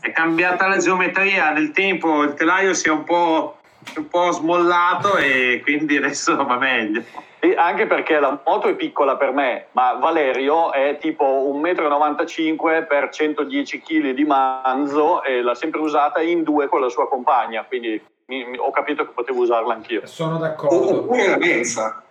È 0.00 0.10
cambiata 0.12 0.66
la 0.66 0.78
geometria 0.78 1.50
nel 1.50 1.72
tempo, 1.72 2.22
il 2.22 2.32
telaio 2.32 2.72
si 2.72 2.88
è 2.88 2.90
un 2.90 3.04
po', 3.04 3.58
un 3.96 4.08
po' 4.08 4.30
smollato 4.30 5.16
e 5.16 5.60
quindi 5.62 5.98
adesso 5.98 6.36
va 6.42 6.56
meglio. 6.56 7.02
Sì, 7.46 7.52
anche 7.54 7.86
perché 7.86 8.18
la 8.18 8.40
moto 8.44 8.66
è 8.66 8.74
piccola 8.74 9.16
per 9.16 9.30
me, 9.30 9.68
ma 9.70 9.92
Valerio 9.92 10.72
è 10.72 10.98
tipo 10.98 11.24
1,95 11.24 12.80
m 12.80 12.86
per 12.88 13.08
110 13.10 13.80
kg 13.82 14.10
di 14.10 14.24
manzo 14.24 15.22
e 15.22 15.42
l'ha 15.42 15.54
sempre 15.54 15.78
usata 15.80 16.20
in 16.20 16.42
due 16.42 16.66
con 16.66 16.80
la 16.80 16.88
sua 16.88 17.08
compagna, 17.08 17.64
quindi 17.64 18.04
mi- 18.24 18.44
mi- 18.46 18.58
ho 18.58 18.72
capito 18.72 19.06
che 19.06 19.12
potevo 19.12 19.42
usarla 19.42 19.74
anch'io. 19.74 20.04
sono 20.06 20.38
d'accordo. 20.38 21.02
oppure 21.02 21.28
la 21.28 21.36
Renza. 21.36 22.02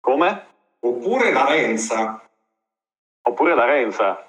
Come? 0.00 0.46
Oppure 0.78 1.32
la 1.32 1.46
Renza. 1.46 2.22
Oppure 3.22 3.54
la 3.56 3.64
Renza. 3.64 4.24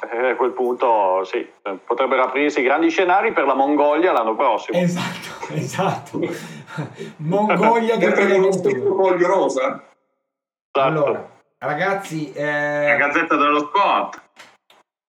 Eh, 0.00 0.30
a 0.30 0.36
quel 0.36 0.52
punto 0.52 1.22
sì, 1.24 1.46
potrebbero 1.84 2.24
aprirsi 2.24 2.62
grandi 2.62 2.88
scenari 2.88 3.32
per 3.32 3.44
la 3.44 3.54
Mongolia 3.54 4.12
l'anno 4.12 4.34
prossimo. 4.34 4.78
Esatto, 4.78 5.52
esatto. 5.54 6.20
Mongolia 7.18 7.98
Sempre 7.98 8.26
con 8.26 8.40
lo 8.40 8.48
2022. 8.48 8.52
stesso 8.52 8.94
foglio 8.96 9.26
rosa. 9.26 9.60
Esatto. 9.64 10.80
Allora, 10.80 11.30
ragazzi, 11.58 12.32
La 12.34 12.94
eh, 12.94 12.96
gazzetta 12.96 13.36
dello 13.36 13.58
sport. 13.58 14.22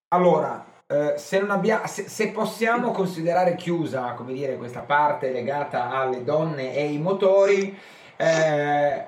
allora, 0.09 0.65
eh, 0.85 1.13
se, 1.17 1.39
non 1.39 1.51
abbia- 1.51 1.87
se, 1.87 2.09
se 2.09 2.29
possiamo 2.31 2.91
considerare 2.91 3.55
chiusa, 3.55 4.13
come 4.13 4.33
dire, 4.33 4.57
questa 4.57 4.81
parte 4.81 5.31
legata 5.31 5.89
alle 5.91 6.25
donne 6.25 6.75
e 6.75 6.81
ai 6.81 6.97
motori, 6.99 7.75
eh, 8.17 9.07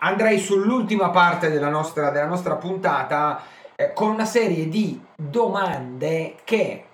andrei 0.00 0.38
sull'ultima 0.38 1.10
parte 1.10 1.50
della 1.50 1.68
nostra, 1.70 2.10
della 2.10 2.26
nostra 2.26 2.56
puntata 2.56 3.40
eh, 3.76 3.92
con 3.92 4.10
una 4.10 4.24
serie 4.24 4.68
di 4.68 5.00
domande 5.16 6.36
che 6.44 6.84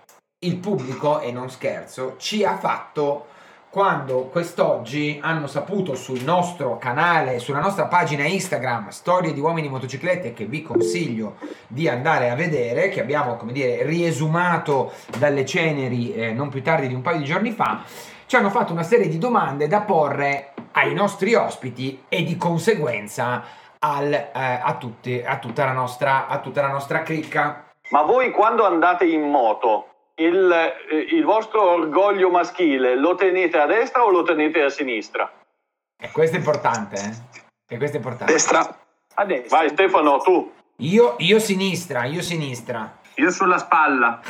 il 0.42 0.56
pubblico, 0.56 1.20
e 1.20 1.32
non 1.32 1.50
scherzo, 1.50 2.14
ci 2.16 2.44
ha 2.44 2.56
fatto 2.56 3.26
quando 3.68 4.24
quest'oggi 4.24 5.20
hanno 5.22 5.46
saputo 5.46 5.94
sul 5.94 6.22
nostro 6.24 6.76
canale, 6.78 7.38
sulla 7.38 7.60
nostra 7.60 7.86
pagina 7.86 8.26
Instagram, 8.26 8.88
Storie 8.88 9.32
di 9.32 9.38
uomini 9.38 9.66
in 9.66 9.72
motociclette, 9.72 10.32
che 10.32 10.46
vi 10.46 10.62
consiglio 10.62 11.36
di 11.68 11.88
andare 11.88 12.30
a 12.30 12.34
vedere, 12.34 12.88
che 12.88 13.00
abbiamo, 13.00 13.36
come 13.36 13.52
dire, 13.52 13.84
riesumato 13.84 14.92
dalle 15.18 15.44
ceneri 15.44 16.12
eh, 16.12 16.32
non 16.32 16.48
più 16.48 16.62
tardi 16.62 16.88
di 16.88 16.94
un 16.94 17.02
paio 17.02 17.18
di 17.18 17.24
giorni 17.24 17.52
fa, 17.52 17.84
ci 18.26 18.34
hanno 18.34 18.50
fatto 18.50 18.72
una 18.72 18.82
serie 18.82 19.08
di 19.08 19.18
domande 19.18 19.68
da 19.68 19.82
porre 19.82 20.54
ai 20.72 20.94
nostri 20.94 21.34
ospiti 21.34 22.04
e 22.08 22.24
di 22.24 22.36
conseguenza 22.36 23.44
al, 23.80 24.12
eh, 24.12 24.30
a, 24.32 24.76
tutti, 24.78 25.22
a, 25.24 25.38
tutta 25.38 25.64
la 25.64 25.72
nostra, 25.72 26.26
a 26.26 26.40
tutta 26.40 26.62
la 26.62 26.68
nostra 26.68 27.02
cricca. 27.02 27.66
Ma 27.90 28.02
voi 28.02 28.30
quando 28.30 28.64
andate 28.64 29.04
in 29.04 29.22
moto, 29.22 29.88
il, 30.16 30.50
eh, 30.50 30.96
il 31.14 31.24
vostro 31.24 31.72
orgoglio 31.72 32.30
maschile 32.30 32.96
lo 32.96 33.14
tenete 33.14 33.58
a 33.58 33.66
destra 33.66 34.04
o 34.04 34.10
lo 34.10 34.22
tenete 34.22 34.62
a 34.62 34.70
sinistra? 34.70 35.30
E 35.98 36.10
questo 36.10 36.36
è 36.36 36.38
importante, 36.38 36.96
eh? 36.96 37.74
E 37.74 37.76
questo 37.76 37.96
è 37.96 37.98
importante. 37.98 38.32
Destra. 38.32 38.78
A 39.14 39.24
destra. 39.24 39.58
Vai 39.58 39.68
Stefano, 39.70 40.18
tu. 40.18 40.52
Io, 40.76 41.16
io 41.18 41.38
sinistra, 41.38 42.04
io 42.04 42.22
sinistra. 42.22 42.98
Io 43.14 43.30
sulla 43.30 43.58
spalla. 43.58 44.20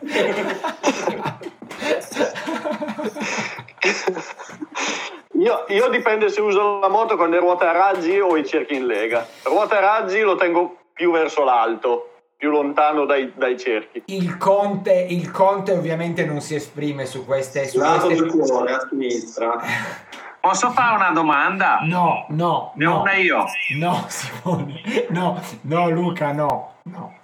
Io, 5.38 5.64
io 5.68 5.88
dipende 5.88 6.28
se 6.30 6.40
uso 6.40 6.80
la 6.80 6.88
moto 6.88 7.16
con 7.16 7.30
le 7.30 7.38
ruote 7.38 7.64
a 7.64 7.72
raggi 7.72 8.18
o 8.18 8.36
i 8.36 8.44
cerchi 8.44 8.74
in 8.74 8.86
lega. 8.86 9.26
Ruote 9.44 9.76
a 9.76 9.80
raggi 9.80 10.20
lo 10.20 10.34
tengo 10.34 10.78
più 10.92 11.12
verso 11.12 11.44
l'alto, 11.44 12.22
più 12.36 12.50
lontano 12.50 13.04
dai, 13.04 13.32
dai 13.36 13.56
cerchi. 13.56 14.02
Il 14.06 14.36
conte, 14.36 15.06
il 15.08 15.30
conte 15.30 15.72
ovviamente 15.72 16.24
non 16.24 16.40
si 16.40 16.56
esprime 16.56 17.06
su 17.06 17.24
queste... 17.24 17.68
Su 17.68 17.78
Lato 17.78 18.08
del 18.08 18.26
queste... 18.26 18.52
cuore, 18.52 18.72
a 18.72 18.86
sinistra. 18.88 19.60
Posso 20.40 20.70
fare 20.70 20.96
una 20.96 21.10
domanda? 21.10 21.78
No, 21.82 22.26
no, 22.30 22.72
Ne 22.74 22.86
ho 22.86 22.94
no. 22.94 23.00
una 23.02 23.14
io. 23.14 23.44
No, 23.76 24.06
Simone. 24.08 25.06
No, 25.10 25.40
no, 25.62 25.90
Luca, 25.90 26.32
no. 26.32 26.74
No. 26.84 27.17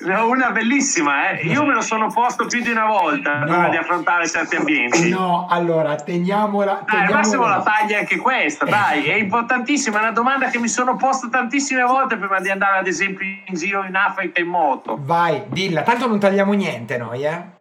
Ne 0.00 0.14
ho 0.14 0.28
una 0.28 0.50
bellissima, 0.50 1.30
eh. 1.30 1.46
Io 1.46 1.64
me 1.64 1.74
lo 1.74 1.80
sono 1.80 2.10
posto 2.12 2.46
più 2.46 2.60
di 2.62 2.70
una 2.70 2.86
volta 2.86 3.38
No. 3.38 3.44
prima 3.46 3.68
di 3.68 3.76
affrontare 3.76 4.28
certi 4.28 4.56
ambienti. 4.56 5.08
No, 5.10 5.46
allora, 5.48 5.94
teniamola... 5.96 6.84
Dai, 6.86 7.06
al 7.06 7.12
massimo 7.12 7.42
la 7.46 7.56
teniamola. 7.62 7.62
taglia 7.78 7.98
anche 7.98 8.16
questa, 8.16 8.64
dai, 8.64 9.06
è 9.06 9.14
importantissima, 9.14 9.98
è 9.98 10.02
una 10.02 10.10
domanda 10.12 10.48
che 10.48 10.58
mi 10.58 10.68
sono 10.68 10.96
posto 10.96 11.28
tantissime 11.28 11.82
volte 11.82 12.16
prima 12.16 12.40
di 12.40 12.50
andare 12.50 12.78
ad 12.78 12.86
esempio 12.86 13.26
in 13.46 13.54
giro 13.54 13.84
in 13.84 13.94
Africa 13.96 14.40
in 14.40 14.46
moto. 14.48 14.96
Vai, 15.00 15.44
dilla. 15.48 15.82
Tanto 15.82 16.06
non 16.06 16.18
tagliamo 16.18 16.52
niente 16.52 16.96
noi, 16.98 17.24
eh. 17.24 17.56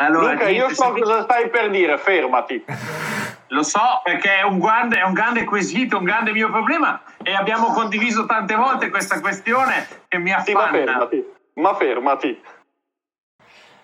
Allora, 0.00 0.32
Luca, 0.32 0.48
io 0.48 0.72
so 0.72 0.92
cosa 0.92 1.22
stai 1.22 1.48
per 1.50 1.70
dire, 1.70 1.98
fermati. 1.98 2.64
Lo 3.48 3.62
so 3.62 4.00
perché 4.02 4.36
è 4.38 4.42
un 4.42 4.58
grande, 4.58 4.98
è 4.98 5.04
un 5.04 5.12
grande 5.14 5.44
quesito, 5.44 5.98
un 5.98 6.04
grande 6.04 6.32
mio 6.32 6.50
problema 6.50 7.00
e 7.22 7.34
abbiamo 7.34 7.72
condiviso 7.72 8.26
tante 8.26 8.54
volte 8.54 8.90
questa 8.90 9.20
questione 9.20 9.86
che 10.08 10.18
mi 10.18 10.34
Sì, 10.44 10.52
ma 10.52 10.64
affanna. 10.64 10.84
fermati. 10.84 11.32
Ma 11.54 11.74
fermati. 11.74 12.42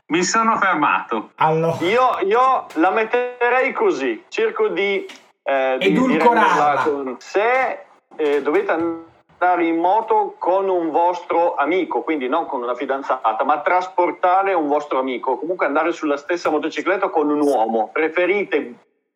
Mi 0.07 0.23
sono 0.23 0.59
fermato. 0.59 1.31
Allora... 1.37 1.77
Io, 1.81 2.19
io 2.27 2.67
la 2.75 2.91
metterei 2.91 3.73
così, 3.73 4.25
cerco 4.29 4.69
di, 4.69 5.07
eh, 5.43 5.77
Edulcorarla. 5.81 6.83
con- 6.83 7.17
Se 7.19 7.85
eh, 8.17 8.43
dovete 8.43 8.71
andare 8.71 9.13
andare 9.37 9.67
in 9.67 9.77
moto 9.79 10.37
con 10.39 10.69
un 10.71 10.91
vostro 10.91 11.55
amico, 11.57 12.01
quindi 12.03 12.29
non 12.29 12.47
con 12.47 12.63
una 12.63 12.75
fidanzata, 12.75 13.45
ma 13.45 13.61
trasportare 13.61 14.55
un 14.55 14.69
vostro 14.69 14.99
amico, 15.01 15.37
comunque 15.39 15.67
andare 15.67 15.93
sulla 15.93 16.17
stessa 16.17 16.49
motocicletta 16.49 17.11
con 17.11 17.29
un 17.29 17.41
uomo. 17.41 17.91
Preferite 17.93 18.75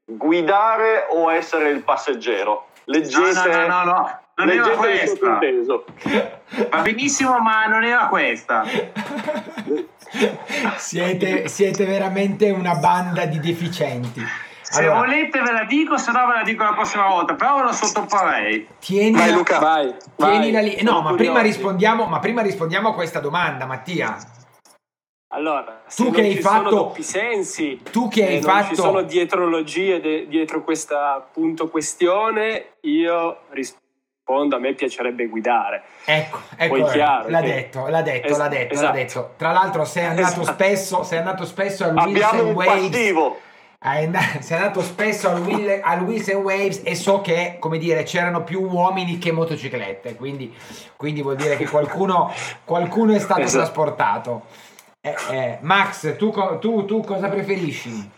guidare 0.09 1.07
o 1.11 1.31
essere 1.31 1.69
il 1.71 1.83
passeggero? 1.83 2.69
Leggete, 2.85 3.49
no, 3.51 3.67
no, 3.67 3.67
no, 3.67 3.85
no. 3.85 4.19
Non 4.37 4.51
era 4.51 4.67
leggete 4.67 4.73
il 4.73 5.19
questa. 5.19 5.85
Va 6.71 6.81
benissimo, 6.81 7.39
ma 7.41 7.67
non 7.67 7.85
era 7.85 8.07
questa. 8.07 8.65
siete, 10.77 11.49
siete 11.49 11.85
veramente 11.85 12.51
una 12.51 12.75
banda 12.77 13.27
di 13.27 13.41
deficienti. 13.41 14.25
Se 14.63 14.81
Allora, 14.83 14.99
volete 15.01 15.41
ve 15.41 15.53
la 15.53 15.65
dico, 15.65 15.97
se 15.97 16.13
no 16.13 16.27
ve 16.27 16.35
la 16.35 16.43
dico 16.43 16.63
la 16.63 16.75
prossima 16.75 17.09
volta, 17.09 17.35
però 17.35 17.57
ve 17.57 17.63
lo 17.63 17.73
sottoporrei. 17.73 18.69
tienila, 18.79 19.25
Vai 19.25 19.33
Luca. 19.33 19.59
Vai, 19.59 19.95
tienila 20.15 20.61
vai. 20.61 20.77
lì. 20.77 20.83
No, 20.83 21.01
ma 21.01 21.15
prima, 21.15 21.43
ma 22.07 22.19
prima 22.19 22.43
rispondiamo 22.43 22.89
a 22.91 22.95
questa 22.95 23.19
domanda, 23.21 23.65
Mattia. 23.67 24.17
Allora, 25.39 25.83
Tu 25.95 26.11
che 26.11 26.21
hai 26.23 26.37
fatto- 26.39 26.69
doppi 26.71 27.03
sensi, 27.05 27.81
Tu 27.93 28.09
che 28.09 28.25
hai 28.27 28.37
e 28.39 28.41
non 28.41 28.43
fatto... 28.51 28.69
ci 28.71 28.75
sono 28.75 29.03
dietrologie 29.03 30.01
de- 30.01 30.27
dietro 30.27 30.65
questa 30.65 31.15
appunto 31.15 31.69
questione, 31.69 32.73
io 32.81 33.43
rispondo 33.51 34.57
a 34.57 34.59
me 34.59 34.75
piacerebbe 34.75 35.27
guidare. 35.27 35.83
Ecco, 36.05 36.41
ecco, 36.57 36.75
Poi 36.81 36.91
chiaro 36.91 37.29
l'ha 37.29 37.41
che- 37.41 37.47
detto, 37.55 37.87
l'ha 37.87 38.03
detto, 38.03 38.27
Es- 38.27 38.37
l'ha 38.37 38.49
detto, 38.49 38.75
l'ha 38.75 38.81
esatto. 38.81 38.97
detto. 38.97 39.31
Tra 39.37 39.53
l'altro 39.53 39.85
sei 39.85 40.05
andato 40.11 40.41
Esatto. 40.41 40.53
spesso, 40.53 41.03
sei 41.05 41.19
andato 41.19 41.45
spesso 41.45 41.85
al 41.85 41.97
Abbiamo 41.97 42.11
Wilson 42.43 42.47
un 42.49 42.55
Waves. 42.55 43.37
sei 44.41 44.57
andato 44.57 44.83
spesso 44.83 45.29
al, 45.31 45.41
Will, 45.43 45.81
al 45.85 46.03
Wilson 46.03 46.43
Waves 46.43 46.81
e 46.83 46.97
so 46.97 47.21
che, 47.21 47.59
come 47.61 47.79
dire, 47.79 48.03
c'erano 48.03 48.43
più 48.43 48.61
uomini 48.61 49.19
che 49.19 49.31
motociclette, 49.31 50.17
quindi, 50.17 50.53
quindi 50.97 51.23
vuol 51.23 51.37
dire 51.37 51.57
che 51.57 51.69
qualcuno, 51.69 52.33
qualcuno 52.65 53.15
è 53.15 53.21
stato 53.21 53.43
Esatto. 53.43 53.59
trasportato. 53.63 54.43
Eh, 55.01 55.15
eh, 55.31 55.59
Max, 55.63 56.17
tu, 56.17 56.33
tu- 56.61 56.85
tu 56.85 57.01
cosa 57.05 57.29
preferisci? 57.29 58.11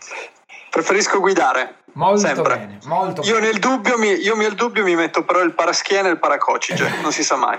Preferisco 0.69 1.19
guidare. 1.19 1.75
Molto 1.93 2.19
Sempre. 2.25 2.57
bene, 2.57 2.77
molto 2.85 3.21
Io 3.23 3.33
bene. 3.35 3.47
nel, 3.47 3.59
dubbio 3.59 3.97
mi, 3.97 4.13
io 4.13 4.35
nel 4.37 4.53
dubbio 4.55 4.81
mi 4.83 4.95
metto 4.95 5.23
però 5.25 5.41
il 5.41 5.53
paraschiena 5.53 6.07
e 6.07 6.11
il 6.11 6.19
paracocige, 6.19 6.89
non 7.01 7.11
si 7.11 7.21
sa 7.23 7.35
mai. 7.35 7.57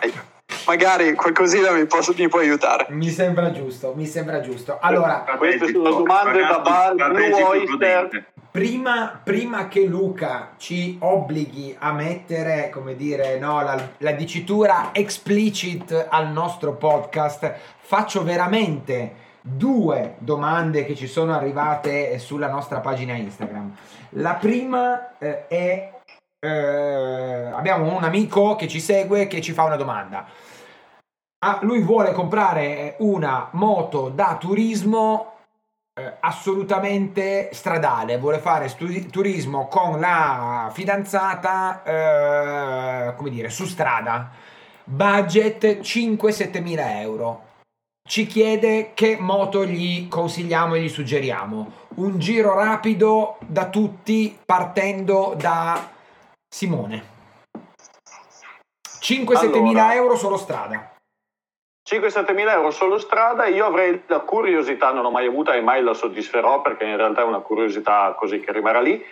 Magari 0.66 1.14
qualcosina 1.14 1.70
mi, 1.70 1.84
posso- 1.86 2.14
mi 2.16 2.28
può 2.28 2.40
aiutare. 2.40 2.86
Mi 2.88 3.10
sembra 3.10 3.52
giusto, 3.52 3.92
mi 3.94 4.06
sembra 4.06 4.40
giusto. 4.40 4.78
Allora, 4.80 5.24
Queste 5.36 5.70
sono 5.70 5.90
domande 5.90 6.40
da 6.46 6.58
bar 6.60 6.94
Blue 6.94 7.42
Oyster. 7.42 8.31
Prima, 8.52 9.20
prima 9.24 9.66
che 9.66 9.84
Luca 9.86 10.52
ci 10.58 10.98
obblighi 11.00 11.74
a 11.78 11.92
mettere, 11.92 12.70
come 12.70 12.94
dire, 12.94 13.38
no, 13.38 13.62
la, 13.62 13.88
la 13.98 14.12
dicitura 14.12 14.90
explicit 14.92 16.06
al 16.08 16.30
nostro 16.30 16.74
podcast, 16.74 17.52
faccio 17.80 18.22
veramente 18.22 19.14
due 19.40 20.14
domande 20.18 20.84
che 20.84 20.94
ci 20.94 21.08
sono 21.08 21.34
arrivate 21.34 22.18
sulla 22.18 22.48
nostra 22.48 22.78
pagina 22.78 23.14
Instagram. 23.14 23.74
La 24.10 24.34
prima 24.34 25.18
eh, 25.18 25.48
è... 25.48 25.92
eh, 26.38 26.48
abbiamo 26.48 27.96
un 27.96 28.04
amico 28.04 28.54
che 28.54 28.68
ci 28.68 28.78
segue 28.78 29.26
che 29.26 29.40
ci 29.40 29.52
fa 29.52 29.64
una 29.64 29.76
domanda. 29.76 30.26
Ah, 31.44 31.58
lui 31.62 31.80
vuole 31.80 32.12
comprare 32.12 32.94
una 32.98 33.48
moto 33.52 34.10
da 34.10 34.36
turismo 34.38 35.31
eh, 36.02 36.16
assolutamente 36.20 37.50
stradale, 37.52 38.18
vuole 38.18 38.38
fare 38.38 38.68
stu- 38.68 39.06
turismo 39.10 39.68
con 39.68 40.00
la 40.00 40.70
fidanzata, 40.72 41.82
eh, 41.84 43.14
come 43.16 43.30
dire, 43.30 43.48
su 43.50 43.64
strada, 43.66 44.30
budget 44.84 45.80
5-7 45.80 46.60
mila 46.60 47.00
euro. 47.00 47.50
Ci 48.08 48.26
chiede 48.26 48.92
che 48.94 49.16
moto 49.20 49.64
gli 49.64 50.08
consigliamo 50.08 50.74
e 50.74 50.82
gli 50.82 50.88
suggeriamo. 50.88 51.72
Un 51.94 52.18
giro 52.18 52.54
rapido 52.54 53.36
da 53.46 53.68
tutti 53.68 54.36
partendo 54.44 55.34
da 55.36 55.88
Simone. 56.48 57.10
5-7 59.00 59.60
mila 59.60 59.82
Allora. 59.82 59.94
euro 59.94 60.16
solo 60.16 60.36
strada. 60.36 60.91
5-7 61.88 62.32
mila 62.34 62.52
euro 62.52 62.70
solo 62.70 62.98
strada, 62.98 63.46
io 63.46 63.66
avrei 63.66 64.02
la 64.06 64.20
curiosità, 64.20 64.92
non 64.92 65.04
ho 65.04 65.10
mai 65.10 65.26
avuta 65.26 65.54
e 65.54 65.60
mai 65.60 65.82
la 65.82 65.94
soddisferò 65.94 66.62
perché 66.62 66.84
in 66.84 66.96
realtà 66.96 67.22
è 67.22 67.24
una 67.24 67.40
curiosità 67.40 68.14
così 68.16 68.40
che 68.40 68.52
rimarrà 68.52 68.80
lì. 68.80 69.04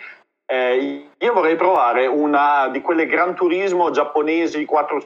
Eh, 0.45 1.09
io 1.17 1.33
vorrei 1.33 1.55
provare 1.55 2.07
una 2.07 2.69
di 2.69 2.81
quelle 2.81 3.05
Gran 3.05 3.35
Turismo 3.35 3.91
giapponesi 3.91 4.65
4 4.65 5.03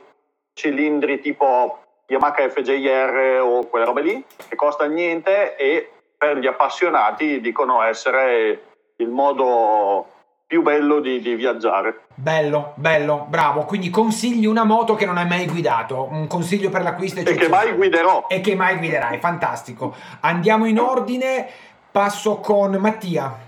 cilindri 0.53 1.19
tipo 1.19 1.79
Yamaha 2.07 2.49
FJR 2.49 3.41
o 3.41 3.67
quelle 3.67 3.85
robe 3.85 4.01
lì, 4.01 4.25
che 4.47 4.55
costa 4.55 4.85
niente 4.85 5.55
e 5.55 5.91
per 6.17 6.37
gli 6.37 6.47
appassionati 6.47 7.41
dicono 7.41 7.81
essere 7.81 8.61
il 8.97 9.09
modo 9.09 10.07
più 10.47 10.61
bello 10.61 10.99
di, 10.99 11.19
di 11.21 11.35
viaggiare. 11.35 12.01
Bello, 12.13 12.73
bello, 12.75 13.25
bravo. 13.29 13.63
Quindi 13.65 13.89
consigli 13.89 14.45
una 14.45 14.63
moto 14.63 14.95
che 14.95 15.05
non 15.05 15.17
hai 15.17 15.27
mai 15.27 15.47
guidato. 15.47 16.07
Un 16.11 16.27
consiglio 16.27 16.69
per 16.69 16.83
l'acquisto 16.83 17.19
E 17.19 17.35
che 17.35 17.49
mai 17.49 17.73
guiderò. 17.73 18.27
E 18.27 18.41
che 18.41 18.55
mai 18.55 18.77
guiderai, 18.77 19.19
fantastico. 19.19 19.95
Andiamo 20.21 20.65
in 20.65 20.79
ordine, 20.79 21.47
passo 21.91 22.37
con 22.37 22.73
Mattia. 22.73 23.43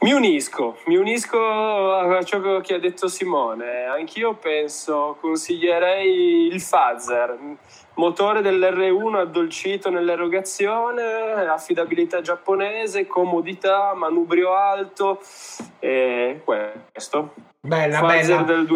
Mi 0.00 0.12
unisco, 0.12 0.76
mi 0.84 0.96
unisco 0.96 1.38
a 1.38 2.22
ciò 2.24 2.60
che 2.60 2.74
ha 2.74 2.78
detto 2.78 3.08
Simone. 3.08 3.86
Anch'io 3.86 4.34
penso, 4.34 5.16
consiglierei 5.18 6.48
il 6.52 6.60
Fazer, 6.60 7.38
motore 7.94 8.40
dell'R1 8.42 9.14
addolcito 9.16 9.90
nell'erogazione, 9.90 11.02
affidabilità 11.48 12.20
giapponese, 12.20 13.06
comodità, 13.06 13.94
manubrio 13.94 14.54
alto 14.54 15.20
e 15.78 16.40
questo. 16.44 17.34
Bella, 17.60 17.98
Fazer 17.98 18.44
bella. 18.44 18.62
del 18.62 18.66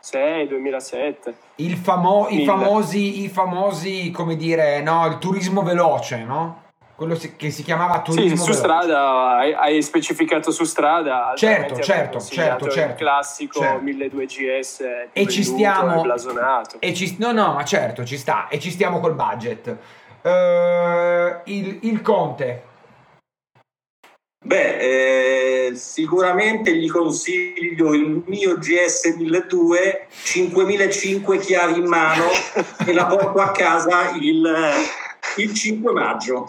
2006-2007. 0.00 1.34
Il 1.56 1.76
famo- 1.76 2.28
i, 2.30 2.44
famosi, 2.44 3.22
I 3.24 3.28
famosi, 3.28 4.10
come 4.10 4.36
dire, 4.36 4.80
no, 4.82 5.06
il 5.06 5.18
turismo 5.18 5.62
veloce, 5.62 6.22
no? 6.24 6.61
Quello 7.02 7.16
si- 7.18 7.34
che 7.34 7.50
si 7.50 7.64
chiamava 7.64 8.00
turismo 8.00 8.28
Sì, 8.28 8.36
su 8.36 8.42
veloce. 8.42 8.58
strada 8.60 9.36
hai, 9.38 9.52
hai 9.54 9.82
specificato 9.82 10.52
su 10.52 10.62
strada. 10.62 11.32
Certo, 11.34 11.74
certo, 11.80 12.20
certo, 12.20 12.68
certo. 12.70 12.90
Il 12.92 12.94
classico 12.96 13.58
Certo. 13.58 13.80
1200 13.82 14.24
GS 14.24 14.84
E 15.12 15.26
ci 15.26 15.42
stiamo- 15.42 15.98
e 15.98 16.02
blasonato. 16.02 16.76
E 16.78 16.94
ci, 16.94 17.16
no, 17.18 17.32
no, 17.32 17.54
ma 17.54 17.64
certo, 17.64 18.04
ci 18.04 18.16
sta. 18.16 18.46
E 18.46 18.60
ci 18.60 18.70
stiamo 18.70 19.00
col 19.00 19.14
budget. 19.14 19.76
Eh, 20.22 21.40
il, 21.46 21.78
il 21.82 22.00
Conte. 22.02 22.62
Beh, 24.44 25.66
eh, 25.70 25.74
sicuramente 25.74 26.72
gli 26.76 26.88
consiglio 26.88 27.94
il 27.94 28.22
mio 28.26 28.58
GS 28.58 29.06
1200, 29.16 30.06
5005 30.22 31.38
chiavi 31.38 31.80
in 31.80 31.86
mano 31.86 32.26
e 32.86 32.92
la 32.92 33.06
porto 33.06 33.40
a 33.40 33.50
casa 33.50 34.10
il, 34.20 34.48
il 35.38 35.52
5 35.52 35.92
maggio. 35.92 36.48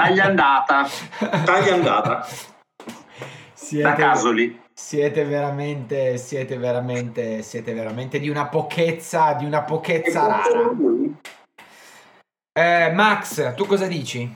Taglia 0.00 0.24
andata 0.24 0.88
Taglia 1.44 1.74
andata. 1.74 2.08
da 2.08 2.26
Siete, 3.52 3.94
Casoli. 3.94 4.60
siete 4.72 5.24
veramente, 5.24 6.16
siete 6.16 6.56
veramente, 6.56 7.42
siete 7.42 7.74
veramente 7.74 8.18
di 8.18 8.30
una 8.30 8.46
pochezza, 8.48 9.34
di 9.34 9.44
una 9.44 9.62
pochezza 9.62 10.26
rara. 10.26 10.72
Eh, 12.52 12.90
Max, 12.92 13.54
tu 13.54 13.66
cosa 13.66 13.86
dici? 13.86 14.28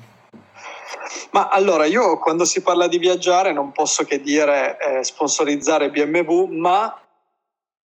Ma 1.30 1.48
allora 1.48 1.86
io 1.86 2.18
quando 2.18 2.44
si 2.44 2.60
parla 2.60 2.86
di 2.86 2.98
viaggiare 2.98 3.52
non 3.52 3.72
posso 3.72 4.04
che 4.04 4.20
dire 4.20 4.78
eh, 4.78 5.02
sponsorizzare 5.02 5.90
BMW, 5.90 6.44
ma 6.44 6.96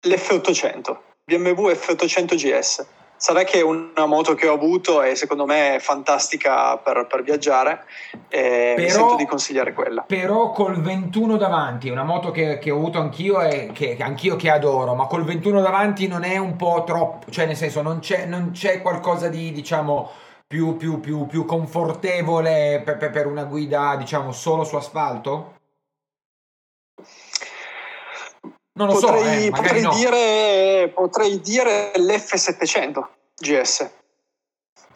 l'F800, 0.06 0.96
BMW 1.24 1.70
F800 1.70 2.34
GS. 2.36 2.86
Sarà 3.22 3.42
che 3.42 3.58
è 3.58 3.62
una 3.62 4.06
moto 4.06 4.32
che 4.32 4.48
ho 4.48 4.54
avuto 4.54 5.02
e 5.02 5.14
secondo 5.14 5.44
me 5.44 5.74
è 5.74 5.78
fantastica 5.78 6.78
per, 6.78 7.06
per 7.06 7.22
viaggiare 7.22 7.84
e 8.30 8.74
mi 8.78 8.86
Però- 8.86 8.96
sento 8.96 9.16
di 9.16 9.26
consigliare 9.26 9.74
quella. 9.74 10.04
Però 10.06 10.52
col 10.52 10.80
21 10.80 11.36
davanti, 11.36 11.90
una 11.90 12.02
moto 12.02 12.30
che, 12.30 12.58
che 12.58 12.70
ho 12.70 12.76
avuto 12.76 12.98
anch'io 12.98 13.42
e 13.42 13.72
che, 13.74 13.98
anch'io 14.00 14.36
che 14.36 14.48
adoro, 14.48 14.94
ma 14.94 15.04
col 15.04 15.24
21 15.24 15.60
davanti 15.60 16.08
non 16.08 16.24
è 16.24 16.38
un 16.38 16.56
po' 16.56 16.82
troppo, 16.86 17.30
cioè 17.30 17.44
nel 17.44 17.56
senso 17.56 17.82
non 17.82 17.98
c'è, 17.98 18.24
non 18.24 18.52
c'è 18.54 18.80
qualcosa 18.80 19.28
di 19.28 19.52
diciamo 19.52 20.10
più, 20.46 20.78
più, 20.78 20.98
più, 20.98 21.26
più 21.26 21.44
confortevole 21.44 22.80
per- 22.82 23.10
per 23.10 23.26
una 23.26 23.44
guida 23.44 23.96
diciamo 23.96 24.32
solo 24.32 24.64
su 24.64 24.76
asfalto? 24.76 25.58
Non 28.72 28.86
lo 28.86 28.92
Potrei, 28.94 29.42
so, 29.42 29.46
eh, 29.46 29.50
potrei 29.50 29.82
no. 29.82 29.94
dire, 29.94 30.92
potrei 30.94 31.40
dire 31.40 31.92
l'F700 31.96 33.04
GS. 33.36 33.90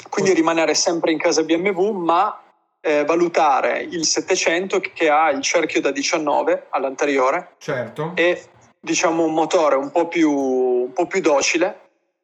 Quindi 0.09 0.33
rimanere 0.33 0.75
sempre 0.75 1.11
in 1.11 1.19
casa 1.19 1.43
BMW, 1.43 1.91
ma 1.91 2.41
eh, 2.81 3.05
valutare 3.05 3.81
il 3.81 4.05
700 4.05 4.81
che 4.93 5.09
ha 5.09 5.31
il 5.31 5.41
cerchio 5.41 5.81
da 5.81 5.91
19 5.91 6.67
all'anteriore 6.71 7.55
Certo. 7.59 8.13
e 8.15 8.45
diciamo 8.79 9.25
un 9.25 9.33
motore 9.33 9.77
un 9.77 9.91
po' 9.91 10.07
più, 10.07 10.31
un 10.31 10.93
po' 10.93 11.07
più 11.07 11.21
docile, 11.21 11.81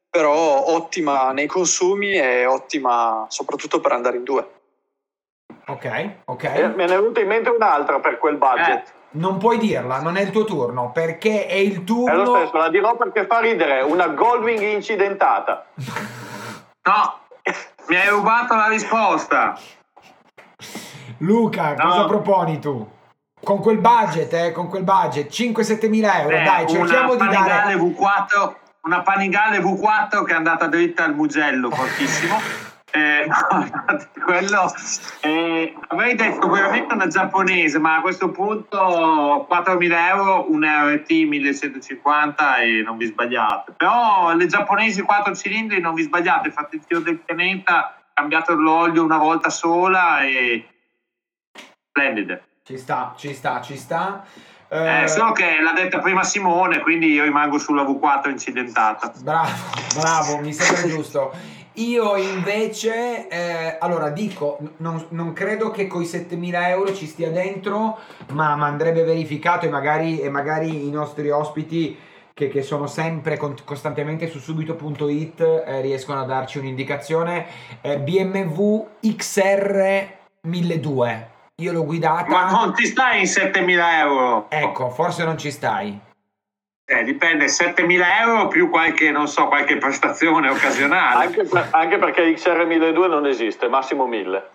però 0.08 0.66
ottima 0.66 1.32
nei 1.32 1.46
consumi 1.46 2.12
e 2.12 2.44
ottima 2.44 3.24
soprattutto 3.28 3.80
per 3.80 3.92
andare 3.92 4.18
in 4.18 4.24
due. 4.24 4.50
Ok, 5.66 6.10
ok. 6.26 6.44
Eh, 6.44 6.68
me 6.68 6.86
ne 6.86 6.94
è 6.94 6.98
venuta 6.98 7.20
in 7.20 7.28
mente 7.28 7.48
un'altra 7.48 7.98
per 8.00 8.18
quel 8.18 8.36
budget. 8.36 8.92
Non 9.12 9.38
puoi 9.38 9.58
dirla, 9.58 10.00
non 10.00 10.16
è 10.16 10.20
il 10.20 10.30
tuo 10.30 10.44
turno, 10.44 10.92
perché 10.92 11.46
è 11.46 11.54
il 11.54 11.72
È 11.72 11.78
lo 11.78 11.84
turno... 11.84 12.36
stesso, 12.36 12.56
la 12.58 12.68
dirò 12.68 12.96
perché 12.96 13.26
fa 13.26 13.40
ridere. 13.40 13.80
Una 13.82 14.06
Goldwing 14.08 14.60
incidentata. 14.62 15.66
No, 15.74 17.18
mi 17.88 17.96
hai 17.96 18.08
rubato 18.08 18.54
la 18.54 18.68
risposta. 18.68 19.58
Luca, 21.18 21.74
No. 21.74 21.88
cosa 21.88 22.04
proponi 22.06 22.58
tu? 22.60 22.88
Con 23.42 23.58
quel 23.60 23.78
budget, 23.78 24.32
eh, 24.32 24.52
con 24.52 24.68
quel 24.68 24.84
budget, 24.84 25.28
5-7 25.30 25.88
mila 25.88 26.20
euro, 26.20 26.36
Eh, 26.36 26.42
dai, 26.42 26.68
cerchiamo 26.68 27.14
una 27.14 27.26
di 27.26 27.34
Panigale 27.34 27.48
dare... 27.48 27.74
V4, 27.74 28.54
una 28.82 29.00
Panigale 29.02 29.58
V4 29.58 30.24
che 30.24 30.32
è 30.32 30.36
andata 30.36 30.66
dritta 30.66 31.04
al 31.04 31.14
Mugello 31.14 31.70
fortissimo. 31.70 32.38
Eh, 32.92 33.26
no, 33.28 33.68
quello 34.24 34.72
eh, 35.20 35.74
avrei 35.88 36.14
detto 36.16 36.48
veramente 36.48 36.94
una 36.94 37.06
giapponese, 37.06 37.78
ma 37.78 37.96
a 37.96 38.00
questo 38.00 38.30
punto 38.30 39.46
4.000 39.48 40.08
euro, 40.08 40.50
un 40.50 40.64
RT 40.64 41.10
1150 41.10 42.56
e 42.56 42.82
non 42.82 42.96
vi 42.96 43.06
sbagliate. 43.06 43.72
Però 43.76 44.34
le 44.34 44.46
giapponesi 44.46 45.02
4 45.02 45.34
cilindri 45.34 45.80
non 45.80 45.94
vi 45.94 46.02
sbagliate, 46.02 46.50
fate 46.50 46.76
il 46.76 46.84
tiro 46.84 47.00
del 47.00 47.18
pianeta, 47.18 48.02
cambiate 48.12 48.52
l'olio 48.54 49.04
una 49.04 49.18
volta 49.18 49.50
sola 49.50 50.20
e 50.20 50.66
splendide. 51.88 52.44
Ci 52.64 52.76
sta, 52.76 53.14
ci 53.16 53.34
sta, 53.34 53.60
ci 53.60 53.76
sta. 53.76 54.24
Eh, 54.68 55.02
Eh, 55.02 55.08
solo 55.08 55.32
che 55.32 55.60
l'ha 55.60 55.72
detta 55.72 55.98
prima 55.98 56.22
Simone, 56.22 56.80
quindi 56.80 57.08
io 57.12 57.24
rimango 57.24 57.58
sulla 57.58 57.82
V4 57.82 58.30
incidentata. 58.30 59.12
Bravo, 59.20 59.50
bravo, 59.98 60.38
mi 60.38 60.52
sembra 60.52 60.86
giusto. 60.86 61.32
Io 61.74 62.16
invece, 62.16 63.28
eh, 63.28 63.76
allora 63.78 64.10
dico, 64.10 64.58
non, 64.78 65.04
non 65.10 65.32
credo 65.32 65.70
che 65.70 65.86
coi 65.86 66.04
7.000 66.04 66.68
euro 66.68 66.94
ci 66.94 67.06
stia 67.06 67.30
dentro, 67.30 67.98
ma, 68.32 68.56
ma 68.56 68.66
andrebbe 68.66 69.04
verificato 69.04 69.66
e 69.66 69.68
magari, 69.68 70.20
e 70.20 70.28
magari 70.28 70.86
i 70.86 70.90
nostri 70.90 71.30
ospiti 71.30 71.96
che, 72.34 72.48
che 72.48 72.62
sono 72.62 72.86
sempre 72.86 73.36
con- 73.36 73.54
costantemente 73.64 74.28
su 74.28 74.38
subito.it 74.40 75.40
eh, 75.40 75.80
riescono 75.80 76.20
a 76.20 76.24
darci 76.24 76.58
un'indicazione. 76.58 77.46
Eh, 77.80 77.98
BMW 77.98 78.86
XR 79.16 80.08
1200, 80.42 81.28
io 81.62 81.72
l'ho 81.72 81.84
guidata, 81.84 82.28
Ma 82.28 82.50
non 82.50 82.74
ti 82.74 82.86
stai 82.86 83.20
in 83.20 83.26
7.000 83.26 83.98
euro? 84.00 84.46
ecco, 84.48 84.90
forse 84.90 85.24
non 85.24 85.38
ci 85.38 85.50
stai. 85.50 86.08
Eh, 86.92 87.04
dipende, 87.04 87.44
7.000 87.46 88.02
euro 88.22 88.48
più 88.48 88.68
qualche, 88.68 89.12
non 89.12 89.28
so, 89.28 89.46
qualche 89.46 89.76
prestazione 89.76 90.48
occasionale. 90.50 91.24
Anche, 91.26 91.44
per- 91.44 91.68
anche 91.70 91.98
perché 91.98 92.32
XR1200 92.34 93.08
non 93.08 93.26
esiste, 93.26 93.68
massimo 93.68 94.06
1000. 94.06 94.50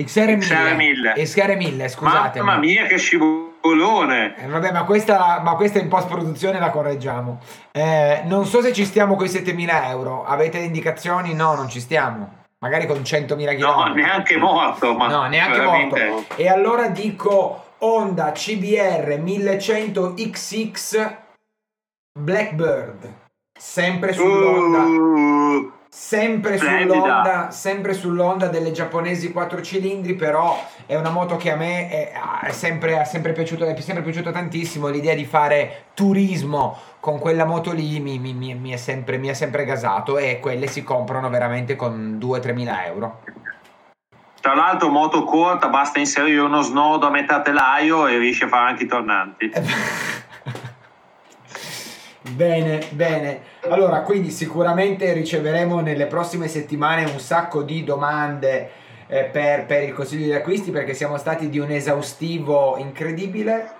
XR 0.00 0.36
1000, 0.36 0.36
XR 0.38 0.74
1000. 0.76 1.12
XR 1.16 1.56
1000, 1.56 1.88
scusate. 1.88 2.40
Mamma 2.40 2.58
mia, 2.60 2.84
che 2.86 2.96
scivolone! 2.98 4.36
Eh, 4.38 4.46
vabbè, 4.46 4.70
ma 4.70 4.84
questa, 4.84 5.40
ma 5.42 5.56
questa 5.56 5.80
in 5.80 5.88
post 5.88 6.06
produzione 6.06 6.60
la 6.60 6.70
correggiamo. 6.70 7.40
Eh, 7.72 8.22
non 8.26 8.44
so 8.46 8.62
se 8.62 8.72
ci 8.72 8.84
stiamo 8.84 9.16
con 9.16 9.26
i 9.26 9.28
7.000 9.28 9.88
euro. 9.88 10.24
Avete 10.24 10.58
indicazioni? 10.58 11.34
No, 11.34 11.56
non 11.56 11.68
ci 11.68 11.80
stiamo. 11.80 12.44
Magari 12.60 12.86
con 12.86 12.98
100.000 12.98 13.56
km. 13.56 13.58
No, 13.58 13.86
neanche 13.94 14.36
morto, 14.36 14.94
ma 14.94 15.08
No, 15.08 15.26
neanche 15.26 15.58
veramente- 15.58 16.08
morto. 16.08 16.34
E 16.36 16.48
allora 16.48 16.86
dico 16.86 17.64
Honda 17.78 18.30
CBR 18.30 19.18
1100 19.20 20.14
XX 20.14 21.16
Blackbird. 22.18 23.12
Sempre. 23.58 24.10
Uh, 24.18 25.72
Sempre 25.90 26.58
Splendida. 26.58 26.92
sull'Honda, 26.92 27.50
sempre 27.50 27.92
sull'Honda 27.94 28.48
delle 28.48 28.72
giapponesi 28.72 29.32
4 29.32 29.62
cilindri, 29.62 30.14
però 30.14 30.62
è 30.84 30.94
una 30.96 31.08
moto 31.10 31.36
che 31.36 31.50
a 31.50 31.56
me 31.56 31.88
è, 31.88 32.12
è 32.42 32.50
sempre, 32.52 33.00
è 33.00 33.04
sempre 33.04 33.32
piaciuto, 33.32 33.64
è 33.64 33.80
sempre 33.80 34.02
piaciuto 34.04 34.30
tantissimo. 34.30 34.88
L'idea 34.88 35.14
di 35.14 35.24
fare 35.24 35.86
turismo 35.94 36.76
con 37.00 37.18
quella 37.18 37.46
moto 37.46 37.72
lì 37.72 38.00
mi, 38.00 38.18
mi- 38.18 38.34
mi- 38.34 38.54
mi 38.54 38.70
è 38.70 38.76
sempre, 38.76 39.16
mi 39.16 39.28
è 39.28 39.32
sempre 39.32 39.64
gasato 39.64 40.18
e 40.18 40.38
quelle 40.40 40.66
si 40.66 40.82
comprano 40.84 41.30
veramente 41.30 41.74
con 41.74 42.18
2-3 42.20 42.52
mila 42.52 42.84
euro. 42.84 43.20
tra 44.40 44.54
l'altro, 44.54 44.88
moto 44.90 45.24
corta, 45.24 45.68
basta 45.68 45.98
inserire 45.98 46.40
uno 46.40 46.60
snodo 46.62 47.06
a 47.06 47.10
metà 47.10 47.40
telaio 47.40 48.06
e 48.06 48.18
riesci 48.18 48.44
a 48.44 48.48
fare 48.48 48.70
anche 48.70 48.84
i 48.84 48.86
tornanti. 48.86 49.50
Bene, 52.34 52.80
bene. 52.90 53.40
Allora, 53.68 54.02
quindi 54.02 54.30
sicuramente 54.30 55.12
riceveremo 55.12 55.80
nelle 55.80 56.06
prossime 56.06 56.48
settimane 56.48 57.04
un 57.04 57.18
sacco 57.18 57.62
di 57.62 57.84
domande 57.84 58.70
eh, 59.06 59.24
per, 59.24 59.66
per 59.66 59.82
il 59.82 59.92
consiglio 59.92 60.26
di 60.26 60.34
acquisti 60.34 60.70
perché 60.70 60.94
siamo 60.94 61.16
stati 61.16 61.48
di 61.48 61.58
un 61.58 61.70
esaustivo 61.70 62.76
incredibile. 62.76 63.76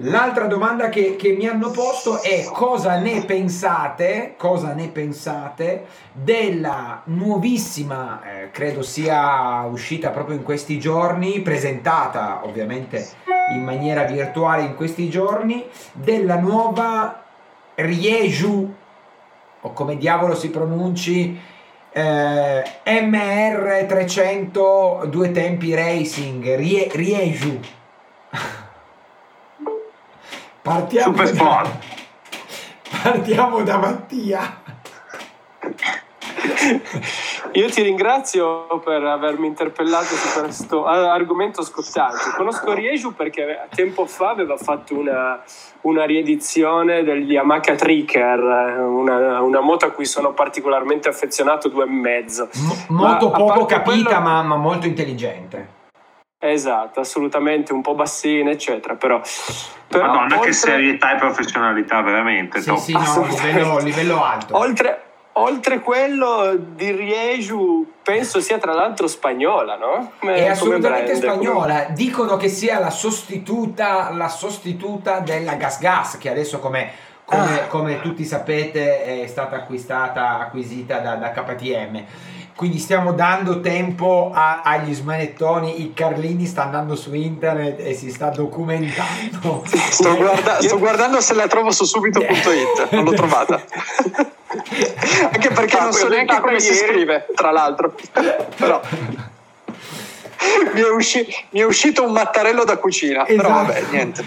L'altra 0.00 0.44
domanda 0.44 0.90
che, 0.90 1.16
che 1.16 1.32
mi 1.32 1.48
hanno 1.48 1.70
posto 1.70 2.22
è 2.22 2.44
cosa 2.52 2.98
ne 2.98 3.24
pensate, 3.24 4.34
cosa 4.36 4.74
ne 4.74 4.88
pensate 4.88 5.86
della 6.12 7.00
nuovissima, 7.04 8.20
eh, 8.22 8.50
credo 8.50 8.82
sia 8.82 9.62
uscita 9.62 10.10
proprio 10.10 10.36
in 10.36 10.42
questi 10.42 10.78
giorni, 10.78 11.40
presentata 11.40 12.42
ovviamente 12.44 13.08
in 13.54 13.64
maniera 13.64 14.04
virtuale 14.04 14.62
in 14.62 14.74
questi 14.74 15.08
giorni, 15.08 15.64
della 15.94 16.36
nuova 16.36 17.22
Rieju, 17.80 18.74
o 19.60 19.72
come 19.72 19.96
diavolo 19.96 20.34
si 20.34 20.50
pronunci, 20.50 21.40
eh, 21.92 22.62
MR300 22.84 25.06
due 25.06 25.30
tempi 25.30 25.72
racing, 25.76 26.56
Rie, 26.56 26.90
Rieju. 26.92 27.60
Partiamo 30.62 31.16
Super 31.16 31.30
da, 31.30 31.34
sport. 31.34 31.70
partiamo 33.00 33.62
da 33.62 33.78
Mattia. 33.78 34.60
Io 37.52 37.68
ti 37.70 37.82
ringrazio 37.82 38.66
per 38.84 39.02
avermi 39.04 39.46
interpellato 39.46 40.04
su 40.14 40.40
questo 40.40 40.84
a- 40.84 41.12
argomento 41.12 41.62
scottante. 41.62 42.30
Conosco 42.36 42.72
Rieju 42.72 43.14
perché 43.14 43.66
tempo 43.74 44.06
fa 44.06 44.30
aveva 44.30 44.56
fatto 44.56 44.94
una, 44.98 45.42
una 45.82 46.04
riedizione 46.04 47.02
degli 47.02 47.32
Yamaha 47.32 47.60
Tricker, 47.60 48.38
una, 48.40 49.40
una 49.40 49.60
moto 49.60 49.86
a 49.86 49.90
cui 49.90 50.04
sono 50.04 50.32
particolarmente 50.32 51.08
affezionato, 51.08 51.68
due 51.68 51.84
e 51.84 51.88
mezzo. 51.88 52.48
M- 52.54 52.94
molto 52.94 53.28
Ma 53.30 53.34
a 53.34 53.38
poco 53.38 53.64
capita, 53.64 54.04
quello- 54.04 54.20
ma, 54.20 54.42
ma 54.42 54.56
molto 54.56 54.86
intelligente. 54.86 55.76
Esatto, 56.40 57.00
assolutamente, 57.00 57.72
un 57.72 57.80
po' 57.82 57.94
bassina, 57.96 58.50
eccetera. 58.50 58.94
Però, 58.94 59.20
però 59.88 60.06
Madonna, 60.06 60.28
che 60.28 60.34
oltre- 60.36 60.52
serietà 60.52 61.14
e 61.14 61.18
professionalità, 61.18 62.00
veramente. 62.00 62.60
Sì, 62.60 62.68
top. 62.68 62.78
sì, 62.78 62.92
no, 62.92 63.26
livello, 63.26 63.78
livello 63.78 64.24
alto. 64.24 64.56
Oltre, 64.56 65.02
oltre 65.32 65.80
quello 65.80 66.56
di 66.74 66.90
Rieju, 66.90 67.92
penso 68.02 68.40
sia 68.40 68.58
tra 68.58 68.72
l'altro 68.72 69.06
spagnola, 69.06 69.76
no? 69.76 70.12
Come- 70.18 70.34
È 70.34 70.48
assolutamente 70.48 71.12
brand, 71.18 71.38
come- 71.38 71.50
spagnola. 71.50 71.86
Dicono 71.90 72.36
che 72.36 72.48
sia 72.48 72.78
la 72.78 72.90
sostituta, 72.90 74.10
la 74.12 74.28
sostituta 74.28 75.20
della 75.20 75.54
Gas 75.54 75.78
Gas, 75.78 76.18
che 76.18 76.28
adesso, 76.30 76.58
come, 76.58 76.90
come- 77.24 77.60
Ah. 77.62 77.66
come 77.66 78.00
tutti 78.00 78.24
sapete, 78.24 79.22
è 79.22 79.26
stata 79.26 79.56
acquistata, 79.56 80.38
acquisita 80.40 80.98
da, 80.98 81.14
da 81.14 81.30
KTM. 81.30 82.04
Quindi 82.56 82.78
stiamo 82.78 83.12
dando 83.12 83.60
tempo 83.60 84.32
a- 84.34 84.62
agli 84.64 84.92
smanettoni. 84.92 85.80
Il 85.80 85.94
Carlini 85.94 86.44
sta 86.44 86.64
andando 86.64 86.96
su 86.96 87.14
internet 87.14 87.78
e 87.78 87.94
si 87.94 88.10
sta 88.10 88.30
documentando. 88.30 89.62
Sto, 89.64 90.16
guarda- 90.16 90.60
sto 90.60 90.76
guardando 90.80 91.20
se 91.20 91.34
la 91.34 91.46
trovo 91.46 91.70
su 91.70 91.84
subito.it, 91.84 92.88
non 92.90 93.04
l'ho 93.04 93.12
trovata. 93.12 93.62
Anche 94.50 95.50
perché 95.50 95.76
Ah, 95.76 95.82
non 95.84 95.92
so 95.92 96.08
neanche 96.08 96.40
come 96.40 96.58
si 96.60 96.72
ieri. 96.72 96.88
scrive, 96.88 97.26
tra 97.34 97.50
l'altro. 97.50 97.94
Però 98.56 98.80
mi 100.72 100.80
è, 100.80 100.90
usci- 100.90 101.26
mi 101.50 101.60
è 101.60 101.64
uscito 101.64 102.04
un 102.04 102.12
mattarello 102.12 102.64
da 102.64 102.78
cucina, 102.78 103.24
però 103.24 103.40
Esatto. 103.42 103.66
vabbè, 103.66 103.82
niente. 103.90 104.24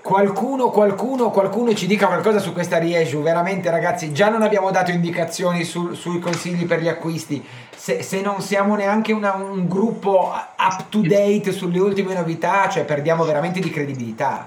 Qualcuno, 0.00 0.70
qualcuno, 0.70 1.30
qualcuno 1.30 1.74
ci 1.74 1.86
dica 1.86 2.06
qualcosa 2.06 2.38
su 2.38 2.52
questa 2.52 2.78
Rieju. 2.78 3.22
Veramente, 3.22 3.70
ragazzi, 3.70 4.12
già 4.12 4.28
non 4.28 4.42
abbiamo 4.42 4.70
dato 4.70 4.90
indicazioni 4.92 5.64
sul- 5.64 5.96
sui 5.96 6.18
consigli 6.20 6.66
per 6.66 6.80
gli 6.80 6.88
acquisti. 6.88 7.44
Se, 7.74 8.02
se 8.02 8.20
non 8.20 8.40
siamo 8.42 8.76
neanche 8.76 9.12
una- 9.12 9.34
un 9.34 9.66
gruppo 9.66 10.32
up 10.58 10.84
to 10.90 11.00
date 11.00 11.50
sulle 11.52 11.78
ultime 11.80 12.14
novità, 12.14 12.68
cioè 12.68 12.84
perdiamo 12.84 13.24
veramente 13.24 13.58
di 13.60 13.70
credibilità. 13.70 14.46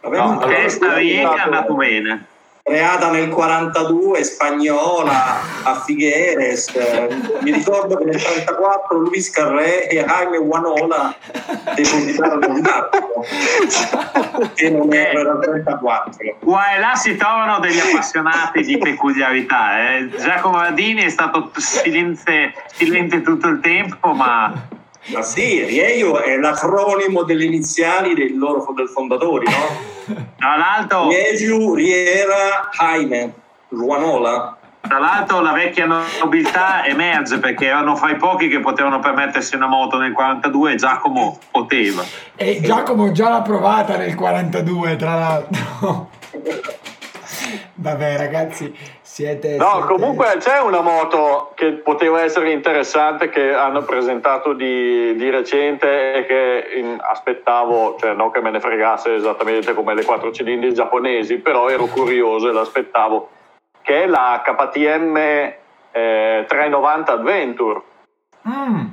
Vabbè, 0.00 0.16
No, 0.16 0.40
lui 0.44 0.96
riega 0.98 1.34
è 1.36 1.40
andato 1.40 1.74
bene. 1.74 2.26
Creata 2.64 3.10
nel 3.10 3.28
42, 3.28 4.22
spagnola, 4.22 5.40
a 5.64 5.80
Figueres. 5.84 6.68
Eh, 6.68 7.08
Mi 7.42 7.50
ricordo 7.50 7.96
che 7.96 8.04
nel 8.04 8.22
34 8.22 8.98
Luis 8.98 9.30
Carré 9.30 9.88
e 9.88 10.04
Jaime 10.04 10.38
Guanola 10.38 11.12
depositarono 11.74 12.46
il 12.46 12.62
marchio. 12.62 14.50
che 14.54 14.70
non 14.70 14.94
era 14.94 15.38
34. 15.38 16.36
Qua 16.38 16.74
e 16.76 16.78
là 16.78 16.94
si 16.94 17.16
trovano 17.16 17.58
degli 17.58 17.80
appassionati 17.80 18.62
di 18.62 18.78
peculiarità. 18.78 19.96
Eh. 19.96 20.10
Giacomo 20.16 20.60
Radini 20.60 21.02
è 21.02 21.08
stato 21.08 21.50
silente, 21.56 22.54
silente 22.72 23.22
tutto 23.22 23.48
il 23.48 23.58
tempo, 23.58 24.12
ma 24.12 24.52
Ma 25.06 25.22
sì, 25.22 25.64
Rieio 25.64 26.20
è 26.20 26.36
l'acronimo 26.36 27.24
delle 27.24 27.44
iniziali 27.44 28.14
del 28.14 28.38
loro 28.38 28.72
del 28.74 28.88
fondatori, 28.88 29.46
no? 29.46 30.14
tra 30.38 30.56
l'altro, 30.56 31.08
Riesiu, 31.08 31.74
Riera, 31.74 32.68
Jaime, 32.70 33.32
Ruanola. 33.70 34.56
tra 34.80 34.98
l'altro 34.98 35.40
la 35.40 35.52
vecchia 35.52 35.86
nobiltà 35.86 36.84
emerge 36.86 37.38
perché 37.38 37.66
erano 37.66 37.96
fra 37.96 38.10
i 38.10 38.16
pochi 38.16 38.48
che 38.48 38.60
potevano 38.60 39.00
permettersi 39.00 39.56
una 39.56 39.66
moto 39.66 39.98
nel 39.98 40.12
42 40.12 40.72
e 40.72 40.76
Giacomo 40.76 41.38
poteva. 41.50 42.04
E 42.36 42.60
Giacomo 42.62 43.10
già 43.10 43.28
l'ha 43.28 43.42
provata 43.42 43.96
nel 43.96 44.14
42, 44.14 44.96
tra 44.96 45.14
l'altro. 45.16 46.10
Vabbè, 47.74 48.16
ragazzi, 48.16 48.74
siete. 49.00 49.56
No, 49.56 49.70
siete- 49.72 49.86
comunque 49.86 50.36
c'è 50.38 50.60
una 50.60 50.80
moto 50.80 51.52
che 51.54 51.72
poteva 51.72 52.22
essere 52.22 52.52
interessante 52.52 53.28
che 53.28 53.52
hanno 53.52 53.82
presentato 53.82 54.52
di, 54.52 55.14
di 55.16 55.30
recente 55.30 56.14
e 56.14 56.26
che 56.26 56.64
in- 56.78 56.98
aspettavo, 57.00 57.96
cioè 57.98 58.12
non 58.14 58.30
che 58.30 58.40
me 58.40 58.50
ne 58.50 58.60
fregasse 58.60 59.14
esattamente 59.14 59.74
come 59.74 59.94
le 59.94 60.04
quattro 60.04 60.32
cilindri 60.32 60.72
giapponesi, 60.74 61.36
però 61.38 61.68
ero 61.68 61.86
curioso 61.86 62.48
e 62.48 62.52
l'aspettavo, 62.52 63.30
che 63.82 64.04
è 64.04 64.06
la 64.06 64.42
KTM 64.44 65.16
eh, 65.16 66.44
390 66.48 67.12
Adventure, 67.12 67.80
Mm. 68.48 68.86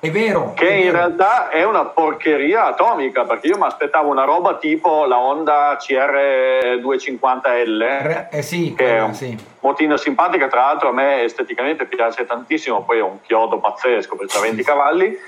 È 0.00 0.10
vero. 0.12 0.52
che 0.54 0.68
è 0.68 0.72
in 0.74 0.82
vero. 0.92 0.96
realtà 0.96 1.48
è 1.48 1.64
una 1.64 1.84
porcheria 1.86 2.66
atomica, 2.66 3.24
perché 3.24 3.48
io 3.48 3.56
mi 3.56 3.64
aspettavo 3.64 4.08
una 4.10 4.22
roba 4.24 4.56
tipo 4.56 5.04
la 5.06 5.18
Honda 5.18 5.76
CR 5.78 6.78
250L. 6.80 7.78
Re- 8.02 8.28
eh 8.30 8.42
sì, 8.42 8.74
che 8.74 8.84
è 8.84 8.88
quella, 8.90 9.04
un- 9.06 9.14
sì. 9.14 9.36
motina 9.60 9.96
simpatica, 9.96 10.46
tra 10.46 10.60
l'altro 10.66 10.90
a 10.90 10.92
me 10.92 11.22
esteticamente 11.22 11.86
piace 11.86 12.24
tantissimo, 12.26 12.82
poi 12.84 12.98
è 12.98 13.02
un 13.02 13.20
chiodo 13.22 13.58
pazzesco 13.58 14.14
ha 14.38 14.40
20 14.40 14.62
cavalli, 14.62 15.18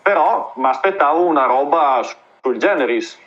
però 0.00 0.52
mi 0.56 0.66
aspettavo 0.66 1.24
una 1.24 1.46
roba 1.46 2.00
su- 2.04 2.14
sul 2.40 2.56
generis 2.58 3.18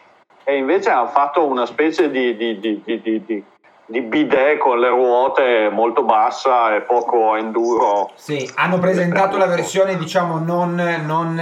e 0.46 0.56
invece 0.56 0.90
hanno 0.90 1.08
fatto 1.08 1.46
una 1.46 1.66
specie 1.66 2.10
di, 2.10 2.38
di, 2.38 2.60
di, 2.60 2.82
di, 2.86 3.44
di, 3.88 4.02
bidet 4.02 4.58
con 4.58 4.80
le 4.80 4.90
ruote 4.90 5.70
molto 5.72 6.04
bassa 6.04 6.76
e 6.76 6.82
poco 6.82 7.36
enduro. 7.36 8.12
Sì, 8.16 8.50
hanno 8.56 8.78
presentato 8.80 9.38
la 9.38 9.48
versione, 9.48 9.98
diciamo, 9.98 10.38
non, 10.40 10.76
non, 11.06 11.42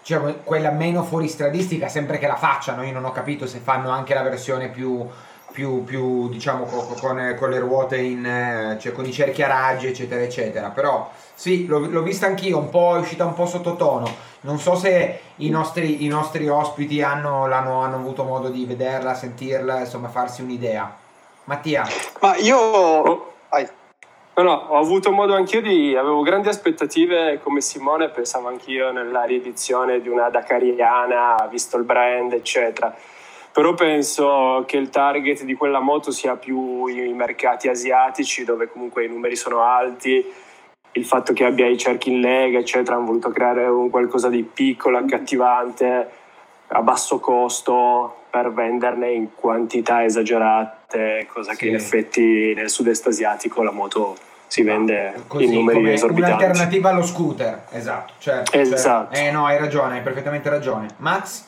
diciamo, 0.00 0.34
quella 0.42 0.70
meno 0.70 1.02
fuoristradistica, 1.02 1.88
sempre 1.88 2.18
che 2.18 2.26
la 2.26 2.36
facciano. 2.36 2.82
Io 2.82 2.92
non 2.92 3.04
ho 3.04 3.12
capito 3.12 3.46
se 3.46 3.58
fanno 3.58 3.90
anche 3.90 4.14
la 4.14 4.22
versione 4.22 4.68
più, 4.68 5.06
più, 5.52 5.84
più 5.84 6.28
diciamo, 6.30 6.64
co- 6.64 6.86
co- 6.86 6.98
con, 6.98 7.36
con 7.38 7.50
le 7.50 7.58
ruote 7.58 7.98
in, 7.98 8.76
cioè 8.80 8.92
con 8.92 9.04
i 9.04 9.12
cerchi 9.12 9.42
a 9.42 9.48
raggi, 9.48 9.88
eccetera, 9.88 10.22
eccetera. 10.22 10.70
Però 10.70 11.10
sì, 11.34 11.66
l'ho, 11.66 11.80
l'ho 11.80 12.02
vista 12.02 12.26
anch'io, 12.26 12.56
un 12.56 12.70
po', 12.70 12.96
è 12.96 13.00
uscita 13.00 13.26
un 13.26 13.34
po' 13.34 13.44
sottotono. 13.44 14.24
Non 14.40 14.58
so 14.58 14.76
se 14.76 15.20
i 15.36 15.50
nostri, 15.50 16.04
i 16.04 16.08
nostri 16.08 16.48
ospiti 16.48 17.02
hanno, 17.02 17.44
hanno 17.44 17.96
avuto 17.96 18.24
modo 18.24 18.48
di 18.48 18.64
vederla, 18.64 19.12
sentirla, 19.12 19.80
insomma, 19.80 20.08
farsi 20.08 20.40
un'idea. 20.40 21.04
Mattia, 21.46 21.86
Ma 22.20 22.36
io... 22.36 22.58
Oh. 22.58 23.34
No, 24.38 24.42
no, 24.42 24.52
ho 24.52 24.76
avuto 24.76 25.12
modo 25.12 25.34
anch'io 25.34 25.62
di. 25.62 25.96
avevo 25.96 26.20
grandi 26.20 26.48
aspettative 26.48 27.40
come 27.42 27.62
Simone, 27.62 28.10
pensavo 28.10 28.48
anch'io 28.48 28.92
nella 28.92 29.22
riedizione 29.22 30.02
di 30.02 30.10
una 30.10 30.28
Dakariana, 30.28 31.48
visto 31.50 31.78
il 31.78 31.84
brand, 31.84 32.34
eccetera. 32.34 32.94
Però 33.50 33.72
penso 33.72 34.64
che 34.66 34.76
il 34.76 34.90
target 34.90 35.44
di 35.44 35.54
quella 35.54 35.80
moto 35.80 36.10
sia 36.10 36.36
più 36.36 36.84
i 36.86 37.14
mercati 37.14 37.68
asiatici, 37.68 38.44
dove 38.44 38.68
comunque 38.70 39.06
i 39.06 39.08
numeri 39.08 39.36
sono 39.36 39.62
alti. 39.62 40.22
Il 40.92 41.04
fatto 41.06 41.32
che 41.32 41.46
abbia 41.46 41.66
i 41.66 41.78
cerchi 41.78 42.12
in 42.12 42.20
lega, 42.20 42.58
eccetera, 42.58 42.96
hanno 42.96 43.06
voluto 43.06 43.30
creare 43.30 43.64
un 43.66 43.88
qualcosa 43.88 44.28
di 44.28 44.42
piccolo, 44.42 44.98
accattivante, 44.98 46.10
a 46.66 46.82
basso 46.82 47.18
costo 47.20 48.24
per 48.28 48.52
venderne 48.52 49.12
in 49.12 49.34
quantità 49.34 50.04
esagerate, 50.04 50.75
cosa 51.28 51.52
che 51.52 51.64
Sì. 51.64 51.68
in 51.68 51.74
effetti 51.74 52.54
nel 52.54 52.70
sud-est 52.70 53.06
asiatico 53.06 53.62
la 53.62 53.70
moto 53.72 54.16
si 54.46 54.62
vende 54.62 55.24
così 55.26 55.44
in 55.44 55.52
numeri 55.52 55.78
come 55.78 55.92
esorbitanti. 55.94 56.42
un'alternativa 56.44 56.90
allo 56.90 57.04
scooter 57.04 57.64
esatto 57.70 58.12
certo, 58.18 58.56
Esatto. 58.56 59.12
certo. 59.12 59.28
eh 59.28 59.30
no 59.32 59.46
hai 59.46 59.58
ragione 59.58 59.96
hai 59.96 60.02
perfettamente 60.02 60.48
ragione 60.48 60.86
Max 60.98 61.44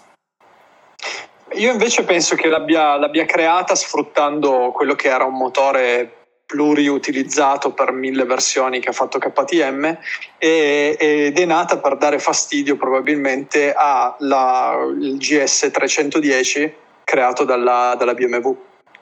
Io 1.53 1.73
invece 1.73 2.05
penso 2.05 2.35
che 2.35 2.49
l'abbia, 2.49 2.97
l'abbia 2.99 3.25
creata 3.25 3.75
sfruttando 3.75 4.71
quello 4.75 4.95
che 4.95 5.09
era 5.09 5.25
un 5.25 5.35
motore 5.35 6.13
pluriutilizzato 6.45 7.73
per 7.73 7.93
mille 7.93 8.25
versioni 8.25 8.81
che 8.81 8.89
ha 8.91 8.93
fatto 8.93 9.19
KTM 9.19 9.97
e- 10.37 10.97
ed 10.99 11.39
è 11.39 11.45
nata 11.47 11.79
per 11.79 11.97
dare 11.97 12.19
fastidio 12.19 12.77
probabilmente 12.77 13.73
al 13.75 14.95
GS 15.19 15.71
310 15.73 16.75
creato 17.05 17.45
dalla, 17.45 17.95
dalla 17.99 18.13
BMW. 18.15 18.57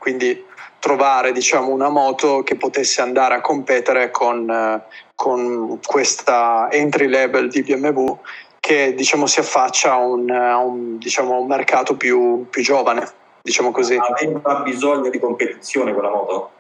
Quindi 0.07 0.41
trovare 0.79 1.33
diciamo, 1.33 1.73
una 1.73 1.89
moto 1.89 2.45
che 2.45 2.55
potesse 2.55 3.01
andare 3.01 3.35
a 3.35 3.41
competere 3.41 4.13
con, 4.13 4.49
eh, 4.49 4.83
con 5.17 5.81
questa 5.85 6.69
entry 6.71 7.09
level 7.09 7.49
di 7.49 7.63
BMW 7.63 8.17
che 8.61 8.95
diciamo, 8.95 9.27
si 9.27 9.41
affaccia 9.41 9.95
a 9.95 9.97
un, 9.97 10.31
a 10.31 10.59
un, 10.59 10.97
diciamo, 10.99 11.35
a 11.35 11.39
un 11.41 11.49
mercato 11.49 11.97
più, 11.97 12.47
più 12.49 12.63
giovane, 12.63 13.05
diciamo 13.43 13.73
così. 13.73 13.97
Aveva 13.97 14.61
bisogno 14.61 15.11
di 15.11 15.19
competizione 15.19 15.93
quella 15.93 16.11
moto? 16.11 16.51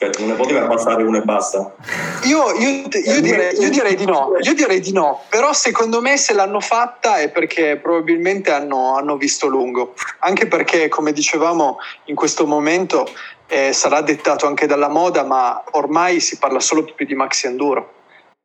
Cioè, 0.00 0.10
non 0.20 0.28
ne 0.28 0.34
poteva 0.34 0.64
passare 0.68 1.02
uno 1.02 1.16
e 1.16 1.22
basta. 1.22 1.74
Io, 2.22 2.54
io- 2.54 2.86
io 2.86 3.20
direi, 3.20 3.58
io 3.58 3.68
direi 3.68 3.96
di 3.96 4.04
no, 4.04 4.30
io 4.38 4.54
direi 4.54 4.78
di 4.78 4.92
no, 4.92 5.24
però 5.28 5.52
secondo 5.52 6.00
me 6.00 6.16
se 6.16 6.34
l'hanno 6.34 6.60
fatta 6.60 7.18
è 7.18 7.30
perché 7.30 7.78
probabilmente 7.82 8.52
hanno, 8.52 8.94
hanno 8.94 9.16
visto 9.16 9.48
lungo, 9.48 9.94
anche 10.20 10.46
perché 10.46 10.86
come 10.86 11.12
dicevamo 11.12 11.78
in 12.04 12.14
questo 12.14 12.46
momento 12.46 13.10
eh, 13.48 13.72
sarà 13.72 14.00
dettato 14.00 14.46
anche 14.46 14.66
dalla 14.66 14.88
moda, 14.88 15.24
ma 15.24 15.64
ormai 15.72 16.20
si 16.20 16.38
parla 16.38 16.60
solo 16.60 16.84
più 16.84 17.04
di 17.04 17.16
maxi 17.16 17.46
enduro, 17.46 17.94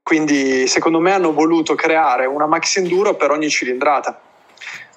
quindi 0.02 0.66
secondo 0.66 1.00
me 1.00 1.12
hanno 1.12 1.34
voluto 1.34 1.76
creare 1.76 2.26
una 2.26 2.48
maxi 2.48 2.80
enduro 2.80 3.14
per 3.14 3.30
ogni 3.30 3.50
cilindrata. 3.52 4.20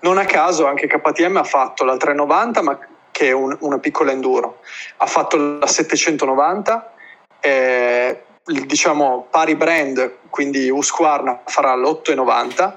Non 0.00 0.16
a 0.16 0.24
caso 0.24 0.66
anche 0.66 0.86
KTM 0.86 1.36
ha 1.36 1.44
fatto 1.44 1.84
la 1.84 1.98
390, 1.98 2.62
ma 2.62 2.78
che 3.17 3.29
è 3.29 3.33
un- 3.33 3.57
una 3.61 3.79
piccola 3.79 4.12
enduro, 4.12 4.59
ha 4.99 5.07
fatto 5.07 5.39
la 5.39 5.67
790 5.67 6.93
eh, 7.41 8.25
diciamo 8.45 9.27
pari 9.31 9.55
brand, 9.55 10.17
quindi 10.29 10.69
Husqvarna 10.69 11.41
farà 11.47 11.75
l'8,90 11.75 12.77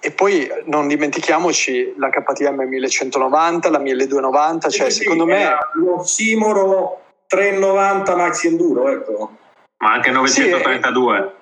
e 0.00 0.10
poi 0.10 0.50
non 0.64 0.88
dimentichiamoci 0.88 1.94
la 1.96 2.10
KTM 2.10 2.62
1190, 2.62 3.70
la 3.70 3.78
1290, 3.78 4.68
cioè 4.68 4.90
Sì, 4.90 5.02
secondo 5.02 5.26
me 5.26 5.40
era 5.42 5.70
l'ossimoro 5.74 7.00
390 7.28 8.16
Maxi 8.16 8.48
Enduro, 8.48 8.88
ecco. 8.88 9.30
Ma 9.78 9.92
anche 9.92 10.10
932. 10.10 11.34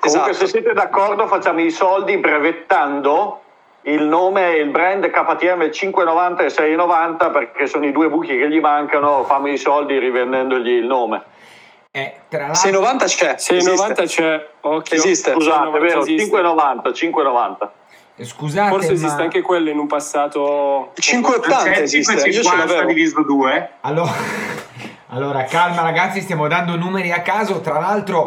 Comunque 0.00 0.30
esatto. 0.30 0.32
se 0.32 0.46
siete 0.48 0.72
d'accordo 0.72 1.28
facciamo 1.28 1.60
i 1.60 1.70
soldi 1.70 2.16
brevettando 2.16 3.39
il 3.82 4.02
nome 4.02 4.54
e 4.54 4.60
il 4.60 4.68
brand 4.70 5.08
KTM 5.08 5.70
590 5.70 6.44
e 6.44 6.50
690 6.50 7.30
perché 7.30 7.66
sono 7.66 7.86
i 7.86 7.92
due 7.92 8.08
buchi 8.08 8.36
che 8.36 8.48
gli 8.50 8.60
mancano, 8.60 9.24
fammi 9.24 9.52
i 9.52 9.58
soldi 9.58 9.98
rivendendogli 9.98 10.68
il 10.68 10.84
nome. 10.86 11.22
eh, 11.90 12.14
tra 12.28 12.40
l'altro 12.46 12.60
690 12.60 13.04
c'è, 13.06 13.34
690 13.38 14.02
esiste. 14.02 14.22
c'è, 14.22 14.48
occhio. 14.60 14.96
Esiste. 14.96 15.32
Scusate, 15.32 15.68
è 15.68 15.70
690 15.72 15.78
vero, 15.78 16.00
esiste. 16.00 16.22
590, 16.22 16.92
590. 16.92 17.72
eh, 18.16 18.24
scusate 18.24 18.68
Forse 18.70 18.86
ma 18.88 18.92
esiste 18.92 19.22
anche 19.22 19.40
quello 19.40 19.70
in 19.70 19.78
un 19.78 19.86
passato. 19.86 20.92
Il 20.94 21.02
580 21.02 21.62
C'è 21.62 21.76
il 21.76 21.82
esiste, 21.82 22.12
io 22.12 22.18
ce 22.18 22.24
550 22.32 22.66
l'avevo. 22.74 22.88
diviso 22.88 23.22
2. 23.22 23.70
allora, 23.80 24.10
allora 25.12 25.42
calma 25.42 25.82
ragazzi 25.82 26.20
stiamo 26.20 26.46
dando 26.46 26.76
numeri 26.76 27.10
a 27.10 27.20
caso. 27.20 27.60
Tra 27.60 27.80
l'altro. 27.80 28.24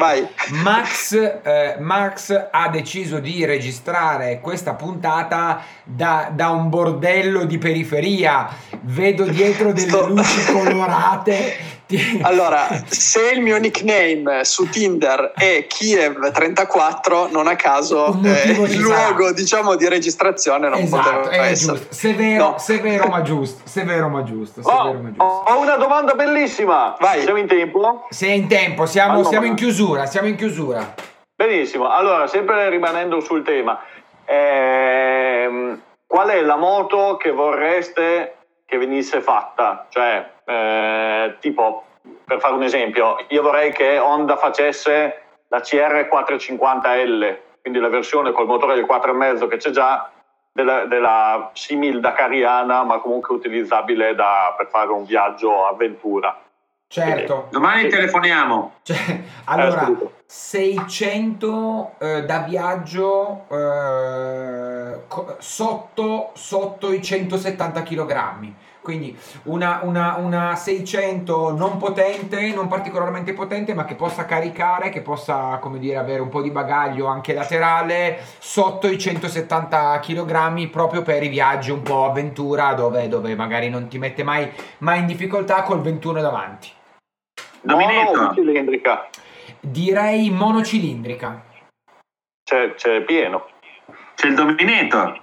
Max, 0.64 1.14
eh, 1.14 1.78
Max 1.80 2.50
ha 2.52 2.68
deciso 2.68 3.20
di 3.20 3.46
registrare 3.46 4.42
questa 4.42 4.74
puntata 4.74 5.62
da, 5.84 6.30
da 6.34 6.50
un 6.50 6.68
bordello 6.70 7.46
di 7.46 7.58
periferia. 7.58 8.50
Vedo 8.82 9.24
dietro 9.24 9.72
delle 9.72 10.08
luci 10.08 10.52
colorate 10.52 11.56
Allora, 12.24 12.68
se 12.88 13.32
il 13.32 13.42
mio 13.42 13.58
nickname 13.58 14.44
su 14.44 14.68
Tinder 14.70 15.32
è 15.36 15.68
Kiev34, 15.70 17.32
non 17.32 17.48
a 17.48 17.56
caso 17.56 18.18
eh, 18.24 18.52
il 18.52 18.80
luogo 18.80 19.32
diciamo 19.32 19.76
di 19.76 19.88
registrazione 19.88 20.70
non 20.70 20.80
esatto 20.80 21.20
poteva 21.22 21.30
è 21.46 21.50
essere. 21.52 21.78
giusto 21.78 21.94
severo, 21.94 22.44
No. 22.50 22.58
severo 22.58 23.08
ma 23.08 23.22
giusto 23.22 23.62
severo 23.66 24.08
ma 24.10 24.24
giusto, 24.24 24.60
Oh, 24.62 24.64
severo 24.84 25.00
ma 25.02 25.08
giusto. 25.10 25.24
ho 25.24 25.60
una 25.60 25.76
domanda 25.76 26.14
bellissima. 26.14 26.96
Vai. 27.00 27.22
Siamo 27.22 27.38
in 27.40 27.48
tempo? 27.48 28.08
Se 28.10 28.28
è 28.28 28.32
in 28.32 28.48
tempo, 28.48 28.86
siamo, 28.86 29.14
Allora. 29.14 29.30
siamo 29.30 29.46
in 29.46 29.56
chiusura, 29.56 30.06
siamo 30.06 30.28
in 30.28 30.36
chiusura. 30.36 30.94
Benissimo, 31.36 31.90
allora 31.90 32.28
sempre 32.28 32.70
rimanendo 32.70 33.20
sul 33.20 33.44
tema, 33.44 33.80
ehm, 34.26 35.82
qual 36.08 36.30
è 36.30 36.42
la 36.42 36.56
moto 36.56 37.18
che 37.18 37.32
vorreste 37.32 38.36
che 38.66 38.78
venisse 38.78 39.20
fatta? 39.22 39.88
Cioè, 39.90 40.32
eh, 40.46 41.36
tipo, 41.40 41.86
per 42.26 42.40
fare 42.40 42.54
un 42.54 42.64
esempio, 42.64 43.18
io 43.30 43.42
vorrei 43.42 43.72
che 43.72 43.98
Honda 44.00 44.38
facesse 44.38 45.22
la 45.48 45.60
CR450L, 45.60 47.38
quindi 47.62 47.80
la 47.80 47.90
versione 47.90 48.32
col 48.32 48.48
motore 48.48 48.76
del 48.76 48.86
4,5 48.86 49.48
che 49.48 49.58
c'è 49.58 49.70
già, 49.70 50.10
della, 50.52 50.86
della 50.86 51.50
simil 51.54 52.00
dakariana, 52.00 52.84
ma 52.84 53.00
comunque 53.00 53.36
utilizzabile 53.36 54.14
da, 54.16 54.54
per 54.56 54.68
fare 54.68 54.92
un 54.92 55.04
viaggio 55.04 55.66
avventura. 55.66 56.38
Certo. 56.88 57.48
Domani 57.50 57.88
telefoniamo. 57.88 58.74
Cioè, 58.84 59.22
allora, 59.46 59.90
600 60.28 61.96
eh, 61.98 62.24
da 62.24 62.40
viaggio 62.42 63.46
eh, 63.50 65.00
co- 65.08 65.36
sotto, 65.40 66.30
sotto 66.36 66.94
i 66.94 67.02
170 67.02 67.82
kg. 67.82 68.54
Quindi 68.84 69.18
una, 69.44 69.80
una, 69.84 70.18
una 70.18 70.56
600 70.56 71.56
non 71.56 71.78
potente, 71.78 72.54
non 72.54 72.68
particolarmente 72.68 73.32
potente, 73.32 73.74
ma 73.74 73.86
che 73.86 73.96
possa 73.96 74.26
caricare, 74.26 74.90
che 74.90 75.02
possa, 75.02 75.58
come 75.62 75.80
dire, 75.80 75.96
avere 75.96 76.20
un 76.22 76.28
po' 76.28 76.42
di 76.42 76.52
bagaglio 76.52 77.08
anche 77.08 77.34
laterale 77.34 78.20
sotto 78.40 78.88
i 78.88 79.00
170 79.00 80.00
kg 80.00 80.70
proprio 80.70 81.02
per 81.02 81.24
i 81.24 81.30
viaggi 81.30 81.72
un 81.72 81.82
po' 81.82 82.04
avventura 82.04 82.74
dove, 82.74 83.08
dove 83.08 83.34
magari 83.36 83.70
non 83.70 83.88
ti 83.88 83.98
mette 83.98 84.24
mai, 84.24 84.52
mai 84.80 85.00
in 85.00 85.06
difficoltà 85.06 85.64
col 85.64 85.82
21 85.82 86.20
davanti. 86.20 86.70
Cilindrica? 88.34 89.08
Direi 89.62 90.30
monocilindrica. 90.30 91.42
C'è, 92.44 92.74
c'è 92.74 93.02
pieno. 93.04 93.48
C'è 94.16 94.28
il 94.28 94.36
Dominator. 94.36 95.22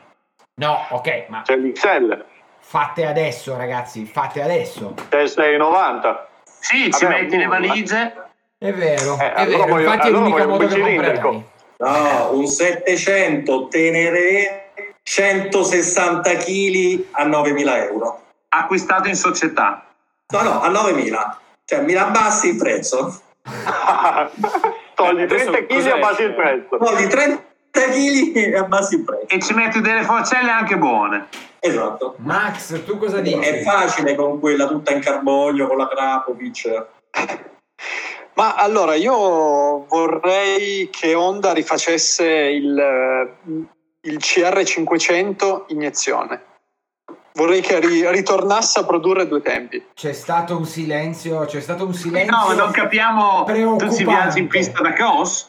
No, 0.55 0.87
ok, 0.89 1.27
ma 1.29 1.43
C'è 1.43 1.57
l'XL. 1.57 2.25
Fatte 2.71 3.05
adesso, 3.05 3.57
ragazzi, 3.57 4.05
fatte 4.07 4.41
adesso. 4.41 4.95
C'è 5.09 5.23
il 5.23 5.29
690. 5.29 6.29
Sì, 6.45 6.93
ci 6.93 7.05
Vabbè, 7.05 7.23
metti 7.23 7.37
le 7.37 7.47
valigie. 7.47 8.15
È 8.59 8.73
vero, 8.73 9.19
Eh, 9.19 9.33
è 9.33 9.41
allora 9.41 9.57
vero. 9.65 9.67
voglio- 9.67 9.85
Infatti 9.91 10.07
è 10.07 10.11
allora 10.11 10.29
voglio 10.29 10.45
un 10.45 10.51
modo 10.51 10.67
che 10.69 10.81
comprerei. 10.81 11.45
No, 11.79 12.31
un 12.33 12.47
700 12.47 13.67
Tenere 13.69 14.71
160 15.03 16.37
kg 16.37 17.05
a 17.11 17.25
9.000 17.25 17.77
euro. 17.89 18.21
Acquistato 18.51 19.09
in 19.09 19.17
società. 19.17 19.85
No, 20.29 20.43
no, 20.43 20.61
a 20.61 20.69
9.000. 20.69 21.39
Cioè, 21.65 21.81
mi 21.81 21.95
abbassi 21.95 22.51
il 22.51 22.57
prezzo. 22.57 23.21
Togli 24.95 25.23
Adesso 25.23 25.51
30 25.51 25.67
kg 25.75 25.87
e 25.87 25.91
abbassi 25.91 26.23
il 26.23 26.35
prezzo. 26.35 26.95
Di 26.97 27.07
30 27.09 27.43
kg 27.71 28.37
e 28.37 28.57
abbassi 28.57 28.97
il 28.97 29.05
prezzo. 29.05 29.27
E 29.29 29.41
ci 29.41 29.55
metti 29.55 29.81
delle 29.81 30.03
forcelle 30.03 30.51
anche 30.51 30.77
buone. 30.77 31.29
Esatto. 31.61 32.15
Max, 32.19 32.85
tu 32.85 32.97
cosa 32.99 33.19
È 33.19 33.23
dici? 33.23 33.63
facile 33.63 34.15
con 34.15 34.41
quella 34.41 34.67
tutta 34.67 34.93
in 34.93 35.01
carbonio, 35.01 35.67
con 35.67 35.77
la 35.77 35.89
Krapovic. 35.89 36.87
Ma 38.35 38.55
allora 38.55 38.95
io 38.95 39.85
vorrei 39.87 40.89
che 40.91 41.15
Honda 41.15 41.53
rifacesse 41.53 42.25
il, 42.27 43.31
il 44.03 44.17
CR500 44.17 45.65
iniezione. 45.69 46.45
Vorrei 47.35 47.61
che 47.61 47.79
ri- 47.79 48.09
ritornasse 48.11 48.81
a 48.81 48.85
produrre 48.85 49.29
due 49.29 49.41
tempi. 49.43 49.85
C'è 49.95 50.13
stato 50.13 50.57
un 50.57 50.65
silenzio, 50.65 51.45
c'è 51.45 51.61
stato 51.61 51.85
un 51.85 51.93
silenzio. 51.95 52.35
No, 52.37 52.53
non 52.55 52.71
capiamo. 52.71 53.45
Tu 53.77 53.91
si 53.91 54.05
viaggi 54.05 54.39
in 54.41 54.49
pista 54.49 54.81
da 54.81 54.93
cross? 54.93 55.47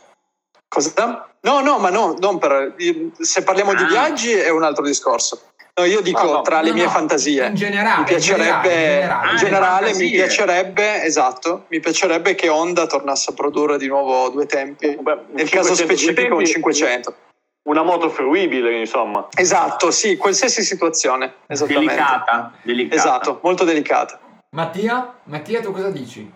Cosa? 0.68 1.31
No, 1.44 1.60
no, 1.62 1.80
ma 1.80 1.90
no, 1.90 2.16
non 2.20 2.38
per, 2.38 2.76
se 3.20 3.44
parliamo 3.44 3.74
di 3.74 3.84
Ah. 3.84 3.88
viaggi 3.88 4.32
è 4.32 4.50
un 4.50 4.64
altro 4.64 4.84
discorso. 4.84 5.42
No, 5.74 5.86
io 5.86 6.02
dico 6.02 6.24
No, 6.24 6.32
no, 6.34 6.42
tra 6.42 6.62
le 6.62 6.70
No, 6.70 6.76
mie 6.76 6.84
no, 6.84 6.90
fantasie. 6.90 7.48
In 7.48 7.56
generale, 7.56 8.00
mi 8.00 8.06
piacerebbe, 8.06 8.68
in 8.68 8.74
generale, 8.76 9.02
in 9.02 9.02
generale. 9.02 9.12
Ah, 9.12 9.26
in 9.26 9.32
le 9.32 9.38
generale 9.38 9.94
mi 9.96 10.10
piacerebbe, 10.12 11.04
esatto, 11.04 11.66
mi 11.70 11.80
piacerebbe 11.80 12.36
che 12.36 12.50
Honda 12.50 12.86
tornasse 12.86 13.32
a 13.32 13.34
produrre 13.34 13.78
di 13.78 13.88
nuovo 13.88 14.30
due 14.30 14.46
tempi. 14.46 14.96
Beh, 15.00 15.18
Nel 15.32 15.50
caso 15.50 15.74
500 15.74 15.76
specifico 15.76 16.36
un 16.36 16.44
tempi, 16.44 16.52
500. 16.52 17.16
Una 17.64 17.84
moto 17.84 18.10
fruibile, 18.10 18.78
insomma. 18.80 19.28
Esatto, 19.36 19.92
sì, 19.92 20.18
qualsiasi 20.18 20.62
situazione. 20.64 21.36
Esattamente. 21.48 21.86
Delicata. 21.94 22.52
delicata. 22.64 22.96
Esatto, 22.96 23.40
molto 23.42 23.64
delicata. 23.64 24.20
Mattia? 24.56 25.16
Mattia, 25.24 25.62
tu 25.62 25.72
cosa 25.72 25.90
dici? 25.90 26.30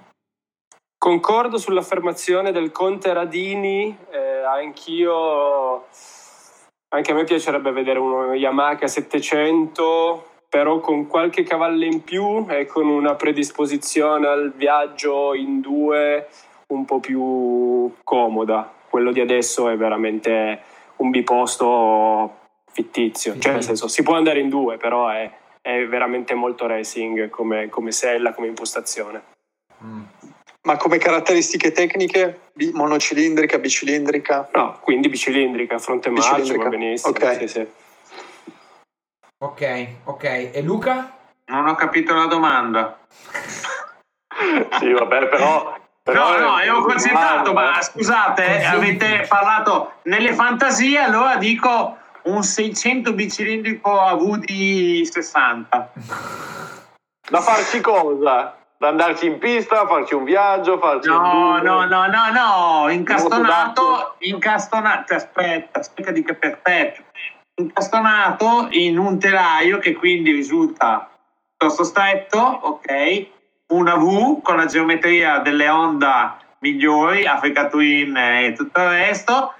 Concordo 0.97 1.57
sull'affermazione 1.57 2.51
del 2.51 2.71
Conte 2.71 3.11
Radini, 3.13 3.95
eh, 4.11 4.34
anch'io, 4.53 5.85
anche 6.89 7.11
a 7.11 7.13
me 7.13 7.23
piacerebbe 7.23 7.71
vedere 7.71 7.99
uno 7.99 8.33
Yamaha 8.33 8.87
700, 8.87 10.29
però 10.49 10.79
con 10.79 11.07
qualche 11.07 11.43
cavallo 11.43 11.83
in 11.83 12.03
più 12.03 12.45
e 12.47 12.65
con 12.65 12.87
una 12.87 13.15
predisposizione 13.15 14.27
al 14.27 14.53
viaggio 14.55 15.33
in 15.33 15.59
due 15.59 16.27
un 16.67 16.85
po' 16.85 16.99
più 16.99 17.93
comoda. 18.03 18.71
Quello 18.89 19.11
di 19.11 19.19
adesso 19.19 19.67
è 19.69 19.75
veramente 19.75 20.61
un 20.97 21.09
biposto 21.09 22.43
fittizio, 22.71 23.37
cioè 23.37 23.53
nel 23.53 23.63
senso 23.63 23.87
si 23.87 24.03
può 24.03 24.15
andare 24.15 24.39
in 24.39 24.49
due, 24.49 24.77
però 24.77 25.09
è, 25.09 25.29
è 25.61 25.85
veramente 25.85 26.33
molto 26.33 26.67
racing 26.67 27.29
come, 27.29 27.69
come 27.69 27.91
sella, 27.91 28.33
come 28.33 28.47
impostazione. 28.47 29.23
Mm. 29.83 30.01
Ma 30.65 30.77
come 30.77 30.97
caratteristiche 30.97 31.71
tecniche, 31.71 32.39
bi- 32.53 32.71
monocilindrica, 32.73 33.59
bicilindrica? 33.59 34.49
No, 34.53 34.79
quindi 34.81 35.09
bicilindrica, 35.09 35.77
fronte 35.77 36.09
Bicilindrica, 36.09 36.63
va 36.63 36.69
benissimo. 36.69 37.11
ok. 37.15 37.37
Sì, 37.37 37.47
sì. 37.47 37.67
Ok, 39.43 39.87
ok. 40.05 40.23
E 40.53 40.61
Luca? 40.63 41.15
Non 41.45 41.67
ho 41.67 41.75
capito 41.75 42.13
la 42.13 42.25
domanda. 42.25 42.97
Sì, 44.79 44.91
vabbè, 44.91 45.27
però... 45.29 45.77
però 46.03 46.31
No, 46.33 46.37
no, 46.39 46.57
è- 46.59 46.65
ero 46.65 46.81
concentrato, 46.81 47.53
ma 47.53 47.81
scusate, 47.81 48.59
eh, 48.59 48.65
avete 48.65 49.25
parlato 49.29 49.93
nelle 50.03 50.33
fantasie, 50.33 50.99
allora 50.99 51.37
dico 51.37 51.97
un 52.23 52.43
600 52.43 53.13
bicilindrico 53.13 53.97
AV 53.97 54.39
di 54.39 55.07
60. 55.09 55.91
Da 57.29 57.39
farci 57.39 57.79
cosa? 57.79 58.57
Da 58.85 58.91
andarci 58.91 59.25
in 59.25 59.39
pista, 59.39 59.87
farci 59.87 60.13
un 60.13 60.23
viaggio, 60.23 60.77
farci 60.77 61.09
un 61.09 61.15
No, 61.15 61.31
tour? 61.31 61.63
no, 61.63 61.85
no, 61.85 62.05
no, 62.05 62.29
no, 62.83 62.89
incastonato, 62.89 64.13
incastonato, 64.19 65.15
aspetta, 65.15 65.79
aspetta 65.79 66.11
di 66.11 66.21
capire, 66.23 66.53
aspetta. 66.53 67.01
incastonato 67.55 68.67
in 68.69 68.99
un 68.99 69.17
telaio 69.17 69.79
che 69.79 69.93
quindi 69.95 70.31
risulta 70.31 71.09
piuttosto 71.57 71.83
stretto, 71.83 72.37
ok, 72.37 73.25
una 73.69 73.95
V 73.95 74.43
con 74.43 74.57
la 74.57 74.65
geometria 74.67 75.39
delle 75.39 75.67
Honda 75.67 76.37
migliori, 76.59 77.25
Africa 77.25 77.65
Twin 77.65 78.15
e 78.15 78.53
tutto 78.55 78.81
il 78.81 78.89
resto, 78.89 79.53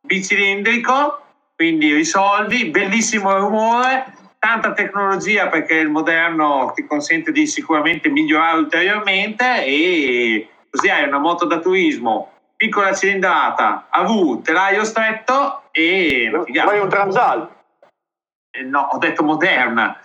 bicilindrico, 0.00 1.20
quindi 1.54 1.92
risolvi, 1.92 2.64
bellissimo 2.70 3.36
rumore, 3.36 4.14
tanta 4.40 4.72
tecnologia 4.72 5.48
perché 5.48 5.74
il 5.74 5.90
moderno 5.90 6.72
ti 6.74 6.84
consente 6.86 7.30
di 7.30 7.46
sicuramente 7.46 8.08
migliorare 8.08 8.56
ulteriormente 8.58 9.64
e 9.64 10.48
così 10.68 10.88
hai 10.88 11.06
una 11.06 11.18
moto 11.18 11.44
da 11.44 11.58
turismo, 11.58 12.32
piccola 12.56 12.94
cilindrata, 12.94 13.86
AV, 13.90 14.42
telaio 14.42 14.82
stretto 14.84 15.64
e. 15.70 16.30
Vai 16.64 16.80
un 16.80 16.88
Transal. 16.88 17.48
Eh, 18.50 18.62
No, 18.62 18.88
ho 18.92 18.98
detto 18.98 19.22
moderna. 19.22 19.96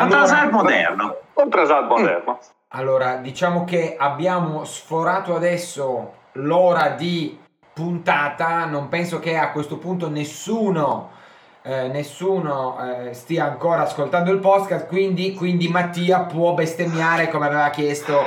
Un 0.00 0.08
Transal 0.08 0.50
moderno. 0.50 1.16
Un 1.34 1.50
Transal 1.50 1.86
moderno. 1.86 2.38
Allora, 2.68 3.16
diciamo 3.16 3.64
che 3.64 3.96
abbiamo 3.98 4.64
sforato 4.64 5.34
adesso 5.34 6.14
l'ora 6.32 6.90
di 6.90 7.36
puntata. 7.72 8.66
Non 8.66 8.88
penso 8.88 9.18
che 9.18 9.36
a 9.38 9.50
questo 9.50 9.78
punto 9.78 10.08
nessuno, 10.10 11.12
eh, 11.62 11.88
nessuno 11.88 12.78
eh, 12.80 13.14
stia 13.14 13.44
ancora 13.44 13.82
ascoltando 13.82 14.30
il 14.30 14.38
podcast. 14.38 14.86
Quindi, 14.86 15.34
quindi 15.34 15.68
Mattia 15.68 16.20
può 16.20 16.54
bestemmiare 16.54 17.28
come 17.28 17.46
aveva 17.46 17.68
chiesto, 17.70 18.24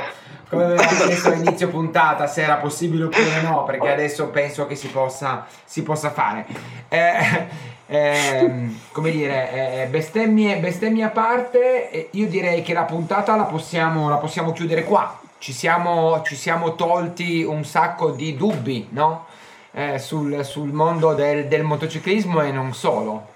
come 0.48 0.64
aveva 0.64 0.82
chiesto 1.04 1.28
all'inizio 1.28 1.68
puntata, 1.68 2.26
se 2.26 2.42
era 2.42 2.56
possibile 2.56 3.04
oppure 3.04 3.40
no, 3.42 3.64
perché 3.64 3.90
adesso 3.90 4.28
penso 4.28 4.66
che 4.66 4.76
si 4.76 4.88
possa, 4.88 5.46
si 5.64 5.82
possa 5.82 6.10
fare. 6.10 6.46
Eh, 6.88 7.46
ehm, 7.86 8.78
come 8.92 9.10
dire, 9.10 9.82
eh, 9.82 9.86
bestemmie, 9.86 10.58
bestemmie 10.58 11.04
a 11.04 11.10
parte, 11.10 12.08
io 12.12 12.26
direi 12.28 12.62
che 12.62 12.74
la 12.74 12.84
puntata 12.84 13.34
la 13.34 13.44
possiamo, 13.44 14.08
la 14.08 14.16
possiamo 14.16 14.52
chiudere 14.52 14.84
qua. 14.84 15.18
Ci 15.38 15.52
siamo, 15.52 16.22
ci 16.22 16.36
siamo 16.36 16.76
tolti 16.76 17.42
un 17.42 17.64
sacco 17.64 18.10
di 18.10 18.36
dubbi, 18.36 18.86
no? 18.90 19.26
Eh, 19.74 19.98
sul, 19.98 20.44
sul 20.44 20.70
mondo 20.70 21.14
del, 21.14 21.46
del 21.48 21.62
motociclismo 21.62 22.42
e 22.42 22.52
non 22.52 22.74
solo. 22.74 23.28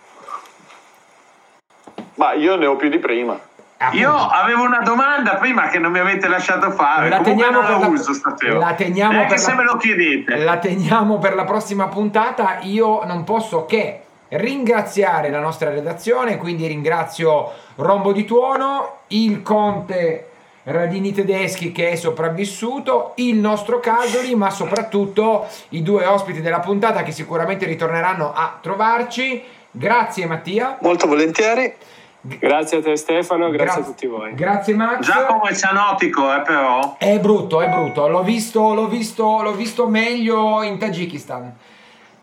Ma 2.16 2.32
io 2.34 2.57
ne 2.57 2.66
ho 2.66 2.76
più 2.76 2.89
di 2.89 2.99
prima. 2.99 3.39
Appunto. 3.78 3.97
Io 4.03 4.14
avevo 4.14 4.62
una 4.62 4.80
domanda 4.80 5.37
prima 5.37 5.68
che 5.68 5.78
non 5.78 5.93
mi 5.93 5.99
avete 5.99 6.28
lasciato 6.28 6.70
fare. 6.70 7.09
La 7.11 7.18
Comunque 7.18 7.45
teniamo 7.45 7.68
non 7.68 7.80
la 7.80 7.87
uso 7.89 8.12
stasera. 8.14 8.59
la 8.59 8.72
teniamo 8.74 9.26
per 9.26 9.39
se 9.39 9.51
la- 9.51 9.57
me 9.57 9.64
lo 9.64 9.76
chiedete. 9.76 10.37
La 10.37 10.57
teniamo 10.59 11.18
per 11.18 11.34
la 11.34 11.45
prossima 11.45 11.89
puntata. 11.89 12.59
Io 12.62 13.05
non 13.05 13.24
posso 13.24 13.66
che 13.66 14.01
ringraziare 14.28 15.30
la 15.30 15.41
nostra 15.41 15.70
redazione, 15.70 16.37
quindi 16.39 16.66
ringrazio 16.66 17.53
Rombo 17.76 18.12
di 18.12 18.24
Tuono, 18.24 19.01
il 19.09 19.43
Conte 19.43 20.30
Radini 20.69 21.12
Tedeschi 21.12 21.71
che 21.71 21.91
è 21.91 21.95
sopravvissuto, 21.95 23.12
il 23.17 23.37
nostro 23.37 23.79
Casoli, 23.79 24.35
ma 24.35 24.51
soprattutto 24.51 25.47
i 25.71 25.83
due 25.83 26.07
ospiti 26.07 26.41
della 26.41 26.59
puntata 26.59 27.05
che 27.05 27.12
sicuramente 27.12 27.67
ritorneranno 27.67 28.33
a 28.35 28.59
trovarci. 28.61 29.43
Grazie 29.71 30.27
Mattia. 30.27 30.79
Molto 30.81 31.07
volentieri. 31.07 31.73
Grazie 32.21 32.79
a 32.79 32.83
te 32.83 32.97
Stefano, 32.97 33.51
grazie, 33.51 33.64
Grazie. 33.64 33.83
a 33.83 33.85
tutti 33.85 34.07
voi. 34.07 34.35
Grazie 34.35 34.75
Max. 34.75 35.07
Giacomo 35.07 35.45
è 35.45 35.55
cianotico, 35.55 36.35
eh, 36.35 36.41
però. 36.41 36.97
È 36.99 37.21
brutto, 37.21 37.61
è 37.61 37.69
brutto. 37.69 38.09
L'ho 38.09 38.25
visto, 38.25 38.75
l'ho 38.75 38.89
visto, 38.89 39.43
l'ho 39.43 39.53
visto 39.53 39.87
meglio 39.87 40.62
in 40.62 40.79
Tagikistan. 40.79 41.55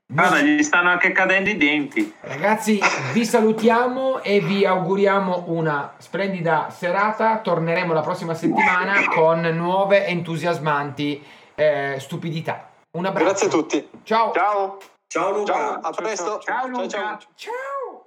Guarda, 0.05 0.41
gli 0.41 0.61
stanno 0.61 0.89
anche 0.89 1.11
cadendo 1.11 1.49
i 1.49 1.57
denti. 1.57 2.13
Ragazzi, 2.21 2.79
vi 3.13 3.25
salutiamo 3.25 4.21
e 4.21 4.41
vi 4.41 4.65
auguriamo 4.65 5.45
una 5.47 5.93
splendida 5.97 6.69
serata. 6.69 7.39
Torneremo 7.39 7.93
la 7.93 8.01
prossima 8.01 8.33
settimana 8.33 9.07
con 9.09 9.41
nuove 9.41 10.05
entusiasmanti 10.05 11.23
eh, 11.55 11.95
stupidità. 11.99 12.69
Un 12.97 13.05
abbraccio. 13.05 13.29
Grazie 13.29 13.47
a 13.47 13.49
tutti. 13.49 13.89
Ciao. 14.03 14.31
Ciao. 14.33 14.77
Ciao 15.07 15.31
Luca. 15.31 15.53
Ciao, 15.53 15.79
a 15.81 15.91
presto. 15.91 16.39
ciao, 16.39 16.41
Ciao, 16.41 16.67
Luca. 16.67 16.87
ciao. 16.87 17.19
Ciao. 17.35 18.05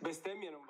Valgono. 0.00 0.63